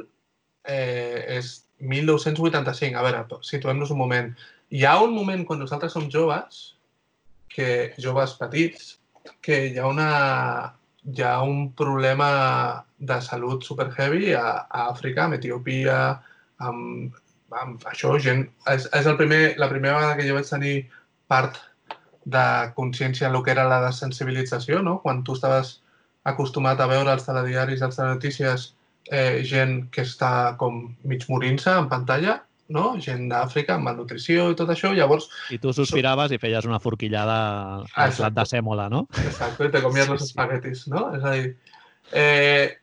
[0.72, 1.52] eh, és
[1.84, 2.96] 1985.
[2.96, 4.32] A veure, situem-nos un moment.
[4.72, 6.64] Hi ha un moment quan nosaltres som joves,
[7.52, 8.94] que joves petits,
[9.44, 10.10] que hi ha una
[11.06, 16.00] hi ha un problema de salut super heavy a, a Àfrica, amb Etiòpia,
[16.70, 17.16] amb,
[17.62, 18.48] amb això, gent...
[18.72, 20.76] És, és el primer, la primera vegada que jo vaig tenir
[21.32, 21.60] part
[22.26, 22.46] de
[22.78, 24.98] consciència en el que era la desensibilització, no?
[25.04, 25.80] Quan tu estaves
[26.26, 28.72] acostumat a veure els telediaris, els telenotícies,
[29.14, 32.40] eh, gent que està com mig morint-se en pantalla,
[32.74, 32.96] no?
[33.02, 34.90] Gent d'Àfrica amb malnutrició i tot això.
[34.98, 37.38] Llavors, I tu sospiraves i feies una forquillada
[37.86, 39.06] al plat de sèmola, no?
[39.22, 40.32] Exacte, te comías Sí, sí.
[40.32, 41.12] espaguetis, no?
[41.14, 41.54] És a dir,
[42.12, 42.74] eh,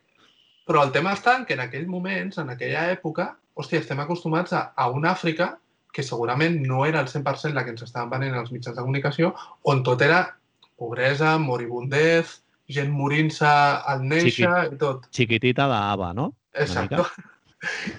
[0.68, 4.54] però el tema està en que en aquells moments, en aquella època, hòstia, estem acostumats
[4.56, 5.56] a, a una Àfrica
[5.92, 9.34] que segurament no era el 100% la que ens estaven venent els mitjans de comunicació,
[9.68, 10.22] on tot era
[10.80, 12.38] pobresa, moribundez,
[12.72, 15.04] gent morint-se al néixer i tot.
[15.12, 16.30] Chiquitita d'Ava, no?
[16.54, 17.04] Exacte.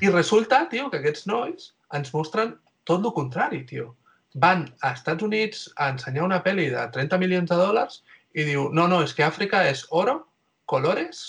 [0.03, 2.55] I resulta, tio, que aquests nois ens mostren
[2.89, 3.93] tot el contrari, tio.
[4.41, 8.01] Van a Estats Units a ensenyar una pel·li de 30 milions de dòlars
[8.33, 10.23] i diu, no, no, és que Àfrica és oro,
[10.65, 11.21] colores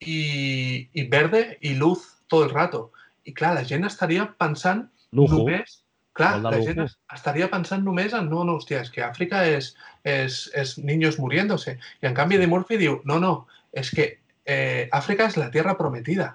[0.00, 2.90] i, i verde i luz tot el rato.
[3.24, 5.38] I clar, la gent estaria pensant Lujo.
[5.44, 5.82] només...
[6.12, 6.88] Clar, la gent lujo.
[6.90, 9.70] es- estaria pensant només en no, no, hòstia, és que Àfrica és,
[10.04, 11.76] és, és niños muriéndose.
[12.02, 14.08] I en canvi de Murphy diu, no, no, és que
[14.44, 16.32] eh, Àfrica és la tierra prometida.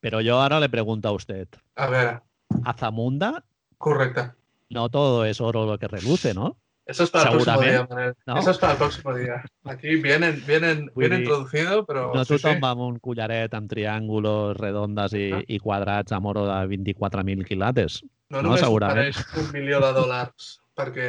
[0.00, 2.18] Pero yo ahora le pregunto a usted, A veure,
[2.64, 3.44] a Zamunda
[3.78, 4.32] correcte.
[4.70, 6.56] no todo es oro lo que reluce, ¿no?
[6.86, 8.14] Eso es para el próximo día, Manel.
[8.26, 8.38] no?
[8.38, 9.42] Eso es para el próximo día.
[9.64, 12.12] Aquí vienen, vienen, Vull viene dir, introducido, però...
[12.14, 12.66] No sí, tothom sí.
[12.68, 15.40] amb un collaret amb triàngulos redondes i, Ah.
[15.48, 18.02] i quadrats amb oro de 24.000 quilates.
[18.28, 21.08] No no, només ofereix un milió de dòlars perquè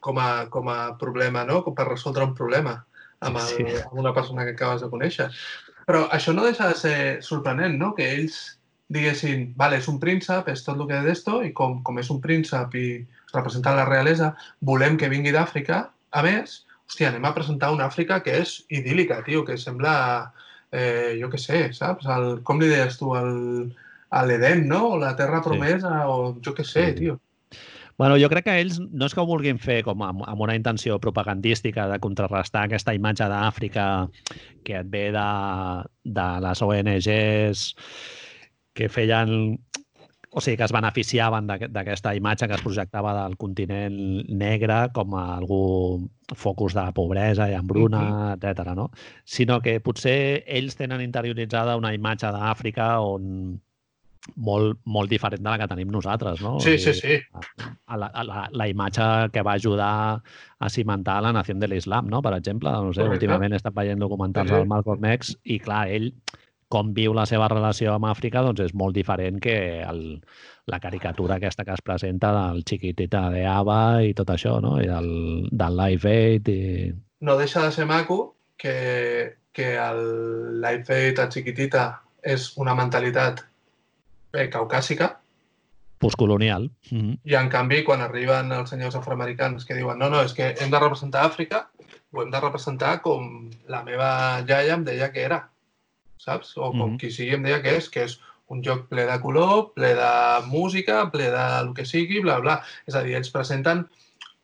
[0.00, 1.62] com a, com a problema, no?
[1.64, 2.84] Com per resoldre un problema
[3.20, 3.64] amb, el, Sí.
[3.90, 5.30] amb una persona que acabes de conèixer.
[5.86, 7.94] Però això no deixa de ser sorprenent, no?
[7.96, 11.82] Que ells diguessin, vale, és un príncep, és tot el que és d'esto, i com,
[11.82, 12.86] com és un príncep i
[13.34, 15.84] representa la realesa, volem que vingui d'Àfrica.
[16.10, 20.32] A més, hòstia, anem a presentar una Àfrica que és idíl·lica, tio, que sembla,
[20.72, 22.06] eh, jo què sé, saps?
[22.06, 23.70] El, com li deies tu, el,
[24.10, 24.94] a l'Edem, no?
[24.94, 25.48] O la terra Sí.
[25.48, 26.94] promesa, o jo què sé, Sí.
[27.04, 27.20] tio.
[28.00, 30.54] Bueno, jo crec que ells no és que ho vulguin fer com amb, amb una
[30.56, 34.08] intenció propagandística de contrarrestar aquesta imatge d'Àfrica
[34.64, 35.26] que et ve de,
[36.04, 37.74] de les ONGs
[38.72, 39.58] que feien
[40.32, 43.96] o sigui, que es beneficiaven d'aquest- d'aquesta imatge que es projectava del continent
[44.28, 48.74] negre com a algú focus de pobresa i hambruna, etc.
[48.76, 48.90] no?
[49.24, 53.60] Sinó que potser ells tenen interioritzada una imatge d'Àfrica on
[54.36, 56.58] molt, molt diferent de la que tenim nosaltres, no?
[56.60, 57.16] Sí, sí, sí.
[57.86, 60.22] a la, a la, la imatge que va ajudar
[60.60, 62.20] a cimentar la nació de l'islam, no?
[62.22, 62.70] per exemple.
[62.70, 63.16] No sé, Correcte.
[63.24, 64.58] últimament he estat veient documentals Sí, sí.
[64.60, 66.12] del Malcolm X i, clar, ell
[66.70, 70.02] com viu la seva relació amb Àfrica doncs és molt diferent que el,
[70.70, 74.76] la caricatura aquesta que es presenta del xiquitita de Ava i tot això, no?
[74.78, 75.10] I del,
[75.50, 76.60] del Live Aid i...
[77.26, 78.20] No deixa de ser maco
[78.56, 78.76] que,
[79.52, 81.88] que el Life Aid a Chiquitita
[82.22, 83.42] és una mentalitat
[84.36, 85.16] eh, caucàsica
[86.00, 86.70] postcolonial.
[86.90, 87.18] Mm -hmm.
[87.24, 90.70] i en canvi quan arriben els senyors afroamericans que diuen no, no, és que hem
[90.70, 91.66] de representar Àfrica
[92.12, 95.48] ho hem de representar com la meva iaia em deia que era,
[96.20, 96.56] saps?
[96.58, 96.98] O com Mhm.
[97.00, 98.18] qui sigui em deia que és, que és
[98.50, 100.12] un joc ple de color, ple de
[100.50, 102.62] música, ple de el que sigui, bla, bla.
[102.86, 103.86] És a dir, ells presenten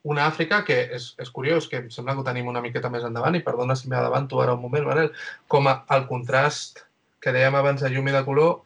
[0.06, 3.02] una Àfrica que és, és curiós, que em sembla que ho tenim una miqueta més
[3.02, 5.10] endavant, i perdona si m'adavanto ara un moment, Manel,
[5.48, 6.84] com a, el contrast
[7.20, 8.60] que dèiem abans de llum i de color,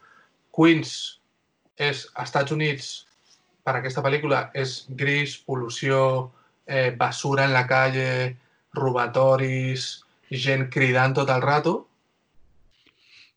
[0.53, 0.93] Queens
[1.78, 3.07] és, Estats Units,
[3.65, 6.31] per aquesta pel·lícula, és gris, pol·lució,
[6.66, 8.37] eh, basura en la calle,
[8.77, 11.87] robatoris, gent cridant tot el rato,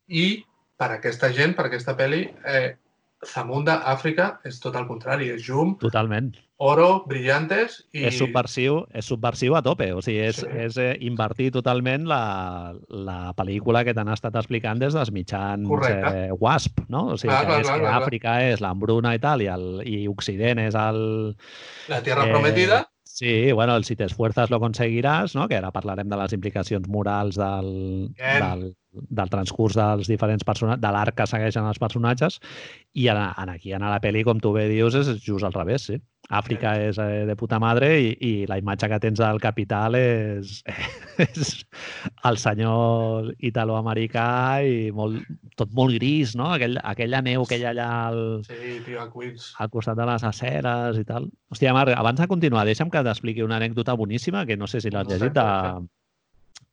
[0.07, 0.43] i
[0.77, 2.75] per aquesta gent, per aquesta pel·li, eh,
[3.23, 6.34] Zamunda, Àfrica, és tot el contrari, és llum, Totalment.
[6.59, 8.01] oro, brillantes i...
[8.09, 9.93] És subversiu, és subversiu a tope.
[9.95, 10.47] O sigui, és, Sí.
[10.59, 16.11] és eh, invertir totalment la, la pel·lícula que t'han estat explicant des dels mitjans Correcte.
[16.25, 17.13] eh, WASP, no?
[17.13, 18.01] O sigui, Clar, que clar, és clar, que clar, clar.
[18.03, 21.01] Àfrica és l'embruna i tal, i, el, i Occident és el...
[21.88, 22.84] La Tierra Eh, Prometida,
[23.14, 25.44] Sí, bueno, el si te esfuerzas lo conseguiràs, no?
[25.45, 27.68] que ara parlarem de les implicacions morals del,
[28.18, 28.40] Bien.
[28.41, 28.64] del,
[29.19, 32.40] del transcurs dels diferents personatges, de l'arc que segueixen els personatges,
[32.98, 35.85] i en, en aquí, en la pel·li, com tu bé dius, és just al revés,
[35.91, 35.99] sí.
[36.32, 40.62] Àfrica és eh, de puta madre i, i la imatge que tens del capital és,
[41.26, 41.52] és
[42.30, 44.28] el senyor italoamericà
[44.64, 45.20] i molt,
[45.60, 46.54] tot molt gris, no?
[46.56, 49.50] Aquell, aquella neu que hi ha allà al, sí, tio, a Queens.
[49.60, 51.28] al costat de les aceres i tal.
[51.52, 54.94] Hòstia, Marc, abans de continuar, deixa'm que t'expliqui una anècdota boníssima que no sé si
[54.95, 55.36] l'has llegit.
[55.36, 55.84] De...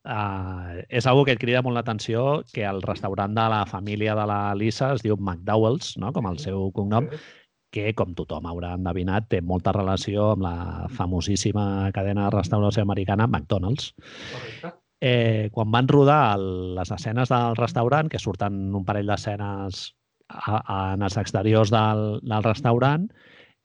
[0.00, 4.24] Uh, és algo que et crida molt l'atenció, que el restaurant de la família de
[4.30, 6.14] la Lisa es diu McDowell's, no?
[6.16, 7.39] com el seu cognom, Sí.
[7.70, 10.54] Que, com tothom haurà endevinat, té molta relació amb la
[10.96, 13.92] famosíssima cadena de restauració americana McDonald's.
[14.32, 14.74] Correcte.
[15.00, 19.86] Eh, quan van rodar el, les escenes del restaurant, que surten un parell d'escenes
[20.30, 23.08] en els exteriors del, del restaurant,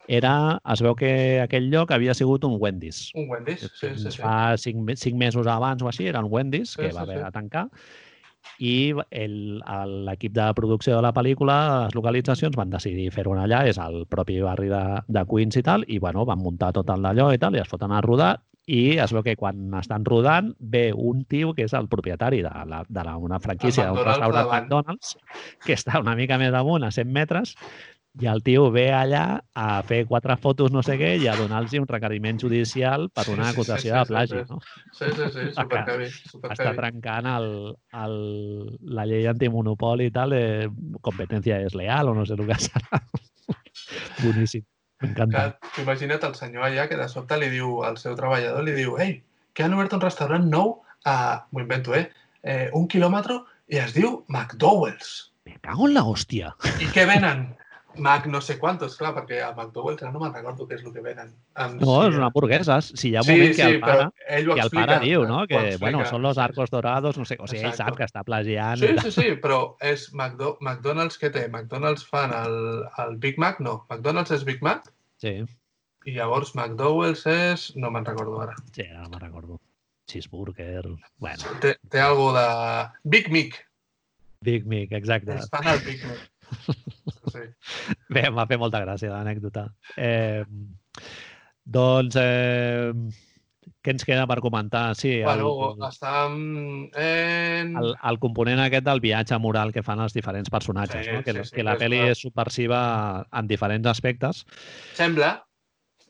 [0.08, 1.12] era, es veu que
[1.42, 3.10] aquell lloc havia sigut un Wendy's.
[3.18, 4.22] Un Wendy's, sí, sí, sí.
[4.22, 7.20] Fa cinc, cinc mesos abans o així, era un Wendy's, Sí, que sí, va haver
[7.20, 7.24] sí.
[7.26, 7.66] de tancar,
[8.60, 14.06] i l'equip de producció de la pel·lícula, les localitzacions, van decidir fer-ho allà, és el
[14.10, 17.42] propi barri de, de Queens i tal, i bueno, van muntar tot el d'allò i
[17.42, 18.36] tal, i es foten a rodar,
[18.66, 22.54] i es veu que quan estan rodant ve un tio que és el propietari de,
[22.66, 24.64] la, de la, una franquícia d'un restaurant davant.
[24.66, 25.18] McDonald's,
[25.66, 27.54] que està una mica més amunt, a 100 metres,
[28.22, 29.24] i el tio ve allà
[29.60, 33.50] a fer quatre fotos no sé què i a donar-los un requeriment judicial per una
[33.50, 34.38] sí, sí, acusació sí, de sí, plagi.
[34.40, 34.46] sí.
[34.50, 34.60] No?
[34.94, 36.78] Sí, sí, sí, superheavy, Està superheavy.
[36.80, 37.50] trencant el,
[38.06, 38.16] el,
[38.96, 40.70] la llei antimonopoli i tal, de
[41.04, 43.02] competència desleal o no sé el que serà.
[44.24, 44.64] Boníssim.
[45.04, 45.58] M'encanta.
[45.84, 49.18] Imagina't el senyor allà que de sobte li diu al seu treballador, li diu ei,
[49.54, 52.08] que han obert un restaurant nou a, m'ho invento, eh,
[52.48, 53.42] eh, un quilòmetre
[53.76, 55.34] i es diu McDowell's.
[55.46, 56.56] Me cago en la hòstia.
[56.80, 57.50] I què venen?
[57.98, 60.94] Mac no sé quantos, clar, perquè a McDowell's ara no me'n recordo què és el
[60.94, 61.34] que venen.
[61.56, 62.80] Em, No, és una hamburguesa.
[62.82, 65.26] Si hi ha un moment que el pare, ell ho que el explica, pare diu,
[65.30, 65.42] no?
[65.44, 68.24] ho Que, bueno, són los arcos dorados, no sé, o sigui, ell sap que està
[68.28, 68.80] plagiant.
[68.82, 71.48] Sí, sí, sí, però és McDo McDonald's què té?
[71.48, 72.58] McDonald's fan el,
[73.06, 73.60] el Big Mac?
[73.60, 74.92] No, McDonald's és Big Mac
[75.22, 75.38] Sí,
[76.06, 77.70] i llavors McDowell's és...
[77.76, 78.56] no me'n recordo ara.
[78.76, 79.60] sí, ara me'n recordo.
[80.06, 80.84] Cheeseburger,
[81.18, 83.00] bueno, Té, té alguna de...
[83.10, 83.56] Big Mic.
[84.46, 85.34] Big Mic, exacte.
[85.40, 86.20] Es fan el Big Mac.
[87.36, 87.42] Sí.
[88.14, 89.66] Bé, em va fer molta gràcia l'anècdota.
[89.98, 90.44] Eh,
[91.66, 92.94] doncs, eh,
[93.86, 94.84] què ens queda per comentar?
[94.98, 96.38] Sí, el, Bueno, estàvem
[97.02, 97.74] en...
[97.82, 101.24] el, el component aquest del viatge moral que fan els diferents personatges, Sí, no?
[101.26, 102.80] que, sí, sí, que la pel·li és subversiva
[103.34, 104.46] en diferents aspectes.
[104.98, 105.36] Sembla.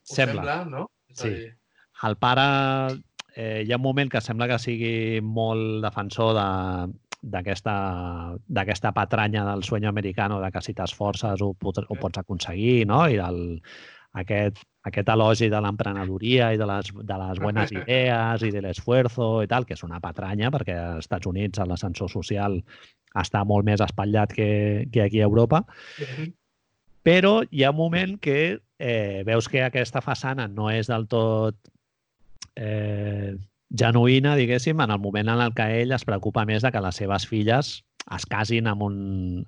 [0.04, 0.44] Sembla.
[0.44, 0.90] sembla, no?
[1.16, 1.34] Sí.
[2.06, 2.48] El pare,
[3.36, 6.48] eh, hi ha un moment que sembla que sigui molt defensor de
[7.26, 13.08] d'aquesta patranya del sueño americano de que si t'esforces ho, ho pots aconseguir, no?
[13.10, 13.62] I del,
[14.16, 19.30] aquest, aquest elogi de l'emprenedoria i de les, de les buenas idees i de l'esfuerzo
[19.44, 22.62] i tal, que és una patranya perquè als Estats Units l'ascensor social
[23.16, 24.50] està molt més espatllat que,
[24.92, 25.64] que aquí a Europa,
[27.06, 28.40] però hi ha un moment que
[28.80, 31.56] eh, veus que aquesta façana no és del tot
[32.56, 33.36] eh,
[33.70, 36.96] genuïna, diguéssim, en el moment en el que ell es preocupa més de que les
[36.96, 37.84] seves filles
[38.14, 38.98] es casin amb, un,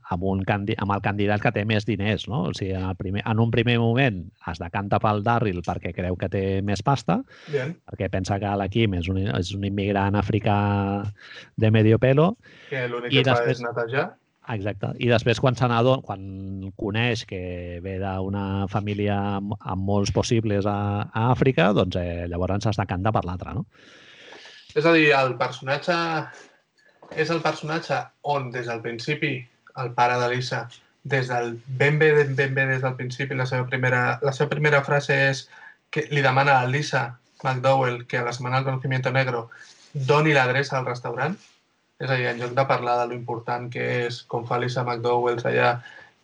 [0.09, 2.23] amb, un candi amb el candidat que té més diners.
[2.27, 2.47] No?
[2.49, 6.17] O sigui, en, el primer, en un primer moment es decanta pel Darryl perquè creu
[6.17, 7.19] que té més pasta,
[7.51, 7.75] Bien.
[7.85, 10.57] perquè pensa que la Kim és un, és un immigrant africà
[11.55, 12.37] de medio pelo,
[12.71, 14.07] Que l'únic que fa després- és netejar.
[14.49, 14.93] Exacte.
[15.03, 20.65] I després, quan se n'adona, quan coneix que ve d'una família amb, amb molts possibles
[20.65, 23.65] a, a Àfrica, doncs eh, llavors es decanta per l'altre, no?
[24.77, 25.95] És a dir, el personatge
[27.17, 28.01] és el personatge
[28.33, 29.39] on des del principi
[29.81, 30.67] el pare de Lisa,
[31.07, 34.51] des del ben bé, ben, ben bé des del principi, la seva primera, la seva
[34.51, 35.47] primera frase és
[35.89, 37.07] que li demana a Lisa
[37.43, 39.47] McDowell que a la setmana del conocimiento negro
[39.93, 41.37] doni l'adreça al restaurant.
[41.97, 44.83] És a dir, en lloc de parlar de lo important que és com fa Lisa
[44.83, 45.77] McDowell allà,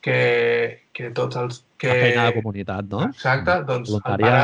[0.04, 0.18] que,
[0.94, 1.64] que tots els...
[1.82, 1.90] Que...
[1.90, 3.08] La feina de comunitat, no?
[3.10, 4.36] Exacte, doncs el pare.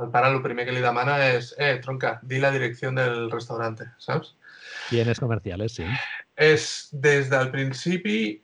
[0.00, 3.90] El pare el primer que li demana és eh, tronca, di la direcció del restaurante,
[3.98, 4.34] saps?
[4.90, 5.86] Bienes comerciales, sí.
[6.36, 8.40] És des del principi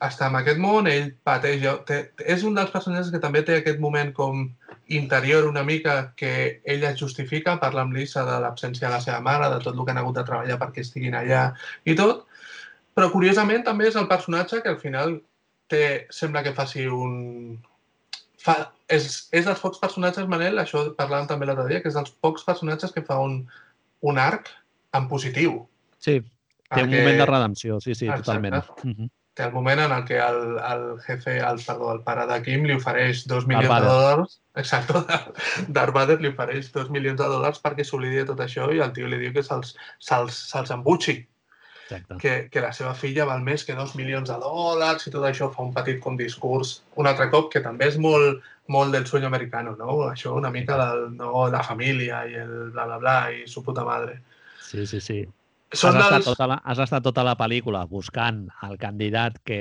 [0.00, 1.64] està en aquest món, ell pateix...
[1.88, 4.46] Té, és un dels personatges que també té aquest moment com
[4.90, 9.50] interior una mica que ella justifica, parla amb Lisa de l'absència de la seva mare,
[9.52, 11.50] de tot el que han hagut de treballar perquè estiguin allà
[11.84, 12.24] i tot,
[12.96, 15.20] però curiosament també és el personatge que al final
[15.70, 17.60] té, sembla que faci un...
[18.40, 18.56] Fa,
[18.88, 19.06] és,
[19.36, 22.94] és dels pocs personatges, Manel, això parlàvem també l'altre dia, que és dels pocs personatges
[22.94, 23.42] que fa un,
[24.06, 24.48] un arc
[24.96, 25.64] en positiu.
[26.00, 26.20] Sí,
[26.70, 28.24] té un moment de redempció, sí, sí, Exacte.
[28.24, 28.60] totalment.
[28.84, 29.10] Uh -huh.
[29.34, 32.64] Té el moment en el que el, el jefe, el, perdó, el pare de Kim
[32.64, 34.40] li ofereix dos milions de dòlars.
[34.56, 34.94] Exacte,
[35.76, 38.92] Darth Vader li ofereix dos milions de dòlars perquè s'oblidi de tot això i el
[38.92, 41.26] tio li diu que se'ls se se embutxi.
[41.90, 42.16] Exacte.
[42.22, 45.50] que, que la seva filla val més que dos milions de dòlars i tot això
[45.50, 49.26] fa un petit com discurs un altre cop que també és molt, molt del sueño
[49.26, 50.06] americano, no?
[50.08, 53.84] Això una mica del, no, la família i el bla bla bla i su puta
[53.84, 54.20] madre.
[54.62, 55.20] Sí, sí, sí.
[55.70, 56.30] Són has, estat dels...
[56.32, 59.60] tota la, has estat tota la pel·lícula buscant el candidat que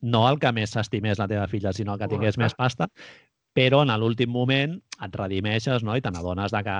[0.00, 2.88] no el que més s'estimés la teva filla, sinó el que tingués més pasta,
[3.56, 5.96] però en l'últim moment et redimeixes no?
[5.96, 6.76] i te n'adones de que,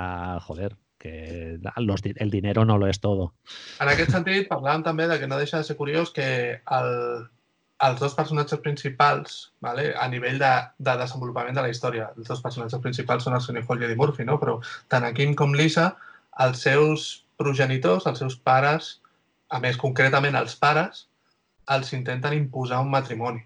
[0.48, 3.32] joder, que los, el dinero no lo es todo.
[3.80, 6.90] En aquest sentit, parlàvem també de que no deixa de ser curiós que el,
[7.86, 12.42] els dos personatges principals, vale, a nivell de, de desenvolupament de la història, els dos
[12.42, 14.38] personatges principals són el Sonny Hall i Eddie Murphy, no?
[14.42, 14.58] però
[14.90, 15.92] tant a Kim com Lisa,
[16.42, 17.08] els seus
[17.38, 18.96] progenitors, els seus pares,
[19.48, 21.06] a més concretament els pares,
[21.70, 23.44] els intenten imposar un matrimoni.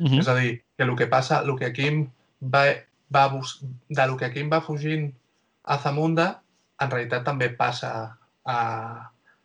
[0.00, 2.06] Uh És a dir, que el que passa, el que Kim
[2.40, 2.64] va,
[3.14, 5.12] va de lo que Kim va fugint
[5.64, 6.43] a Zamunda,
[6.84, 7.90] en realitat també passa
[8.44, 8.58] a,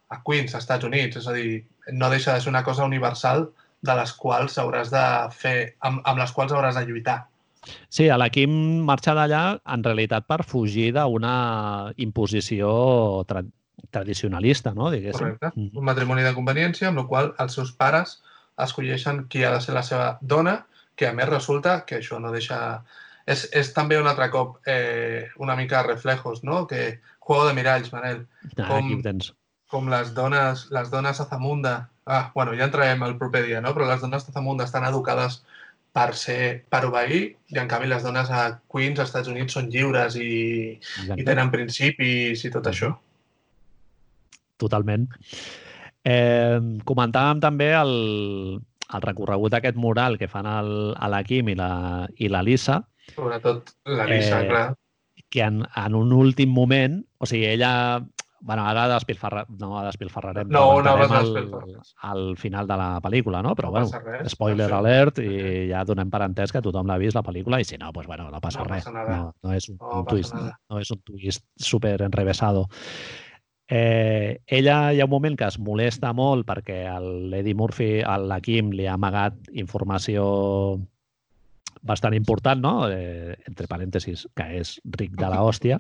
[0.09, 1.19] a Queens, als Estats Units.
[1.21, 3.49] És a dir, no deixa de ser una cosa universal
[3.81, 5.03] de les quals hauràs de
[5.35, 5.57] fer,
[5.87, 7.21] amb, amb les quals hauràs de lluitar.
[7.91, 8.51] Sí, a la Kim
[8.87, 9.43] marxa d'allà
[9.73, 11.35] en realitat per fugir d'una
[11.97, 12.69] imposició
[13.29, 13.43] tra
[13.89, 14.89] tradicionalista, no?
[14.91, 15.35] Diguéssim.
[15.35, 15.51] Correcte?
[15.55, 15.77] Mhm.
[15.79, 18.19] Un matrimoni de conveniència, amb el qual els seus pares
[18.57, 22.31] escolleixen qui ha de ser la seva dona, que a més resulta que això no
[22.31, 22.83] deixa...
[23.29, 26.65] És, és també un altre cop eh, una mica reflejos, no?
[26.67, 26.99] Que
[27.29, 28.25] juego de miralls, Manel.
[28.57, 29.31] Ah, com- Aquí tens.
[29.69, 31.73] com les dones, les dones a Zamunda,
[32.09, 33.75] ah, bueno, ja entrarem el proper dia, no?
[33.77, 35.43] però les dones a Zamunda estan educades
[35.93, 39.69] per ser, per obeir, i en canvi les dones a Queens, als Estats Units, són
[39.73, 40.79] lliures i,
[41.17, 42.91] i tenen principis i tot això.
[44.59, 45.05] Totalment.
[46.05, 46.57] Eh,
[46.89, 47.93] comentàvem també el,
[48.93, 51.71] el recorregut d'aquest mural que fan el, a la Kim i la,
[52.17, 54.67] i la Lisa, Sobretot la Lisa, Eh, clar.
[55.29, 58.01] Que en, en un últim moment, o sigui, ella...
[58.41, 63.41] Bueno, ara despilfarra, no despilfarrarem, No, no vas comentarem al, al final de la pel·lícula,
[63.43, 63.51] no?
[63.53, 64.77] Però, No bueno, res, spoiler perfecte.
[64.77, 67.91] alert i ja donem per entès que tothom l'ha vist la pel·lícula i si no,
[67.91, 68.85] pues bueno, no passa No res.
[68.85, 69.17] passa nada.
[69.17, 70.55] No, no és un, No un twist, nada.
[70.71, 72.69] no és un twist super enrevesado.
[73.67, 78.39] Eh, ella hi ha un moment que es molesta molt perquè l'Eddie Murphy, el la
[78.41, 80.79] Kim, li ha amagat informació
[81.81, 82.73] bastant important, no?
[82.91, 85.79] Eh, entre parèntesis, que és ric de la hòstia.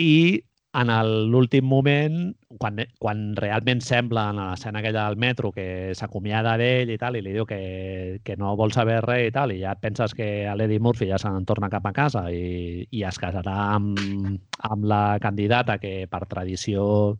[0.00, 0.40] I
[0.72, 0.90] en
[1.32, 2.30] l'últim moment,
[2.62, 7.22] quan, quan realment sembla en l'escena aquella del metro que s'acomiada d'ell i tal, i
[7.26, 10.54] li diu que, que no vol saber res i tal, i ja penses que a
[10.54, 14.38] l'Eddie Murphy ja se n'en torna cap a casa i, i es casarà amb,
[14.70, 17.16] amb la candidata que per tradició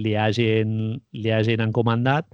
[0.00, 2.32] li hagin, li hagin encomandat,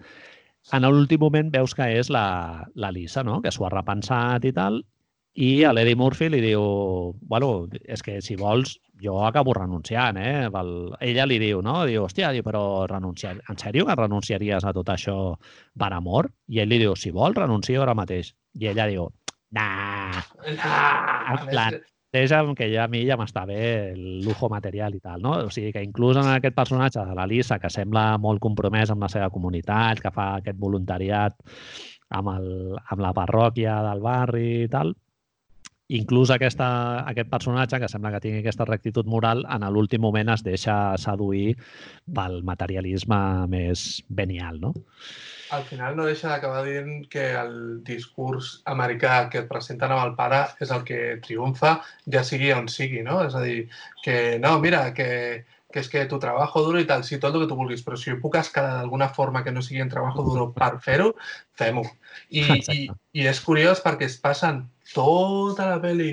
[0.71, 3.41] en l'últim moment veus que és la, la Lisa, no?
[3.43, 4.83] que s'ho ha repensat i tal,
[5.35, 6.63] i a l'Eddie Murphy li diu,
[7.29, 10.49] bueno, és que si vols jo acabo renunciant, eh?
[10.53, 10.93] Val.
[11.01, 11.81] Ella li diu, no?
[11.89, 13.39] Diu, hòstia, diu, però renunciar...
[13.51, 15.17] en sèrio que renunciaries a tot això
[15.79, 16.29] per amor?
[16.53, 18.35] I ell li diu, si vols, renuncio ara mateix.
[18.61, 19.09] I ella diu,
[19.57, 20.23] nah,
[20.59, 21.81] Ah, en plan,
[22.13, 23.61] deixa'm que ja a mi ja m'està bé
[23.93, 25.33] el lujo material i tal, no?
[25.47, 29.07] O sigui que inclús en aquest personatge de la Lisa, que sembla molt compromès amb
[29.07, 31.39] la seva comunitat, que fa aquest voluntariat
[32.13, 34.93] amb, el, amb la parròquia del barri i tal,
[35.99, 36.69] inclús aquesta,
[37.11, 41.57] aquest personatge, que sembla que tingui aquesta rectitud moral, en l'últim moment es deixa seduir
[42.15, 43.21] pel materialisme
[43.53, 44.75] més venial, no?
[45.53, 50.15] al final no deixa d'acabar dient que el discurs americà que et presenten amb el
[50.17, 51.75] pare és el que triomfa,
[52.15, 53.19] ja sigui on sigui, no?
[53.27, 53.67] És a dir,
[54.05, 55.11] que no, mira, que,
[55.69, 58.01] que és que tu trabajo duro i tal, sí, tot el que tu vulguis, però
[58.01, 61.13] si ho puc escalar d'alguna forma que no sigui en trabajo duro per fer-ho,
[61.61, 61.85] fem-ho.
[62.31, 62.81] I, i,
[63.21, 64.65] I és curiós perquè es passen
[64.95, 66.13] tota la pel·li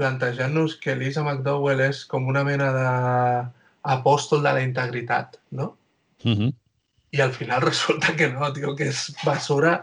[0.00, 5.74] plantejant-nos que Lisa McDowell és com una mena d'apòstol de la integritat, no?
[6.24, 6.52] Uh -huh.
[7.10, 9.82] i al final resulta que no, tio, que és basura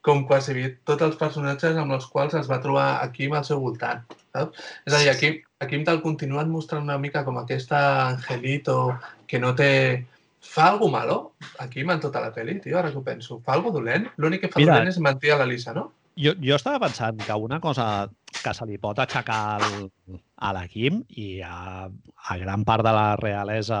[0.00, 3.60] com quasi bé tots els personatges amb els quals es va trobar aquí al seu
[3.60, 4.04] voltant.
[4.32, 4.58] Saps?
[4.86, 9.54] És a dir, aquí, aquí te'l continuen mostrant una mica com aquesta angelito que no
[9.54, 10.06] té...
[10.40, 13.40] Fa algo malo, aquí en tota la pel·li, tio, ara que ho penso.
[13.44, 14.06] Fa algo dolent?
[14.16, 14.72] L'únic que fa Mira.
[14.72, 15.92] dolent és mentir a la Lisa, no?
[16.18, 18.08] Jo, jo estava pensant que una cosa
[18.42, 19.86] que se li pot aixecar al,
[20.34, 23.80] a la Kim i a, a gran part de la realesa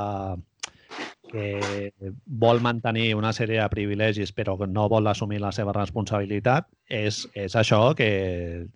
[1.28, 1.92] que
[2.24, 7.24] vol mantenir una sèrie de privilegis però que no vol assumir la seva responsabilitat, és,
[7.34, 8.10] és això que,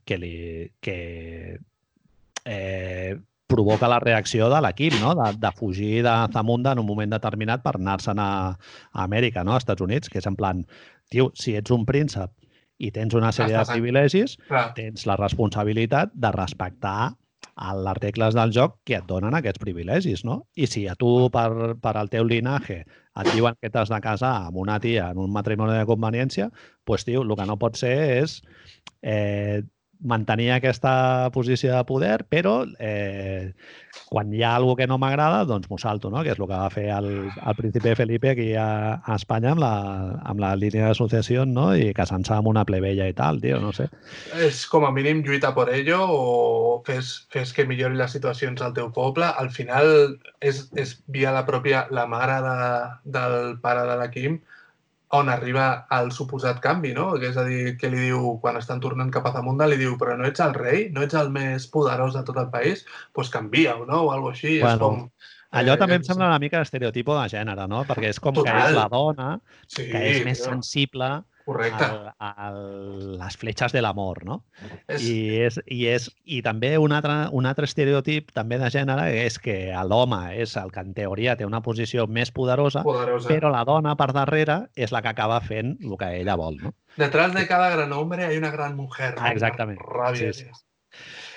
[0.04, 0.34] que, li,
[0.82, 0.98] que
[2.44, 3.14] eh,
[3.46, 5.14] provoca la reacció de l'equip, no?
[5.16, 9.54] de, de fugir de Zamunda en un moment determinat per anar-se'n a, a Amèrica, no?
[9.54, 10.66] als Estats Units, que és en plan,
[11.12, 12.32] tio, si ets un príncep
[12.82, 14.36] i tens una sèrie de privilegis,
[14.76, 17.12] tens la responsabilitat de respectar
[17.54, 20.38] a les regles del joc que et donen aquests privilegis, no?
[20.56, 24.32] I si a tu, per, per al teu linaje, et diuen que t'has de casar
[24.48, 26.48] amb una tia en un matrimoni de conveniència,
[26.88, 28.40] doncs, tio, el que no pot ser és
[29.02, 29.62] eh,
[30.02, 33.52] mantenir aquesta posició de poder, però eh,
[34.12, 36.20] quan hi ha alguna que no m'agrada, doncs m'ho salto, no?
[36.24, 39.62] que és el que va fer el, el príncipe Felipe aquí a, a Espanya amb
[39.62, 39.72] la,
[40.28, 41.70] amb la línia d'associació no?
[41.72, 43.88] i casant-se amb una plebella i tal, tio, no sé.
[44.44, 46.22] És com a mínim lluita per ello o
[46.84, 49.32] fes, fes que millori les situacions al teu poble.
[49.32, 49.88] Al final
[50.44, 52.58] és, és via la pròpia, la mare de,
[53.16, 54.42] del pare de la Quim,
[55.12, 57.10] on arriba el suposat canvi, no?
[57.20, 59.98] Que és a dir, que li diu, quan estan tornant cap a Zamunda, li diu,
[60.00, 60.86] però no ets el rei?
[60.94, 62.86] No ets el més poderós de tot el país?
[62.86, 64.06] Doncs pues canvia-ho, no?
[64.06, 64.58] O alguna així.
[64.62, 65.02] Bueno, és com...
[65.60, 67.82] Allò eh, també em sembla una mica estereotipo de gènere, no?
[67.88, 68.56] Perquè és com Total.
[68.56, 69.28] que és la dona,
[69.66, 71.10] sí, que és més sensible
[71.44, 71.84] Correcte.
[71.84, 72.10] El,
[72.46, 72.58] el,
[73.18, 74.38] les fletxes de l'amor, no?
[74.86, 75.02] És...
[75.02, 75.14] I,
[75.46, 79.56] és, i, és, I també un altre, un altre estereotip també de gènere és que
[79.88, 83.96] l'home és el que en teoria té una posició més poderosa, poderosa, però la dona
[83.98, 86.76] per darrere és la que acaba fent el que ella vol, no?
[86.96, 89.14] Detrás de cada gran hombre hay una gran mujer.
[89.18, 89.80] Ah, exactament.
[89.80, 90.71] Ràbia, sí, sí.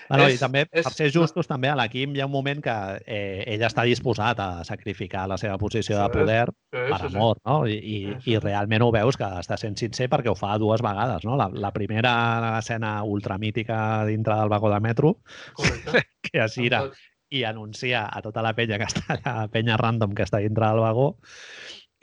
[0.09, 2.61] Bueno, és, I també, és, per ser justos, també a l'Equim hi ha un moment
[2.63, 6.99] que eh, ell està disposat a sacrificar la seva posició sí, de poder sí, per
[7.01, 7.45] sí, amor, sí.
[7.49, 7.57] no?
[7.65, 8.35] I, i, sí.
[8.35, 11.37] I realment ho veus que està sent sincer perquè ho fa dues vegades, no?
[11.39, 12.13] La, la primera
[12.59, 13.79] escena ultramítica
[14.09, 15.17] dintre del vagó de metro,
[15.57, 16.05] Correcte.
[16.29, 16.85] que es gira
[17.33, 20.83] i anuncia a tota la penya que està allà, penya random que està dintre del
[20.85, 21.15] vagó,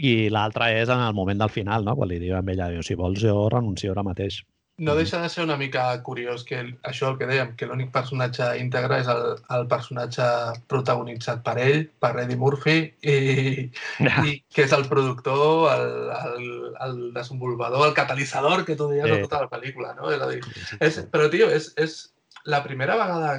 [0.02, 1.94] i l'altra és en el moment del final, no?
[1.94, 4.42] quan li diu a ella, si vols jo renuncio ara mateix
[4.82, 6.58] no deixa de ser una mica curiós que
[6.90, 9.20] això el que dèiem, que l'únic personatge íntegre és el,
[9.54, 10.26] el personatge
[10.72, 13.14] protagonitzat per ell, per Eddie Murphy, i,
[14.26, 15.86] i que és el productor, el,
[16.16, 16.50] el,
[16.88, 19.20] el desenvolupador, el catalitzador que tu deies sí.
[19.20, 20.10] a tota la pel·lícula, no?
[20.10, 20.42] És a dir,
[20.80, 21.98] és, però, tio, és, és
[22.50, 23.36] la primera vegada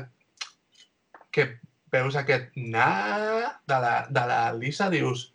[1.36, 1.50] que
[1.92, 2.90] veus aquest na
[3.68, 5.34] de la, de la Lisa, dius,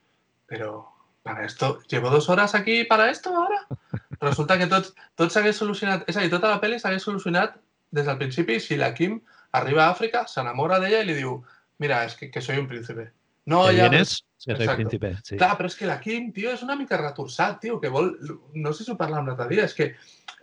[0.48, 0.86] però
[1.22, 3.66] para esto, llevo dos horas aquí para esto ahora?
[4.22, 7.56] resulta que tot, tot s'hagués solucionat, és a dir, tota la pel·li s'hagués solucionat
[7.94, 9.20] des del principi si la Kim
[9.56, 11.38] arriba a Àfrica, s'enamora d'ella i li diu
[11.78, 13.12] mira, és que, que soy un príncipe.
[13.48, 13.88] No, que ja...
[13.88, 15.14] Vienes, que soy príncipe.
[15.24, 15.36] Sí.
[15.38, 18.12] Clar, però és que la Kim, tio, és una mica retorçat, tio, que vol...
[18.58, 19.92] No sé si ho parlàvem l'altre dia, és que,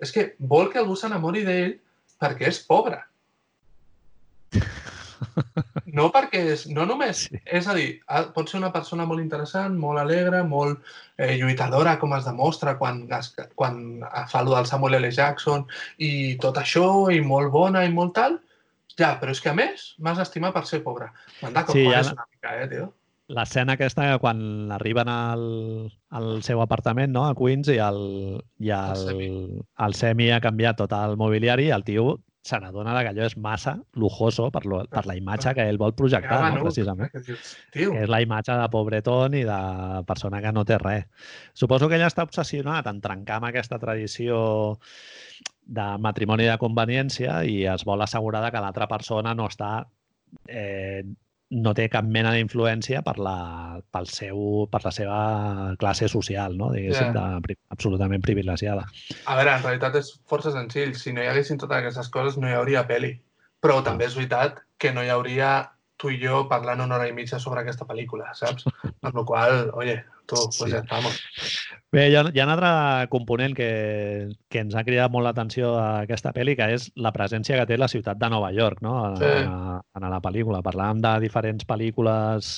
[0.02, 1.76] és que vol que algú s'enamori d'ell
[2.22, 3.04] perquè és pobre.
[5.96, 7.40] No perquè és, no només, sí.
[7.46, 7.88] és a dir,
[8.36, 10.82] pot ser una persona molt interessant, molt alegre, molt
[11.18, 13.06] eh, lluitadora, com es demostra quan,
[13.56, 15.12] quan fa allò del Samuel L.
[15.16, 15.64] Jackson
[16.04, 16.12] i
[16.44, 18.38] tot això, i molt bona i molt tal,
[18.96, 21.10] ja, però és que a més m'has estimat per ser pobre.
[21.42, 22.04] Manda, com sí, ja...
[22.12, 22.92] una mica, eh, tio?
[23.36, 25.48] L'escena aquesta quan arriben al,
[26.14, 28.04] al seu apartament, no?, a Queens, i el,
[28.62, 29.30] i el, el, semi.
[29.88, 33.74] el semi ha canviat tot el mobiliari, el tio se n'adona que allò és massa
[33.98, 37.10] lujoso per, lo, per la imatge que ell vol projectar, ja, no, precisament.
[37.12, 37.38] Que,
[37.74, 39.60] que és la imatge de pobretón i de
[40.06, 41.10] persona que no té res.
[41.58, 44.38] Suposo que ella està obsessionat en trencar amb aquesta tradició
[45.66, 49.72] de matrimoni de conveniència i es vol assegurar que l'altra persona no està
[50.46, 51.02] eh,
[51.54, 53.36] no té cap mena d'influència per, la,
[53.94, 54.40] pel seu,
[54.72, 55.20] per la seva
[55.82, 56.72] classe social, no?
[56.74, 57.38] diguéssim, yeah.
[57.46, 58.88] de, absolutament privilegiada.
[59.30, 60.96] A veure, en realitat és força senzill.
[60.98, 63.14] Si no hi haguessin totes aquestes coses, no hi hauria pel·li.
[63.62, 65.54] Però també és veritat que no hi hauria
[66.02, 68.66] tu i jo parlant una hora i mitja sobre aquesta pel·lícula, saps?
[69.06, 70.02] Amb la qual oye,
[70.34, 70.72] pues sí.
[70.72, 71.22] ja estamos.
[71.92, 72.72] Bé, hi ha, hi ha un altre
[73.14, 73.70] component que,
[74.50, 77.78] que ens ha cridat molt l'atenció a aquesta pel·li, que és la presència que té
[77.80, 78.98] la ciutat de Nova York, no?
[79.22, 79.32] Sí.
[79.46, 80.64] a, a la pel·lícula.
[80.66, 82.56] Parlàvem de diferents pel·lícules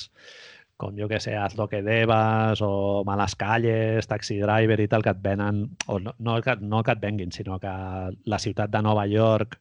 [0.78, 5.10] com jo que sé, Hazlo que debas o Malas calles, Taxi Driver i tal, que
[5.10, 7.72] et venen, o no, no, que, no que et venguin, sinó que
[8.30, 9.58] la ciutat de Nova York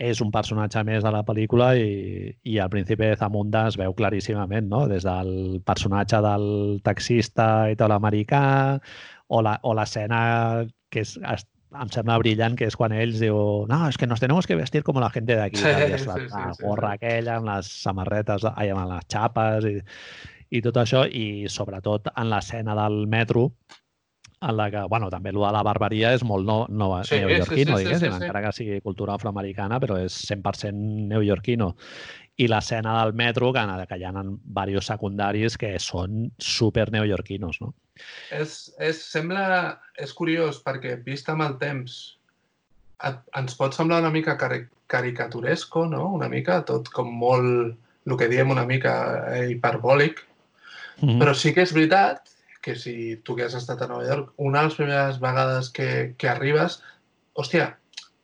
[0.00, 3.92] és un personatge més de la pel·lícula i, i al principi de Zamunda es veu
[3.94, 4.86] claríssimament, no?
[4.88, 6.46] Des del personatge del
[6.84, 8.44] taxista italoamericà
[9.28, 10.22] o l'escena
[10.92, 11.44] que és, es,
[11.80, 13.36] em sembla brillant, que és quan ells diu
[13.68, 15.60] no, és que nos tenemos que vestir com la gent d'aquí.
[15.60, 19.76] Sí, la, sí, la, gorra sí, aquella, amb les samarretes, ai, amb les xapes i,
[20.52, 23.50] i tot això, i sobretot en l'escena del metro,
[24.42, 27.76] en la que, bueno, també el de la barbaria és molt no, no, Sí, neoyorquino,
[27.76, 28.24] sí, sí, sí, diguéssim, sí, sí.
[28.26, 31.72] encara que sigui cultura afroamericana, però és 100% neoyorquino.
[32.42, 37.74] I l'escena del metro, que, que hi ha diversos secundaris que són super neoyorquinos, no?
[38.32, 39.78] És, és, sembla...
[40.00, 42.00] És curiós perquè, vist amb el temps,
[43.04, 46.10] et, ens pot semblar una mica cari caricaturesco, no?
[46.18, 47.78] Una mica, tot com molt...
[48.02, 48.92] El que diem una mica
[49.30, 50.24] eh, hiperbòlic,
[51.02, 51.18] Mm.
[51.18, 52.31] Però sí que és veritat
[52.62, 56.14] que si tu que has estat a Nova York, una de les primeres vegades que,
[56.16, 56.80] que arribes,
[57.34, 57.72] hòstia,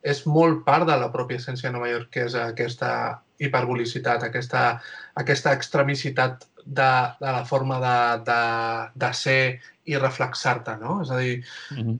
[0.01, 4.61] és molt part de la pròpia essència de Nova York, que és aquesta hiperbolicitat, aquesta,
[5.19, 7.97] aquesta extremicitat de, de la forma de,
[8.29, 8.39] de,
[9.05, 9.41] de ser
[9.91, 11.01] i reflexar-te, no?
[11.03, 11.43] És a dir,
[11.75, 11.99] Mhm.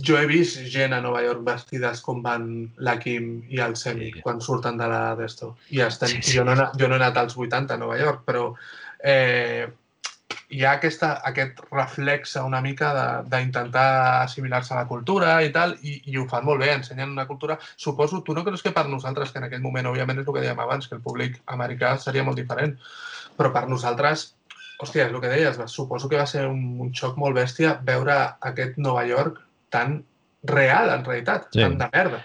[0.00, 4.10] jo he vist gent a Nova York vestides com van la Kim i el Semi
[4.12, 4.20] Sí.
[4.24, 5.56] quan surten de la d'esto.
[5.70, 6.36] I estem, Sí, sí.
[6.38, 8.54] Jo, no, jo no he anat als 80 a Nova York, però
[9.04, 9.68] eh,
[10.54, 15.74] hi ha aquesta, aquest reflex una mica de- d'intentar assimilar-se a la cultura i tal,
[15.82, 17.58] i, i ho fan molt bé, ensenyen una cultura...
[17.76, 20.44] Suposo, tu no creus que per nosaltres, que en aquell moment, òbviament, és el que
[20.44, 22.76] dèiem abans, que el públic americà seria molt diferent,
[23.38, 24.28] però per nosaltres,
[24.78, 28.14] hòstia, és el que deies, suposo que va ser un, un xoc molt bèstia veure
[28.52, 29.40] aquest Nova York
[29.74, 30.02] tan
[30.44, 31.62] real, en realitat, Sí.
[31.66, 32.22] tan de merda.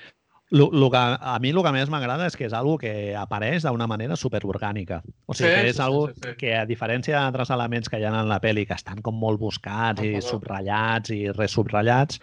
[0.52, 3.68] Lo, lo que, a mi el que més m'agrada és que és algo que apareix
[3.68, 5.04] d'una manera superorgànica.
[5.30, 6.32] O sigui, Sí, que és sí, algo sí, sí.
[6.40, 9.40] que, a diferència d'altres elements que hi ha en la pel·li, que estan com molt
[9.40, 12.18] buscats i subratllats i resubratllats,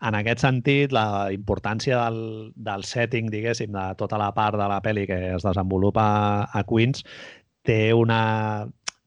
[0.00, 4.80] en aquest sentit, la importància del, del setting, diguéssim, de tota la part de la
[4.80, 6.06] pel·li que es desenvolupa
[6.48, 7.04] a Queens,
[7.68, 8.22] té una,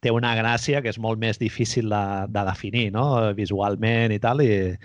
[0.03, 3.07] té una gràcia que és molt més difícil de, de definir, no?
[3.33, 4.75] visualment i tal, i,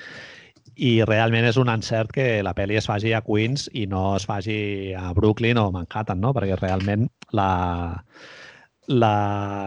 [0.79, 4.27] i realment és un encert que la pel·li es faci a Queens i no es
[4.29, 4.59] faci
[4.95, 6.31] a Brooklyn o Manhattan, no?
[6.37, 7.49] perquè realment la,
[8.89, 9.15] la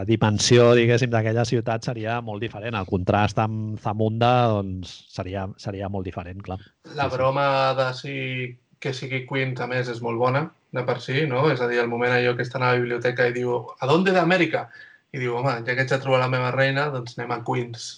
[0.07, 2.77] dimensió, diguéssim, d'aquella ciutat seria molt diferent.
[2.79, 6.61] El contrast amb Zamunda doncs, seria, seria molt diferent, clar.
[6.97, 7.45] La broma
[7.77, 8.15] de si,
[8.79, 11.49] que sigui Queens, a més, és molt bona, de per si, no?
[11.51, 14.15] És a dir, el moment allò que està a la biblioteca i diu ¿A dónde
[14.15, 14.69] d'Amèrica?
[15.11, 17.91] I diu, home, ja que ets a trobar la meva reina, doncs anem a Queens.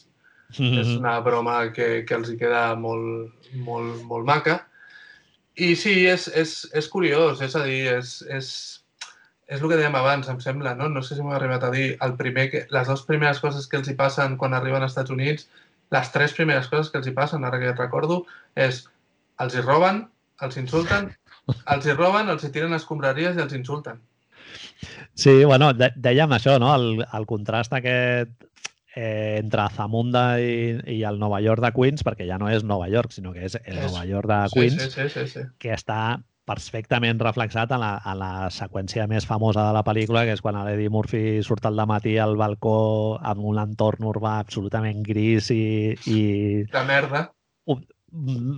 [0.59, 3.33] Mm És una broma que, que els hi queda molt,
[3.65, 4.59] molt, molt maca.
[5.55, 8.47] I sí, és, és, és curiós, és a dir, és, és,
[9.47, 10.89] és el que dèiem abans, em sembla, no?
[10.89, 11.91] No sé si m'ho he arribat a dir.
[12.05, 15.13] El primer que, les dues primeres coses que els hi passen quan arriben als Estats
[15.13, 15.49] Units,
[15.93, 18.23] les tres primeres coses que els hi passen, ara que et recordo,
[18.57, 18.85] és
[19.43, 20.07] els hi roben,
[20.41, 21.11] els insulten,
[21.49, 24.01] els hi roben, els hi tiren escombraries i els insulten.
[25.13, 26.73] Sí, bueno, de, dèiem això, no?
[26.73, 28.33] El, el contrast aquest
[28.95, 32.87] eh, entre Zamunda i, i el Nova York de Queens, perquè ja no és Nova
[32.89, 35.39] York, sinó que és el És- Nova York de Sí, Queens, sí, sí, sí, sí.
[35.57, 40.33] que està perfectament reflexat en la, en la seqüència més famosa de la pel·lícula, que
[40.35, 45.49] és quan l'Eddie Murphy surt al matí al balcó amb un entorn urbà absolutament gris
[45.55, 46.19] i, i
[46.67, 47.29] De merda.
[48.11, 48.57] mm,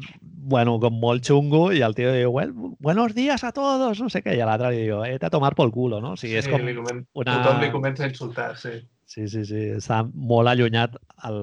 [0.49, 4.21] bueno, com molt xungo, i el tio diu, "Buen- buenos días a todos, no sé
[4.23, 6.11] què, i l'altre li diu, eh, a tomar pel culo, no?
[6.13, 7.07] O sigui, és sí, com li comen...
[7.13, 8.69] una- Tothom li comença a insultar, sí.
[9.05, 9.59] Sí, sí, sí.
[9.77, 10.95] Està molt allunyat
[11.29, 11.37] el,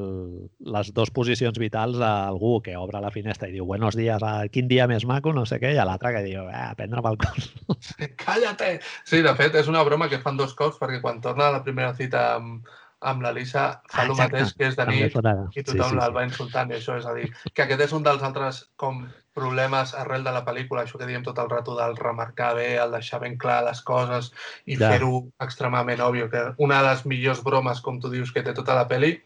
[0.75, 4.67] les dues posicions vitals d'algú que obre la finestra i diu buenos días, a quin
[4.69, 7.21] dia més maco, no sé què, i a l'altre que diu, eh, a prendre pel
[7.23, 7.47] cul.
[8.25, 8.75] Cállate!
[9.07, 11.63] Sí, de fet, és una broma que fan dos cops perquè quan torna a la
[11.63, 12.67] primera cita amb,
[13.03, 15.13] amb la Lisa fa el mateix que és de nit
[15.59, 18.03] i tothom sí, el va insultant i això és a dir, que aquest és un
[18.07, 19.03] dels altres com
[19.35, 22.93] problemes arrel de la pel·lícula, això que diem tot el rato del remarcar bé, el
[22.93, 24.33] deixar ben clar les coses
[24.67, 24.91] i Ja.
[24.93, 28.75] fer-ho extremadament òbvio, que una de les millors bromes, com tu dius, que té tota
[28.75, 29.21] la pel·li,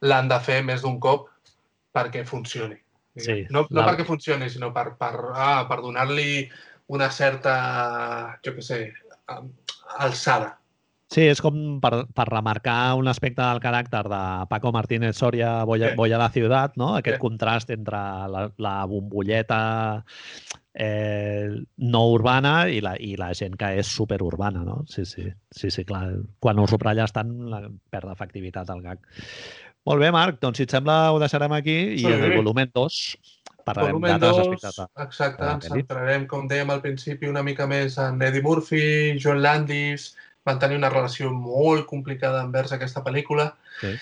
[0.00, 1.28] l'han de fer més d'un cop
[1.94, 2.76] perquè funcioni.
[3.16, 6.50] Sí, no, no la- perquè funcioni, sinó per, per, ah, per donar-li
[6.88, 8.92] una certa, jo què sé,
[9.98, 10.58] alçada.
[11.14, 14.20] Sí, és com per, per remarcar un aspecte del caràcter de
[14.50, 15.96] Paco Martínez Soria, Boya, Sí.
[16.00, 16.94] Boya la ciutat, no?
[16.98, 17.22] aquest Sí.
[17.22, 18.00] contrast entre
[18.32, 20.04] la, la bombolleta
[20.74, 24.80] eh, no urbana i la, i la gent que és superurbana, no?
[24.90, 26.08] Sí, sí, sí, sí, clar.
[26.42, 28.98] Quan ho subratlles tant, la, perd efectivitat el gag.
[29.86, 32.06] Molt bé, Marc, doncs si et sembla ho deixarem aquí i Sí.
[32.10, 32.98] en el volumen 2
[33.64, 34.76] parlarem d'altres 2, aspectes.
[34.76, 39.16] de- exacte, de ens centrarem, com dèiem al principi, una mica més en Eddie Murphy,
[39.22, 43.50] John Landis, van tenir una relació molt complicada envers aquesta pel·lícula.
[43.80, 43.94] Sí.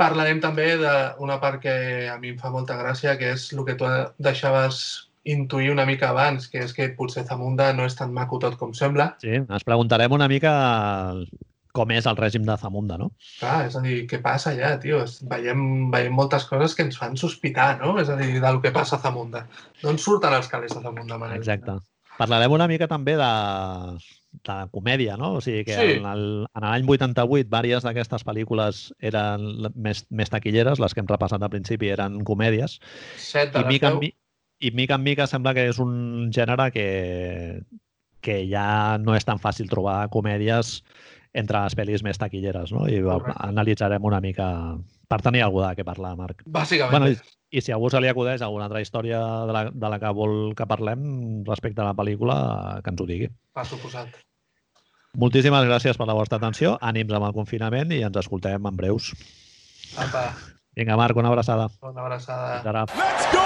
[0.00, 3.76] Parlarem també d'una part que a mi em fa molta gràcia, que és el que
[3.80, 3.88] tu
[4.22, 4.82] deixaves
[5.28, 8.72] intuir una mica abans, que és que potser Zamunda no és tan maco tot com
[8.76, 9.14] sembla.
[9.20, 10.52] Sí, ens preguntarem una mica
[11.76, 13.10] com és el règim de Zamunda, no?
[13.38, 15.02] Clar, és a dir, què passa allà, tio?
[15.30, 17.94] Veiem, veiem moltes coses que ens fan sospitar, no?
[18.00, 19.44] És a dir, del que passa a Zamunda.
[19.82, 21.38] D'on surten els calés de Zamunda, Manel?
[21.38, 21.76] Exacte.
[22.18, 23.30] Parlarem una mica també de,
[24.32, 25.34] de comèdia, no?
[25.34, 25.96] O sigui que Sí.
[25.98, 29.42] en l'any 88 diverses d'aquestes pel·lícules eren
[29.74, 32.78] més, més taquilleres, les que hem repassat al principi eren comèdies,
[33.16, 34.14] Set i mica, en, mi-
[34.60, 37.62] i mica en mica sembla que és un gènere que,
[38.20, 40.82] que ja no és tan fàcil trobar comèdies
[41.32, 42.86] entre les pel·lis més taquilleres, no?
[42.88, 43.34] I Correcte.
[43.46, 44.76] analitzarem una mica
[45.08, 46.42] per tenir algú de què parlar, Marc.
[46.46, 46.90] Bàsicament.
[46.90, 47.06] Bueno,
[47.50, 50.10] i, si a algú se li acudeix alguna altra història de la, de la que
[50.14, 51.00] vol que parlem
[51.48, 52.36] respecte a la pel·lícula,
[52.84, 53.30] que ens ho digui.
[53.54, 54.14] Per suposat.
[55.18, 59.10] Moltíssimes gràcies per la vostra atenció, ànims amb el confinament i ens escoltem en breus.
[59.98, 60.30] Apa,
[60.78, 61.68] Vinga, Marc, una abraçada.
[61.82, 62.54] una abraçada.
[62.54, 62.86] Fins ara.
[62.94, 63.40] Let's go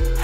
[0.00, 0.15] home!